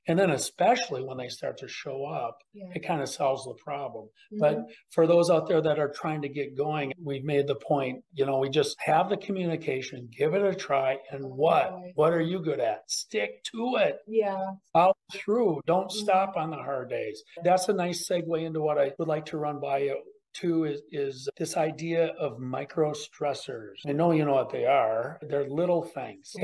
and 0.09 0.19
then 0.19 0.31
especially 0.31 1.03
when 1.03 1.17
they 1.17 1.29
start 1.29 1.57
to 1.59 1.69
show 1.69 2.05
up, 2.07 2.39
Yeah. 2.53 2.67
it 2.75 2.81
kind 2.81 3.01
of 3.03 3.09
solves 3.09 3.45
the 3.45 3.55
problem. 3.55 4.09
Mhm. 4.33 4.39
But 4.41 4.59
for 4.91 5.07
those 5.07 5.31
out 5.31 5.47
there 5.49 5.61
that 5.61 5.79
are 5.79 5.91
trying 5.91 6.23
to 6.23 6.29
get 6.29 6.57
going, 6.57 6.93
we've 7.03 7.25
made 7.25 7.47
the 7.47 7.55
point, 7.57 8.05
you 8.13 8.27
know, 8.27 8.39
we 8.39 8.49
just 8.49 8.77
have 8.81 9.09
the 9.09 9.17
communication, 9.17 10.09
give 10.17 10.35
it 10.35 10.43
a 10.43 10.55
try. 10.55 10.99
And 11.11 11.25
what? 11.25 11.73
Right. 11.73 11.93
What 11.95 12.13
are 12.13 12.21
you 12.21 12.41
good 12.41 12.61
at? 12.61 12.91
Stick 12.91 13.43
to 13.53 13.77
it. 13.77 13.99
yeah. 14.07 14.53
Follow 14.73 14.95
through. 15.13 15.61
Don't 15.67 15.89
Mhm. 15.91 15.93
stop 15.93 16.37
on 16.37 16.51
the 16.51 16.57
hard 16.57 16.89
days. 16.91 17.23
That's 17.45 17.69
a 17.69 17.73
nice 17.73 18.09
segue 18.09 18.43
into 18.43 18.61
what 18.61 18.79
I 18.79 18.93
would 18.99 19.09
like 19.09 19.27
to 19.27 19.39
run 19.39 19.61
by 19.61 19.79
you 19.79 20.03
too 20.33 20.65
is, 20.65 20.83
is 20.91 21.29
this 21.39 21.57
idea 21.57 22.09
of 22.19 22.39
micro 22.39 22.93
stressors. 22.93 23.77
I 23.87 23.93
know 23.93 24.13
you 24.13 24.25
know 24.25 24.35
what 24.35 24.51
they 24.51 24.65
are. 24.67 25.19
They're 25.29 25.49
little 25.49 25.83
things. 25.83 26.35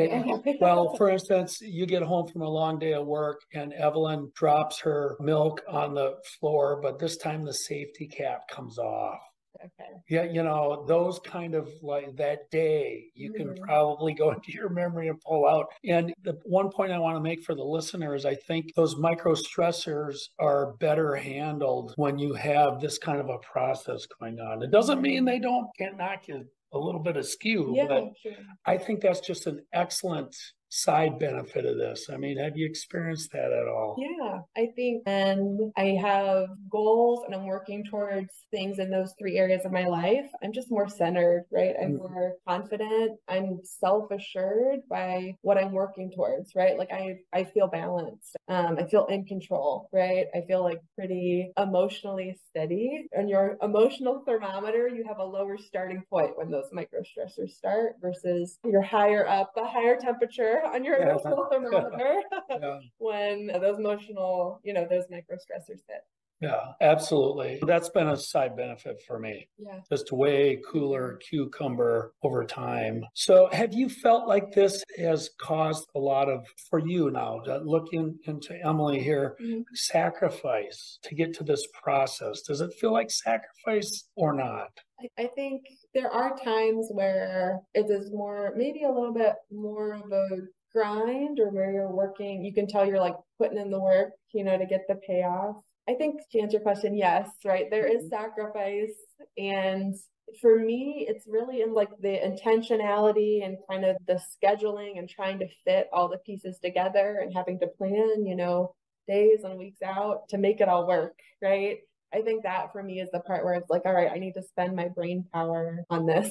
Well, 0.61 0.95
for 0.97 1.09
instance, 1.11 1.61
you 1.61 1.87
get 1.87 2.03
home 2.03 2.29
from 2.29 2.43
a 2.43 2.49
long 2.49 2.79
day 2.79 2.95
of 2.95 3.07
work 3.07 3.41
and 3.55 3.73
Evelyn 3.73 4.31
drops 4.35 4.81
her 4.81 5.17
milk 5.21 5.63
on 5.69 5.95
the 5.95 6.17
floor, 6.39 6.81
but 6.83 6.99
this 6.99 7.17
time 7.17 7.43
the 7.45 7.55
safety 7.55 8.07
cap 8.07 8.43
comes 8.51 8.79
off. 8.79 9.19
Okay. 9.65 9.91
Yeah, 10.09 10.25
you 10.25 10.43
know, 10.43 10.85
those 10.87 11.19
kind 11.21 11.55
of 11.55 11.69
like 11.83 12.17
that 12.17 12.51
day, 12.51 13.07
you 13.15 13.33
can 13.33 13.49
Mhm. 13.49 13.61
probably 13.61 14.15
go 14.15 14.31
into 14.33 14.53
your 14.53 14.69
memory 14.69 15.09
and 15.09 15.21
pull 15.21 15.47
out. 15.47 15.67
And 15.85 16.13
the 16.23 16.39
one 16.45 16.71
point 16.71 16.93
I 16.93 16.99
want 16.99 17.17
to 17.17 17.21
make 17.21 17.43
for 17.43 17.55
the 17.55 17.65
listeners, 17.65 18.25
I 18.25 18.35
think 18.35 18.75
those 18.75 18.97
micro 18.97 19.35
stressors 19.35 20.17
are 20.39 20.75
better 20.75 21.15
handled 21.15 21.93
when 21.97 22.19
you 22.19 22.35
have 22.35 22.81
this 22.81 22.99
kind 22.99 23.21
of 23.21 23.29
a 23.29 23.39
process 23.39 24.07
going 24.21 24.39
on. 24.41 24.63
It 24.63 24.71
doesn't 24.71 25.01
mean 25.03 25.25
they 25.25 25.39
don't 25.39 25.69
can't 25.79 25.97
knock 25.97 26.29
you 26.29 26.45
a 26.73 26.79
little 26.79 27.01
bit 27.03 27.17
askew, 27.17 27.73
Yeah, 27.75 27.87
but 27.87 28.05
sure. 28.23 28.33
I 28.67 28.77
think 28.77 29.01
that's 29.01 29.21
just 29.21 29.47
an 29.47 29.65
excellent 29.73 30.37
side 30.69 31.19
benefit 31.19 31.65
of 31.65 31.77
this. 31.79 32.09
I 32.11 32.17
mean, 32.17 32.39
have 32.39 32.57
you 32.57 32.67
experienced 32.67 33.33
that 33.33 33.53
at 33.53 33.69
all? 33.69 33.97
Yeah, 33.97 34.43
I 34.57 34.69
think 34.77 35.03
and 35.07 35.73
I 35.77 35.97
have 36.01 36.51
goals 36.71 37.25
and 37.25 37.35
I'm 37.35 37.47
working 37.47 37.85
towards 37.85 38.47
things 38.53 38.79
in 38.79 38.91
those 38.91 39.13
three 39.19 39.37
areas 39.39 39.65
of 39.65 39.73
my 39.73 39.87
life. 39.87 40.31
I'm 40.41 40.53
just 40.53 40.71
more 40.71 40.89
centered, 40.89 41.47
right? 41.51 41.75
I'm 41.83 41.95
Mhm. 41.95 41.99
more 41.99 42.35
confident. 42.47 43.19
I'm 43.27 43.59
self-assured 43.65 44.81
by 44.89 45.35
what 45.43 45.59
I'm 45.59 45.73
working 45.73 46.13
towards, 46.15 46.55
right? 46.55 46.79
Like 46.79 46.93
I 46.93 47.19
I 47.33 47.43
feel 47.45 47.67
balanced. 47.67 48.37
Um, 48.47 48.79
I 48.79 48.87
feel 48.87 49.07
in 49.07 49.25
control, 49.25 49.89
right? 49.93 50.27
I 50.33 50.43
feel 50.43 50.63
like 50.63 50.81
pretty 50.95 51.51
emotionally 51.59 52.39
steady. 52.51 53.09
And 53.13 53.29
your 53.29 53.57
emotional 53.63 54.23
thermometer, 54.27 54.87
you 54.87 55.05
have 55.09 55.19
a 55.19 55.25
lower 55.25 55.57
starting 55.59 56.05
point 56.09 56.37
when 56.39 56.51
those 56.51 56.69
micro 56.73 57.01
stressors 57.01 57.51
start 57.51 57.97
versus 58.01 58.59
you're 58.65 58.83
higher 58.83 59.27
up, 59.27 59.53
a 59.57 59.67
higher 59.67 59.97
temperature 59.99 60.58
on 60.65 60.85
your 60.85 60.97
emotional 60.97 61.49
thermometer 61.51 62.23
Yeah. 62.51 62.79
when 62.99 63.47
those 63.47 63.79
emotional, 63.79 64.61
you 64.63 64.73
know, 64.73 64.87
those 64.89 65.05
micro 65.11 65.37
stressors 65.37 65.81
hit. 65.89 66.05
Yeah, 66.41 66.61
absolutely. 66.81 67.59
That's 67.67 67.89
been 67.89 68.09
a 68.09 68.17
side 68.17 68.57
benefit 68.57 69.03
for 69.07 69.19
me. 69.19 69.49
Yeah. 69.59 69.81
just 69.91 70.13
way 70.13 70.61
cooler 70.71 71.19
cucumber 71.29 72.13
over 72.23 72.45
time. 72.45 73.05
So, 73.15 73.49
have 73.53 73.73
you 73.75 73.89
felt 73.89 74.29
like 74.29 74.53
this 74.53 74.85
has 74.99 75.31
caused 75.41 75.89
a 75.97 75.99
lot 75.99 76.29
of, 76.29 76.47
for 76.71 76.79
you 76.79 77.11
now, 77.11 77.41
to 77.41 77.59
look 77.59 77.93
into 77.93 78.55
Emily 78.65 79.01
here, 79.03 79.37
Mhm. 79.43 79.65
sacrifice 79.75 80.99
to 81.03 81.15
get 81.15 81.35
to 81.35 81.45
this 81.45 81.67
process? 81.83 82.43
Does 82.43 82.61
it 82.61 82.73
feel 82.75 82.93
like 82.93 83.11
sacrifice 83.11 84.09
or 84.17 84.33
not? 84.33 84.71
I 85.19 85.27
think 85.27 85.63
there 85.95 86.11
are 86.11 86.37
times 86.37 86.89
where 86.93 87.61
it 87.75 87.91
is 87.91 88.13
more, 88.13 88.53
maybe 88.57 88.85
a 88.85 88.91
little 88.93 89.13
bit 89.15 89.35
more 89.51 89.95
of 89.95 90.11
a 90.13 90.29
grind 90.73 91.41
or 91.41 91.51
where 91.51 91.73
you're 91.73 91.91
working, 91.91 92.45
you 92.45 92.53
can 92.53 92.67
tell 92.67 92.85
you're 92.87 93.01
like 93.01 93.17
putting 93.39 93.59
in 93.59 93.71
the 93.71 93.81
work, 93.81 94.13
you 94.33 94.45
know, 94.45 94.57
to 94.59 94.67
get 94.67 94.83
the 94.89 94.97
payoff. 95.07 95.57
I 95.89 95.95
think 95.95 96.21
to 96.33 96.41
answer 96.41 96.59
your 96.59 96.63
question, 96.63 96.95
yes, 96.95 97.31
right? 97.45 97.71
There 97.71 97.87
is 97.87 98.05
mm-hmm. 98.05 98.09
sacrifice. 98.09 98.95
And 99.39 99.95
for 100.41 100.59
me, 100.59 101.07
it's 101.09 101.27
really 101.27 101.63
in 101.63 101.73
like 101.73 101.89
the 102.01 102.19
intentionality 102.19 103.45
and 103.45 103.57
kind 103.71 103.85
of 103.85 103.97
the 104.07 104.21
scheduling 104.37 104.99
and 104.99 105.09
trying 105.09 105.39
to 105.39 105.47
fit 105.65 105.89
all 105.93 106.09
the 106.09 106.19
pieces 106.19 106.59
together 106.63 107.21
and 107.23 107.33
having 107.35 107.59
to 107.61 107.67
plan, 107.67 108.27
you 108.27 108.37
know, 108.37 108.75
days 109.07 109.41
and 109.45 109.59
weeks 109.59 109.81
out 109.83 110.29
to 110.29 110.37
make 110.39 110.61
it 110.61 110.69
all 110.69 110.87
work, 110.87 111.15
right? 111.43 111.79
I 112.13 112.21
think 112.21 112.43
that 112.43 112.73
for 112.73 112.83
me 112.83 113.01
is 113.01 113.11
the 113.11 113.21
part 113.21 113.45
where 113.45 113.55
it's 113.55 113.71
like, 113.71 113.83
all 113.87 113.93
right, 113.93 114.11
I 114.13 114.19
need 114.19 114.35
to 114.35 114.43
spend 114.43 114.77
my 114.77 114.89
brain 114.89 115.25
power 115.33 115.85
on 115.91 116.07
this. 116.07 116.31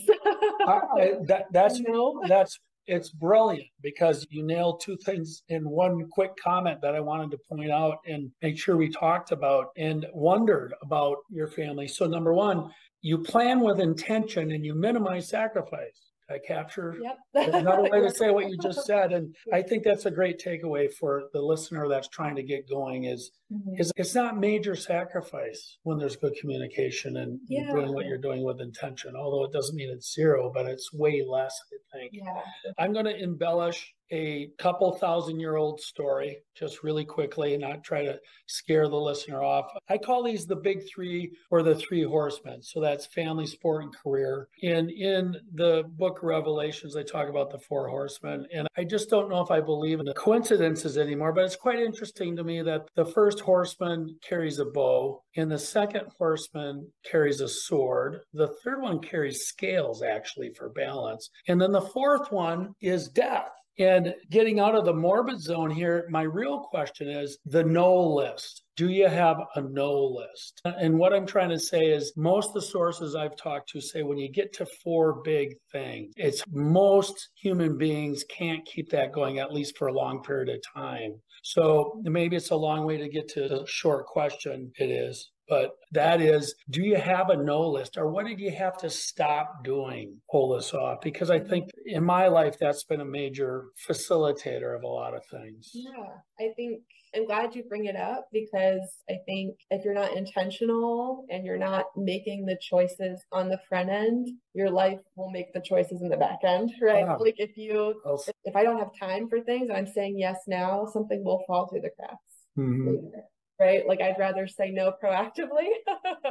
I, 0.67 0.80
I, 0.98 1.12
that, 1.26 1.46
that's 1.52 1.80
You 1.80 1.91
know? 1.91 2.22
that's 2.28 2.60
it's 2.88 3.10
brilliant 3.10 3.67
because 3.82 4.26
you 4.30 4.43
nailed 4.43 4.82
two 4.82 4.97
things 4.97 5.43
in 5.50 5.69
one 5.69 6.08
quick 6.10 6.32
comment 6.41 6.82
that 6.82 6.95
I 6.95 7.00
wanted 7.00 7.32
to 7.32 7.38
point 7.50 7.71
out 7.71 7.97
and 8.08 8.32
make 8.41 8.58
sure 8.58 8.78
we 8.78 8.89
talked 8.89 9.32
about 9.32 9.67
and 9.78 10.06
wondered 10.13 10.73
about 10.82 11.17
your 11.30 11.47
family. 11.47 11.88
So 11.88 12.08
number 12.08 12.34
one, 12.34 12.69
you 13.02 13.17
plan 13.19 13.60
with 13.60 13.80
intention 13.80 14.52
and 14.52 14.65
you 14.65 14.73
minimize 14.73 15.30
sacrifice. 15.30 16.07
I 16.30 16.40
capture 16.46 16.96
Yep. 17.02 17.18
Another 17.54 17.84
way 17.84 18.02
to 18.02 18.12
say 18.12 18.32
what 18.32 18.50
you 18.50 18.58
just 18.58 18.86
said. 18.86 19.13
And 19.13 19.34
I 19.54 19.62
think 19.62 19.84
that's 19.84 20.06
a 20.06 20.12
great 20.12 20.40
takeaway 20.44 20.92
for 20.92 21.24
the 21.34 21.42
listener 21.42 21.88
that's 21.88 22.08
trying 22.10 22.36
to 22.36 22.44
get 22.44 22.70
going 22.70 23.06
is, 23.06 23.32
Mhm. 23.52 23.80
is 23.80 23.92
it's 23.96 24.13
not 24.13 24.38
major 24.38 24.76
sacrifice 24.76 25.78
when 25.84 25.98
there's 25.98 26.18
good 26.18 26.34
communication 26.42 27.18
and 27.18 27.40
you're 27.48 27.74
doing 27.74 27.94
what 27.94 28.06
you're 28.06 28.18
doing 28.18 28.44
with 28.44 28.60
intention. 28.60 29.16
Although 29.16 29.46
it 29.46 29.54
doesn't 29.54 29.76
mean 29.76 29.90
it's 29.90 30.13
zero, 30.13 30.52
but 30.54 30.66
it's 30.66 30.92
way 30.94 31.24
less, 31.26 31.58
I 31.74 31.98
think. 31.98 32.12
Yeah. 32.13 32.42
I'm 32.78 32.92
going 32.92 33.06
to 33.06 33.18
embellish 33.18 33.94
a 34.12 34.50
couple 34.58 34.91
thousand 34.93 35.39
year 35.39 35.56
old 35.56 35.82
story 35.82 36.39
just 36.56 36.84
really 36.84 37.06
quickly 37.06 37.54
and 37.54 37.62
not 37.62 37.84
try 37.84 38.04
to 38.04 38.20
scare 38.48 38.88
the 38.88 38.96
listener 38.96 39.43
off. 39.43 39.65
I 39.89 39.98
call 39.98 40.24
these 40.24 40.46
the 40.46 40.56
big 40.56 40.82
three 40.89 41.32
or 41.52 41.62
the 41.62 41.76
three 41.76 42.04
horsemen. 42.04 42.63
So 42.63 42.82
that's 42.82 43.06
family, 43.06 43.46
sport, 43.46 43.84
and 43.84 43.96
career. 43.96 44.48
And 44.63 44.89
in 44.89 45.36
the 45.54 45.84
book 45.98 46.20
Revelations, 46.24 46.93
they 46.93 47.04
talk 47.04 47.30
about 47.30 47.52
the 47.52 47.60
four 47.60 47.88
horsemen. 47.88 48.48
And 48.54 48.67
I 48.78 48.84
just 48.84 49.10
don't 49.10 49.30
know 49.30 49.41
if 49.41 49.52
I 49.52 49.62
believe 49.62 50.00
in 50.00 50.06
the 50.06 50.13
coincidences 50.13 50.98
anymore, 50.98 51.34
but 51.34 51.46
it's 51.46 51.56
quite 51.56 51.80
interesting 51.80 52.36
to 52.36 52.43
me 52.43 52.62
that 52.63 52.88
the 52.96 53.06
first 53.06 53.39
horseman 53.39 54.17
carries 54.28 54.60
a 54.60 54.65
bow, 54.65 55.24
and 55.36 55.52
the 55.52 55.60
second 55.60 56.08
horseman 56.17 56.91
carries 57.10 57.41
a 57.41 57.48
sword. 57.48 58.22
The 58.34 58.56
third 58.63 58.82
one 58.82 59.00
carries 59.00 59.46
scales, 59.46 60.02
actually, 60.02 60.54
for 60.54 60.70
balance. 60.70 61.30
And 61.48 61.62
then 61.62 61.72
the 61.72 61.82
fourth 61.82 62.32
one 62.32 62.74
is 62.82 63.10
death. 63.10 63.50
And 63.80 64.16
getting 64.32 64.60
out 64.60 64.76
of 64.76 64.86
the 64.86 64.94
morbid 64.94 65.40
zone 65.40 65.70
here, 65.70 66.08
my 66.10 66.24
real 66.24 66.62
question 66.62 67.10
is 67.10 67.38
the 67.46 67.63
no 67.63 67.96
list. 67.96 68.63
Do 68.76 68.90
you 68.90 69.08
have 69.08 69.38
a 69.56 69.62
no 69.62 69.94
list? 69.94 70.62
And 70.66 70.98
what 70.98 71.13
I'm 71.13 71.26
trying 71.26 71.50
to 71.50 71.60
say 71.60 71.86
is 71.86 72.13
most 72.16 72.50
of 72.50 72.54
the 72.56 72.62
sources 72.62 73.16
I've 73.16 73.36
talked 73.36 73.70
to 73.70 73.82
say 73.82 74.04
when 74.04 74.18
you 74.18 74.32
get 74.32 74.54
to 74.54 74.68
four 74.84 75.22
big 75.24 75.56
things, 75.72 76.13
it's 76.16 76.44
most 76.52 77.30
human 77.36 77.78
beings 77.78 78.24
can't 78.30 78.66
keep 78.66 78.90
that 78.92 79.13
going 79.13 79.40
at 79.40 79.54
least 79.54 79.78
for 79.78 79.88
a 79.88 79.94
long 79.94 80.24
period 80.24 80.50
of 80.50 80.62
time. 80.76 81.20
So 81.44 82.02
maybe 82.04 82.36
it's 82.36 82.52
a 82.52 82.56
long 82.56 82.86
way 82.86 82.98
to 82.98 83.10
get 83.10 83.28
to 83.30 83.48
the 83.48 83.66
short 83.68 84.06
question. 84.06 84.72
It 84.78 84.90
is. 84.90 85.32
But 85.50 85.72
that 85.92 86.22
is, 86.22 86.56
do 86.70 86.82
you 86.82 86.98
have 86.98 87.30
a 87.30 87.38
no 87.38 87.62
list 87.70 87.98
or 87.98 88.10
what 88.10 88.26
did 88.26 88.40
you 88.40 88.52
have 88.52 88.78
to 88.78 88.90
stop 88.90 89.64
doing? 89.64 90.18
Pull 90.30 90.56
this 90.56 90.74
off? 90.74 91.02
Because 91.02 91.30
I 91.30 91.40
think 91.40 91.70
in 91.86 92.04
my 92.04 92.28
life, 92.28 92.58
that's 92.60 92.84
been 92.84 93.02
a 93.02 93.06
major 93.06 93.66
facilitator 93.88 94.76
of 94.76 94.84
a 94.84 94.88
lot 94.88 95.16
of 95.16 95.26
things. 95.26 95.72
Yeah. 95.74 96.08
I 96.40 96.50
think 96.56 96.82
I'm 97.16 97.26
glad 97.26 97.56
you 97.56 97.64
bring 97.64 97.86
it 97.86 97.96
up 97.96 98.28
because 98.34 98.82
I 99.10 99.15
think 99.26 99.56
if 99.69 99.86
you're 99.86 99.94
not 99.94 100.15
intentional 100.15 101.26
and 101.30 101.46
you're 101.46 101.58
not 101.58 101.86
making 101.96 102.46
the 102.46 102.58
choices 102.62 103.24
on 103.32 103.48
the 103.48 103.60
front 103.69 103.90
end, 103.90 104.28
your 104.54 104.69
life 104.69 105.00
will 105.15 105.32
make 105.32 105.54
the 105.54 105.62
choices 105.62 106.02
in 106.02 106.10
the 106.10 106.17
back 106.17 106.40
end, 106.44 106.71
right? 106.82 107.06
Yeah. 107.06 107.15
Like 107.15 107.36
if 107.38 107.56
you 107.56 108.02
if 108.44 108.56
I 108.56 108.63
don't 108.63 108.80
have 108.80 108.92
time 109.00 109.30
for 109.30 109.40
things 109.42 109.69
and 109.69 109.78
I'm 109.78 109.88
saying 109.88 110.19
yes 110.19 110.38
now, 110.48 110.86
something 110.92 111.24
will 111.24 111.44
fall 111.48 111.67
through 111.67 111.82
the 111.82 111.92
cracks 111.98 112.17
Mhm. 112.58 113.12
Right? 113.60 113.88
Like 113.88 114.02
I'd 114.02 114.20
rather 114.20 114.48
say 114.48 114.72
no 114.72 114.94
proactively 115.04 115.70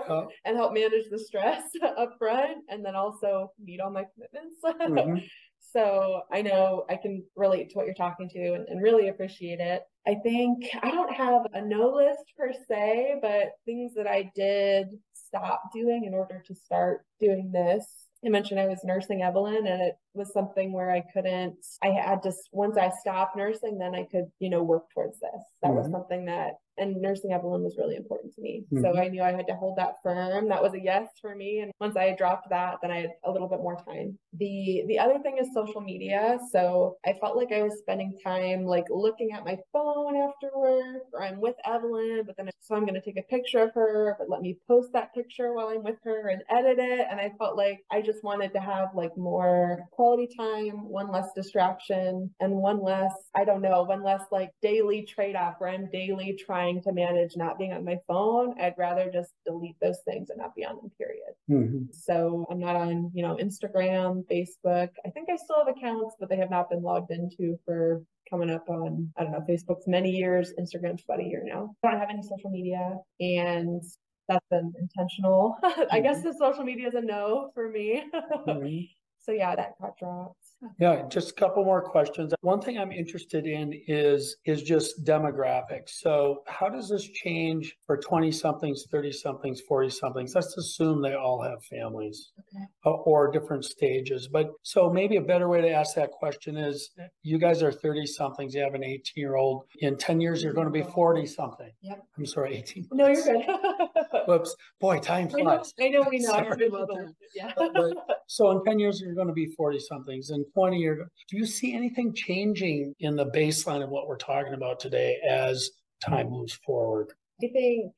Uh, 0.09 0.22
and 0.45 0.57
help 0.57 0.72
manage 0.72 1.11
the 1.11 1.18
stress 1.18 1.62
up 1.83 2.16
front 2.18 2.59
and 2.68 2.85
then 2.85 2.95
also 2.95 3.53
meet 3.62 3.81
all 3.81 3.91
my 3.91 4.05
commitments. 4.14 4.57
mhm. 4.64 5.29
So 5.72 6.22
I 6.33 6.41
know 6.41 6.85
I 6.89 6.97
can 6.97 7.22
relate 7.35 7.68
to 7.70 7.74
what 7.74 7.85
you're 7.87 7.95
talking 7.95 8.31
to 8.31 8.55
and, 8.55 8.66
and 8.68 8.83
really 8.83 9.09
appreciate 9.09 9.61
it. 9.61 9.83
I 10.07 10.14
think 10.22 10.64
I 10.83 10.91
don't 10.91 11.12
have 11.12 11.43
a 11.53 11.61
no 11.61 11.91
list 11.91 12.24
per 12.39 12.53
se, 12.68 13.16
but 13.20 13.51
things 13.66 13.93
that 13.95 14.07
I 14.07 14.31
did 14.35 14.87
stop 15.12 15.62
doing 15.74 16.05
in 16.07 16.14
order 16.14 16.43
to 16.47 16.55
start 16.55 17.05
doing 17.20 17.51
this. 17.53 17.85
I 18.24 18.29
mentioned 18.29 18.59
I 18.59 18.66
was 18.66 18.81
nursing 18.85 19.22
Evelyn 19.22 19.66
and 19.66 19.83
it 19.83 19.97
was 20.14 20.33
something 20.33 20.72
where 20.72 20.91
I 20.91 21.03
couldn't, 21.12 21.57
I 21.83 21.89
had 21.89 22.22
to, 22.22 22.33
once 22.53 22.79
I 22.79 22.91
stopped 23.01 23.37
nursing, 23.37 23.79
then 23.79 23.95
I 23.95 24.05
could, 24.11 24.27
you 24.39 24.51
know, 24.51 24.62
work 24.62 24.85
towards 24.95 25.20
this. 25.20 25.43
That 25.62 25.68
mm-hmm. 25.68 25.79
was 25.79 25.91
something 25.91 26.24
that 26.27 26.55
and 26.79 27.01
nursing 27.01 27.33
Evelyn 27.33 27.62
was 27.62 27.77
really 27.79 27.97
important 27.97 28.35
to 28.35 28.41
me. 28.41 28.64
Mm-hmm. 28.72 28.83
So 28.83 28.99
I 28.99 29.09
knew 29.09 29.22
I 29.22 29.33
had 29.33 29.47
to 29.49 29.55
hold 29.55 29.79
that 29.79 29.97
firm. 30.03 30.49
That 30.49 30.62
was 30.62 30.74
a 30.74 30.81
yes 30.81 31.09
for 31.20 31.35
me. 31.35 31.61
And 31.61 31.72
once 31.81 31.97
I 31.97 32.14
dropped 32.16 32.51
that, 32.51 32.77
then 32.83 32.91
I 32.91 33.03
had 33.03 33.11
a 33.24 33.31
little 33.31 33.49
bit 33.49 33.61
more 33.61 33.77
time. 33.77 34.18
The 34.35 34.85
the 34.89 34.99
other 34.99 35.18
thing 35.20 35.39
is 35.41 35.49
social 35.55 35.81
media. 35.81 36.39
So 36.53 36.97
I 37.07 37.14
felt 37.20 37.37
like 37.37 37.53
I 37.53 37.62
was 37.62 37.79
spending 37.79 38.18
time 38.22 38.64
like 38.64 38.85
looking 38.91 39.33
at 39.33 39.45
my 39.45 39.57
phone 39.72 40.16
after 40.16 40.51
work 40.55 41.03
or 41.12 41.22
I'm 41.22 41.41
with 41.41 41.57
Evelyn, 41.64 42.22
but 42.27 42.37
then 42.37 42.51
so 42.61 42.74
I'm 42.74 42.85
gonna 42.85 43.01
take 43.01 43.18
a 43.18 43.22
picture 43.22 43.61
of 43.61 43.72
her, 43.74 44.16
but 44.18 44.29
let 44.29 44.43
me 44.43 44.59
post 44.68 44.91
that 44.93 45.14
picture 45.14 45.53
while 45.55 45.68
I'm 45.68 45.83
with 45.83 45.99
her 46.05 46.29
and 46.29 46.43
edit 46.51 46.79
it. 46.79 47.07
And 47.11 47.20
I 47.20 47.31
felt 47.39 47.57
like 47.57 47.81
I 47.91 48.03
just 48.03 48.22
wanted 48.22 48.53
to 48.55 48.61
have 48.61 48.89
like 48.95 49.16
more 49.16 49.87
quality 49.93 50.29
time, 50.37 50.89
one 50.89 51.11
less 51.11 51.29
distraction, 51.35 52.31
and 52.41 52.53
one 52.55 52.83
less, 52.83 53.12
I 53.37 53.45
don't 53.45 53.62
know, 53.62 53.83
one 53.83 54.03
less 54.03 54.22
like 54.31 54.51
daily 54.62 55.07
trade-off 55.09 55.55
where 55.59 55.70
I'm 55.70 55.89
daily 55.91 56.39
trying 56.45 56.65
trying 56.66 56.82
to 56.82 56.92
manage 56.92 57.36
not 57.36 57.58
being 57.58 57.72
on 57.72 57.84
my 57.84 57.98
phone, 58.06 58.60
I'd 58.60 58.74
rather 58.76 59.10
just 59.12 59.32
delete 59.46 59.76
those 59.80 59.98
things 60.04 60.30
and 60.30 60.38
not 60.38 60.54
be 60.54 60.64
on 60.64 60.76
them, 60.76 60.90
period. 60.98 61.34
Mm-hmm. 61.50 61.84
So 61.92 62.46
I'm 62.50 62.58
not 62.58 62.76
on, 62.76 63.10
you 63.14 63.22
know, 63.22 63.36
Instagram, 63.36 64.24
Facebook. 64.30 64.88
I 65.04 65.10
think 65.10 65.28
I 65.30 65.36
still 65.36 65.64
have 65.64 65.68
accounts, 65.68 66.16
but 66.18 66.28
they 66.28 66.36
have 66.36 66.50
not 66.50 66.70
been 66.70 66.82
logged 66.82 67.10
into 67.10 67.58
for 67.64 68.02
coming 68.28 68.50
up 68.50 68.68
on, 68.68 69.12
I 69.16 69.22
don't 69.22 69.32
know, 69.32 69.44
Facebook's 69.48 69.86
many 69.86 70.10
years, 70.10 70.52
Instagram's 70.58 71.04
about 71.04 71.20
a 71.20 71.24
year 71.24 71.42
now. 71.44 71.74
I 71.84 71.92
don't 71.92 72.00
have 72.00 72.10
any 72.10 72.22
social 72.22 72.50
media 72.50 72.96
and 73.20 73.82
that's 74.28 74.46
been 74.50 74.72
intentional. 74.80 75.56
I 75.90 76.00
guess 76.00 76.18
mm-hmm. 76.18 76.28
the 76.28 76.34
social 76.38 76.64
media 76.64 76.88
is 76.88 76.94
a 76.94 77.00
no 77.00 77.50
for 77.54 77.70
me. 77.70 78.04
mm-hmm. 78.14 78.84
So 79.20 79.32
yeah, 79.32 79.54
that 79.54 79.74
got 79.80 79.96
dropped. 79.98 80.36
Yeah, 80.78 81.02
just 81.09 81.30
a 81.30 81.34
couple 81.34 81.64
more 81.64 81.82
questions. 81.82 82.32
One 82.40 82.61
thing 82.61 82.78
I'm 82.78 82.92
interested 82.92 83.46
in 83.46 83.72
is 83.86 84.36
is 84.46 84.62
just 84.62 85.04
demographics. 85.04 85.90
So 86.00 86.42
how 86.46 86.68
does 86.68 86.88
this 86.88 87.04
change 87.04 87.76
for 87.86 87.96
20 87.96 88.32
somethings, 88.32 88.84
30 88.90 89.12
somethings, 89.12 89.61
40 89.61 89.90
somethings? 89.90 90.34
Let's 90.34 90.57
assume 90.57 91.02
they 91.02 91.14
all 91.14 91.42
have 91.42 91.62
families 91.64 92.32
okay. 92.38 92.64
Uh, 92.84 92.90
or 92.90 93.30
different 93.30 93.64
stages. 93.64 94.28
But 94.28 94.50
so 94.62 94.90
maybe 94.90 95.16
a 95.16 95.20
better 95.20 95.48
way 95.48 95.61
to 95.61 95.70
ask 95.70 95.94
that 95.96 96.11
question 96.11 96.57
is 96.57 96.90
you 97.22 97.38
guys 97.38 97.62
are 97.62 97.72
30 97.72 98.07
somethings, 98.07 98.54
you 98.54 98.62
have 98.62 98.74
an 98.74 98.84
18 98.84 99.02
year 99.16 99.36
old. 99.36 99.64
In 99.80 99.96
10 99.96 100.20
years, 100.20 100.42
you're 100.42 100.54
going 100.54 100.66
to 100.66 100.72
be 100.72 100.82
40 100.82 101.26
something. 101.26 101.70
Yep. 101.82 102.02
I'm 102.16 102.26
sorry, 102.26 102.57
18. 102.57 102.88
No, 102.92 103.09
you're 103.09 103.24
good. 103.24 103.44
Whoops. 104.26 104.57
Boy, 104.80 104.98
time 105.00 105.28
flies. 105.28 105.74
I 105.78 105.88
know, 105.88 106.00
I 106.00 106.02
know 106.02 106.09
we 106.11 106.18
know. 106.18 107.12
yeah. 107.34 107.52
But, 107.57 107.74
but, 107.74 107.96
so 108.26 108.50
in 108.50 108.64
10 108.64 108.78
years, 108.78 109.00
you're 109.00 109.14
going 109.14 109.28
to 109.28 109.34
be 109.34 109.46
40 109.46 109.78
somethings. 109.80 110.30
In 110.30 110.45
20 110.55 110.78
years, 110.78 111.07
do 111.28 111.36
you 111.36 111.47
see 111.47 111.74
anything 111.74 112.14
changing 112.14 112.94
in 113.01 113.16
the 113.16 113.26
baseline 113.26 113.82
of 113.82 113.90
what 113.90 114.09
we're 114.09 114.16
talking 114.16 114.55
about 114.55 114.80
today 114.80 115.18
as 115.28 115.70
time 116.01 116.30
moves 116.30 116.55
forward? 116.64 117.12
I 117.42 117.49
think 117.49 117.92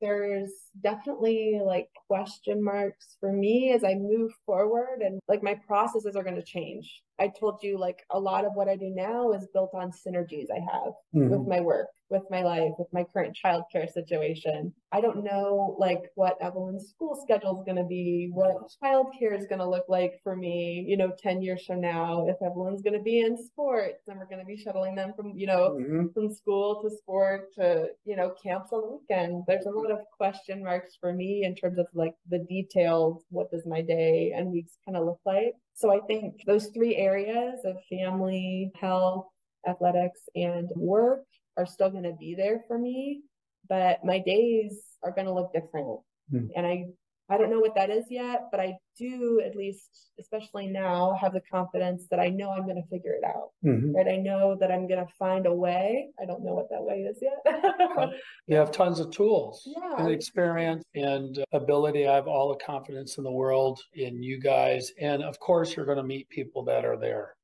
there's 0.00 0.52
definitely 0.80 1.60
like 1.64 1.88
question 2.08 2.62
marks 2.62 3.16
for 3.20 3.32
me 3.32 3.72
as 3.72 3.84
I 3.84 3.94
move 3.94 4.32
forward 4.46 5.00
and 5.00 5.20
like 5.28 5.42
my 5.42 5.54
processes 5.66 6.16
are 6.16 6.22
going 6.22 6.36
to 6.36 6.42
change. 6.42 7.02
I 7.20 7.28
told 7.28 7.60
you 7.62 7.78
like 7.78 8.02
a 8.10 8.18
lot 8.18 8.44
of 8.44 8.52
what 8.54 8.68
I 8.68 8.76
do 8.76 8.90
now 8.94 9.32
is 9.32 9.46
built 9.52 9.70
on 9.74 9.90
synergies 9.90 10.46
I 10.50 10.60
have 10.72 10.92
mm-hmm. 11.14 11.30
with 11.30 11.46
my 11.46 11.60
work 11.60 11.88
with 12.12 12.22
my 12.30 12.42
life, 12.42 12.72
with 12.78 12.88
my 12.92 13.04
current 13.12 13.36
childcare 13.42 13.90
situation. 13.90 14.72
I 14.92 15.00
don't 15.00 15.24
know 15.24 15.74
like 15.78 16.02
what 16.14 16.36
Evelyn's 16.40 16.90
school 16.90 17.18
schedule 17.20 17.58
is 17.58 17.64
going 17.64 17.82
to 17.82 17.88
be, 17.88 18.30
what 18.32 18.70
childcare 18.84 19.36
is 19.36 19.46
going 19.46 19.60
to 19.60 19.68
look 19.68 19.86
like 19.88 20.20
for 20.22 20.36
me, 20.36 20.84
you 20.86 20.96
know, 20.96 21.12
10 21.18 21.42
years 21.42 21.64
from 21.66 21.80
now. 21.80 22.26
If 22.28 22.36
Evelyn's 22.42 22.82
going 22.82 22.98
to 22.98 23.02
be 23.02 23.20
in 23.20 23.36
sports 23.42 24.06
and 24.06 24.18
we're 24.18 24.26
going 24.26 24.40
to 24.40 24.46
be 24.46 24.56
shuttling 24.56 24.94
them 24.94 25.14
from, 25.16 25.32
you 25.34 25.46
know, 25.46 25.78
mm-hmm. 25.80 26.08
from 26.14 26.32
school 26.32 26.82
to 26.82 26.94
sport 26.94 27.54
to, 27.54 27.86
you 28.04 28.14
know, 28.14 28.34
camps 28.42 28.70
on 28.72 28.82
the 28.82 28.98
weekend. 28.98 29.44
There's 29.48 29.66
a 29.66 29.70
lot 29.70 29.90
of 29.90 29.98
question 30.16 30.61
marks 30.62 30.96
for 31.00 31.12
me 31.12 31.44
in 31.44 31.54
terms 31.54 31.78
of 31.78 31.86
like 31.94 32.14
the 32.28 32.38
details. 32.38 33.24
What 33.30 33.50
does 33.50 33.66
my 33.66 33.82
day 33.82 34.32
and 34.36 34.50
weeks 34.50 34.72
kind 34.84 34.96
of 34.96 35.04
look 35.04 35.20
like? 35.24 35.54
So 35.74 35.92
I 35.92 36.00
think 36.06 36.42
those 36.46 36.68
three 36.68 36.96
areas 36.96 37.60
of 37.64 37.76
family, 37.90 38.70
health, 38.80 39.26
athletics, 39.68 40.20
and 40.34 40.68
work 40.76 41.24
are 41.56 41.66
still 41.66 41.90
going 41.90 42.04
to 42.04 42.16
be 42.18 42.34
there 42.34 42.64
for 42.66 42.78
me, 42.78 43.22
but 43.68 44.04
my 44.04 44.18
days 44.18 44.82
are 45.02 45.12
going 45.12 45.26
to 45.26 45.32
look 45.32 45.52
different. 45.52 46.00
Mm. 46.32 46.48
And 46.56 46.66
I 46.66 46.84
I 47.32 47.38
don't 47.38 47.50
know 47.50 47.60
what 47.60 47.74
that 47.76 47.88
is 47.88 48.04
yet, 48.10 48.48
but 48.50 48.60
I 48.60 48.76
do 48.98 49.40
at 49.44 49.56
least, 49.56 50.10
especially 50.20 50.66
now, 50.66 51.16
have 51.18 51.32
the 51.32 51.40
confidence 51.50 52.06
that 52.10 52.20
I 52.20 52.28
know 52.28 52.50
I'm 52.50 52.64
going 52.64 52.76
to 52.76 52.88
figure 52.90 53.12
it 53.12 53.24
out. 53.24 53.50
Mm-hmm. 53.64 53.96
Right? 53.96 54.06
I 54.06 54.16
know 54.16 54.54
that 54.60 54.70
I'm 54.70 54.86
going 54.86 55.04
to 55.04 55.12
find 55.18 55.46
a 55.46 55.54
way. 55.54 56.08
I 56.20 56.26
don't 56.26 56.44
know 56.44 56.52
what 56.52 56.68
that 56.68 56.82
way 56.82 57.06
is 57.10 57.18
yet. 57.22 58.10
you 58.46 58.56
have 58.56 58.70
tons 58.70 59.00
of 59.00 59.10
tools 59.12 59.62
yeah. 59.64 59.96
and 59.96 60.10
experience 60.10 60.84
and 60.94 61.42
ability. 61.52 62.06
I 62.06 62.14
have 62.14 62.28
all 62.28 62.50
the 62.50 62.62
confidence 62.64 63.16
in 63.16 63.24
the 63.24 63.32
world 63.32 63.80
in 63.94 64.22
you 64.22 64.38
guys, 64.38 64.92
and 65.00 65.22
of 65.22 65.38
course, 65.40 65.74
you're 65.74 65.86
going 65.86 65.96
to 65.96 66.02
meet 66.02 66.28
people 66.28 66.62
that 66.64 66.84
are 66.84 66.98
there. 66.98 67.34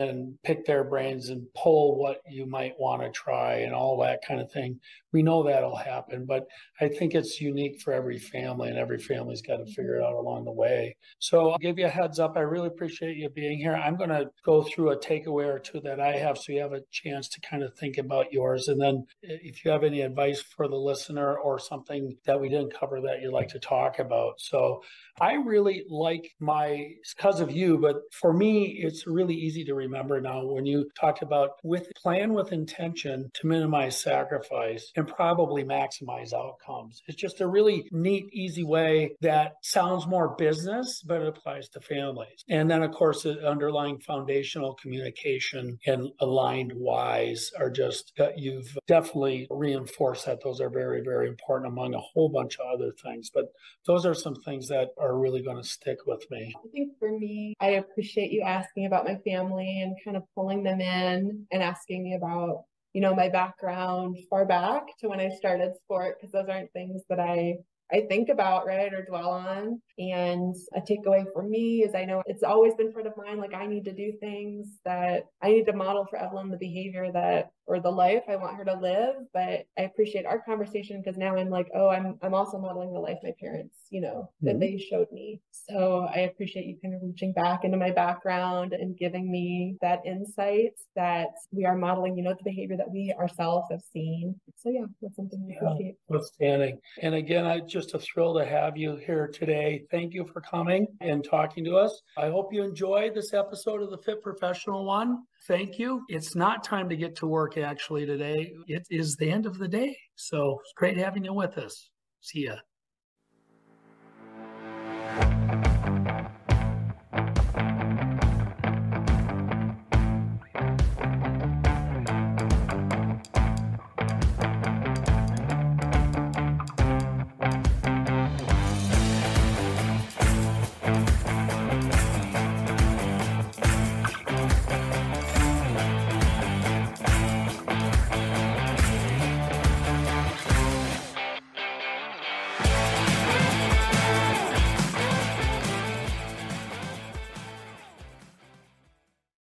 And 0.00 0.38
pick 0.42 0.66
their 0.66 0.84
brains 0.84 1.28
and 1.30 1.46
pull 1.54 1.98
what 1.98 2.20
you 2.28 2.46
might 2.46 2.74
want 2.78 3.02
to 3.02 3.10
try 3.10 3.56
and 3.58 3.74
all 3.74 3.98
that 4.00 4.20
kind 4.26 4.40
of 4.40 4.50
thing. 4.52 4.78
We 5.12 5.22
know 5.22 5.42
that'll 5.42 5.76
happen, 5.76 6.26
but 6.26 6.44
I 6.80 6.88
think 6.88 7.14
it's 7.14 7.40
unique 7.40 7.80
for 7.80 7.92
every 7.92 8.18
family 8.18 8.68
and 8.68 8.78
every 8.78 8.98
family's 8.98 9.40
got 9.40 9.58
to 9.58 9.66
figure 9.66 9.96
it 9.96 10.04
out 10.04 10.14
along 10.14 10.44
the 10.44 10.52
way. 10.52 10.96
So 11.18 11.50
I'll 11.50 11.58
give 11.58 11.78
you 11.78 11.86
a 11.86 11.90
heads 11.90 12.18
up. 12.18 12.36
I 12.36 12.40
really 12.40 12.68
appreciate 12.68 13.16
you 13.16 13.30
being 13.30 13.58
here. 13.58 13.74
I'm 13.74 13.96
going 13.96 14.10
to 14.10 14.30
go 14.44 14.62
through 14.62 14.90
a 14.90 14.98
takeaway 14.98 15.46
or 15.46 15.58
two 15.58 15.80
that 15.84 16.00
I 16.00 16.16
have 16.16 16.36
so 16.36 16.52
you 16.52 16.60
have 16.60 16.72
a 16.72 16.82
chance 16.90 17.28
to 17.30 17.40
kind 17.40 17.62
of 17.62 17.74
think 17.78 17.96
about 17.98 18.32
yours. 18.32 18.68
And 18.68 18.80
then 18.80 19.06
if 19.22 19.64
you 19.64 19.70
have 19.70 19.84
any 19.84 20.02
advice 20.02 20.42
for 20.42 20.68
the 20.68 20.76
listener 20.76 21.38
or 21.38 21.58
something 21.58 22.16
that 22.26 22.40
we 22.40 22.48
didn't 22.48 22.78
cover 22.78 23.00
that 23.00 23.22
you'd 23.22 23.32
like 23.32 23.48
to 23.48 23.58
talk 23.58 23.98
about. 23.98 24.34
So 24.38 24.82
I 25.18 25.34
really 25.34 25.84
like 25.88 26.30
my, 26.40 26.88
because 27.16 27.40
of 27.40 27.50
you, 27.50 27.78
but 27.78 27.96
for 28.12 28.34
me, 28.34 28.80
it's 28.82 29.06
really 29.06 29.45
easy 29.46 29.64
to 29.64 29.74
remember 29.74 30.20
now 30.20 30.44
when 30.44 30.66
you 30.66 30.90
talked 30.98 31.22
about 31.22 31.50
with 31.62 31.92
plan 31.94 32.34
with 32.34 32.52
intention 32.52 33.30
to 33.34 33.46
minimize 33.46 34.00
sacrifice 34.00 34.90
and 34.96 35.06
probably 35.06 35.62
maximize 35.62 36.32
outcomes. 36.32 37.00
It's 37.06 37.16
just 37.16 37.40
a 37.40 37.46
really 37.46 37.88
neat, 37.92 38.28
easy 38.32 38.64
way 38.64 39.14
that 39.20 39.54
sounds 39.62 40.06
more 40.06 40.34
business, 40.36 41.02
but 41.06 41.22
it 41.22 41.28
applies 41.28 41.68
to 41.70 41.80
families. 41.80 42.44
And 42.48 42.68
then, 42.68 42.82
of 42.82 42.90
course, 42.90 43.22
the 43.22 43.48
underlying 43.48 44.00
foundational 44.00 44.74
communication 44.74 45.78
and 45.86 46.10
aligned 46.20 46.72
whys 46.72 47.52
are 47.58 47.70
just, 47.70 48.12
uh, 48.18 48.30
you've 48.36 48.76
definitely 48.88 49.46
reinforced 49.50 50.26
that 50.26 50.42
those 50.42 50.60
are 50.60 50.70
very, 50.70 51.02
very 51.02 51.28
important 51.28 51.70
among 51.70 51.94
a 51.94 52.00
whole 52.00 52.28
bunch 52.28 52.58
of 52.58 52.66
other 52.74 52.90
things. 53.00 53.30
But 53.32 53.52
those 53.86 54.04
are 54.04 54.14
some 54.14 54.34
things 54.42 54.66
that 54.68 54.88
are 54.98 55.16
really 55.16 55.42
going 55.42 55.62
to 55.62 55.68
stick 55.68 55.98
with 56.04 56.28
me. 56.32 56.52
I 56.56 56.68
think 56.72 56.98
for 56.98 57.16
me, 57.16 57.54
I 57.60 57.68
appreciate 57.82 58.32
you 58.32 58.42
asking 58.42 58.86
about 58.86 59.04
my 59.04 59.16
family 59.16 59.35
and 59.36 59.96
kind 60.04 60.16
of 60.16 60.22
pulling 60.34 60.62
them 60.62 60.80
in 60.80 61.46
and 61.52 61.62
asking 61.62 62.02
me 62.02 62.14
about 62.14 62.64
you 62.92 63.00
know 63.00 63.14
my 63.14 63.28
background 63.28 64.16
far 64.30 64.46
back 64.46 64.84
to 64.98 65.08
when 65.08 65.20
I 65.20 65.28
started 65.28 65.76
sport 65.76 66.16
because 66.18 66.32
those 66.32 66.48
aren't 66.48 66.72
things 66.72 67.02
that 67.08 67.20
I 67.20 67.58
I 67.92 68.02
think 68.08 68.28
about, 68.28 68.66
right, 68.66 68.92
or 68.92 69.04
dwell 69.04 69.30
on. 69.30 69.80
And 69.98 70.54
a 70.74 70.80
takeaway 70.80 71.24
for 71.32 71.42
me 71.42 71.82
is 71.82 71.94
I 71.94 72.04
know 72.04 72.22
it's 72.26 72.42
always 72.42 72.74
been 72.74 72.92
front 72.92 73.08
of 73.08 73.16
mind. 73.16 73.40
Like 73.40 73.54
I 73.54 73.66
need 73.66 73.84
to 73.84 73.92
do 73.92 74.12
things 74.20 74.78
that 74.84 75.24
I 75.42 75.48
need 75.48 75.64
to 75.66 75.72
model 75.72 76.06
for 76.08 76.18
Evelyn 76.18 76.50
the 76.50 76.58
behavior 76.58 77.10
that 77.12 77.50
or 77.66 77.80
the 77.80 77.90
life 77.90 78.22
I 78.28 78.36
want 78.36 78.56
her 78.56 78.64
to 78.64 78.74
live. 78.74 79.14
But 79.32 79.66
I 79.78 79.82
appreciate 79.82 80.26
our 80.26 80.40
conversation 80.40 81.00
because 81.00 81.18
now 81.18 81.36
I'm 81.36 81.50
like, 81.50 81.68
oh, 81.74 81.88
I'm 81.88 82.18
I'm 82.22 82.34
also 82.34 82.58
modeling 82.58 82.92
the 82.92 83.00
life 83.00 83.18
my 83.22 83.32
parents, 83.40 83.76
you 83.90 84.00
know, 84.00 84.30
that 84.42 84.52
mm-hmm. 84.52 84.60
they 84.60 84.78
showed 84.78 85.08
me. 85.12 85.40
So 85.50 86.08
I 86.14 86.20
appreciate 86.20 86.66
you 86.66 86.76
kind 86.82 86.94
of 86.94 87.02
reaching 87.02 87.32
back 87.32 87.64
into 87.64 87.76
my 87.76 87.90
background 87.90 88.72
and 88.72 88.96
giving 88.96 89.30
me 89.30 89.76
that 89.80 90.00
insight 90.04 90.74
that 90.94 91.28
we 91.52 91.64
are 91.64 91.76
modeling, 91.76 92.16
you 92.16 92.22
know, 92.22 92.34
the 92.34 92.44
behavior 92.44 92.76
that 92.76 92.90
we 92.90 93.14
ourselves 93.18 93.66
have 93.70 93.82
seen. 93.92 94.34
So 94.56 94.70
yeah, 94.70 94.86
that's 95.02 95.16
something 95.16 95.46
I 95.48 95.54
yeah, 95.54 95.70
appreciate. 95.70 95.94
Outstanding. 96.12 96.78
And 97.02 97.14
again, 97.14 97.46
I 97.46 97.60
just 97.76 97.92
a 97.92 97.98
thrill 97.98 98.32
to 98.32 98.42
have 98.42 98.74
you 98.78 98.96
here 98.96 99.28
today. 99.28 99.82
Thank 99.90 100.14
you 100.14 100.24
for 100.24 100.40
coming 100.40 100.86
and 101.02 101.22
talking 101.22 101.62
to 101.66 101.76
us. 101.76 102.00
I 102.16 102.30
hope 102.30 102.50
you 102.50 102.62
enjoyed 102.62 103.14
this 103.14 103.34
episode 103.34 103.82
of 103.82 103.90
the 103.90 103.98
Fit 103.98 104.22
Professional 104.22 104.86
One. 104.86 105.24
Thank 105.46 105.78
you. 105.78 106.02
It's 106.08 106.34
not 106.34 106.64
time 106.64 106.88
to 106.88 106.96
get 106.96 107.14
to 107.16 107.26
work 107.26 107.58
actually 107.58 108.06
today. 108.06 108.54
It 108.66 108.86
is 108.88 109.16
the 109.16 109.30
end 109.30 109.44
of 109.44 109.58
the 109.58 109.68
day. 109.68 109.94
So 110.14 110.58
it's 110.64 110.72
great 110.74 110.96
having 110.96 111.22
you 111.22 111.34
with 111.34 111.58
us. 111.58 111.90
See 112.22 112.46
ya. 112.46 112.54